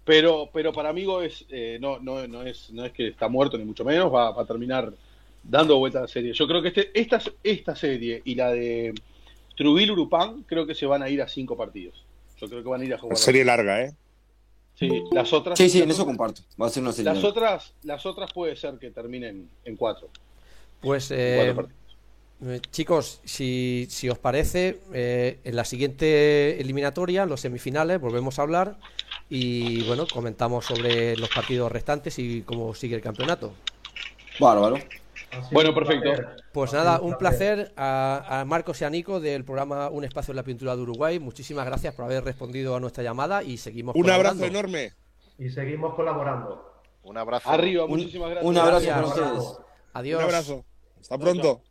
pero, 0.04 0.50
pero 0.52 0.72
para 0.72 0.92
mí 0.92 1.04
Goes 1.04 1.46
eh, 1.48 1.78
no, 1.80 1.98
no, 2.00 2.26
no, 2.26 2.42
es, 2.42 2.70
no 2.72 2.84
es 2.84 2.92
que 2.92 3.08
está 3.08 3.28
muerto, 3.28 3.56
ni 3.56 3.64
mucho 3.64 3.84
menos, 3.84 4.12
va, 4.12 4.32
va 4.32 4.42
a 4.42 4.46
terminar 4.46 4.92
dando 5.42 5.78
vuelta 5.78 6.00
a 6.00 6.02
la 6.02 6.08
serie. 6.08 6.32
Yo 6.32 6.46
creo 6.46 6.60
que 6.60 6.68
este, 6.68 6.90
esta, 6.92 7.20
esta 7.42 7.74
serie 7.76 8.20
y 8.24 8.34
la 8.34 8.50
de 8.50 8.92
Trubil 9.56 9.92
Urupán 9.92 10.42
creo 10.42 10.66
que 10.66 10.74
se 10.74 10.84
van 10.86 11.02
a 11.02 11.08
ir 11.08 11.22
a 11.22 11.28
cinco 11.28 11.56
partidos. 11.56 12.04
Yo 12.40 12.48
creo 12.48 12.62
que 12.62 12.68
van 12.68 12.80
a 12.80 12.84
ir 12.84 12.94
a 12.94 12.98
jugar. 12.98 13.16
Serie 13.16 13.44
larga, 13.44 13.82
¿eh? 13.82 13.94
Sí, 14.74 14.88
las 15.10 15.32
otras. 15.32 15.58
sí, 15.58 15.68
sí, 15.68 15.82
en 15.82 15.90
eso 15.90 16.04
comparto. 16.04 16.42
Va 16.60 16.66
a 16.66 16.70
ser 16.70 16.82
una 16.82 16.92
serie. 16.92 17.06
Las 17.06 17.22
larga. 17.22 17.28
otras, 17.28 17.74
las 17.82 18.06
otras 18.06 18.32
puede 18.32 18.54
ser 18.54 18.78
que 18.78 18.90
terminen 18.90 19.48
en 19.64 19.76
cuatro. 19.76 20.08
Pues 20.80 21.10
eh, 21.10 21.54
eh, 22.40 22.60
chicos, 22.70 23.20
si, 23.24 23.88
si 23.90 24.08
os 24.08 24.18
parece, 24.18 24.78
eh, 24.92 25.40
en 25.42 25.56
la 25.56 25.64
siguiente 25.64 26.60
eliminatoria, 26.60 27.26
los 27.26 27.40
semifinales, 27.40 28.00
volvemos 28.00 28.38
a 28.38 28.42
hablar 28.42 28.78
y 29.28 29.82
bueno, 29.88 30.06
comentamos 30.06 30.66
sobre 30.66 31.16
los 31.16 31.28
partidos 31.30 31.72
restantes 31.72 32.18
y 32.20 32.42
cómo 32.42 32.74
sigue 32.74 32.94
el 32.94 33.02
campeonato. 33.02 33.52
Bárbaro. 34.38 34.78
Bueno, 35.52 35.74
perfecto. 35.74 36.10
Pues 36.52 36.72
nada, 36.72 37.00
un 37.00 37.16
placer 37.18 37.72
a, 37.76 38.40
a 38.40 38.44
Marcos 38.44 38.80
y 38.80 38.84
a 38.84 38.90
Nico 38.90 39.20
del 39.20 39.44
programa 39.44 39.88
Un 39.90 40.04
Espacio 40.04 40.32
en 40.32 40.36
la 40.36 40.42
Pintura 40.42 40.74
de 40.76 40.82
Uruguay. 40.82 41.18
Muchísimas 41.18 41.66
gracias 41.66 41.94
por 41.94 42.04
haber 42.06 42.24
respondido 42.24 42.74
a 42.76 42.80
nuestra 42.80 43.02
llamada 43.04 43.42
y 43.42 43.56
seguimos 43.58 43.94
Un 43.96 44.10
abrazo 44.10 44.44
enorme. 44.44 44.92
Y 45.38 45.50
seguimos 45.50 45.94
colaborando. 45.94 46.82
Un 47.02 47.16
abrazo. 47.16 47.48
Arriba, 47.50 47.84
Un, 47.84 47.90
muchísimas 47.90 48.30
gracias. 48.30 48.50
un 48.50 48.58
abrazo 48.58 48.86
Gracias. 48.86 49.12
para 49.14 49.30
ustedes. 49.32 49.58
Adiós. 49.94 50.18
Un 50.18 50.24
abrazo. 50.24 50.64
Hasta 51.00 51.16
Chao, 51.16 51.18
pronto. 51.24 51.62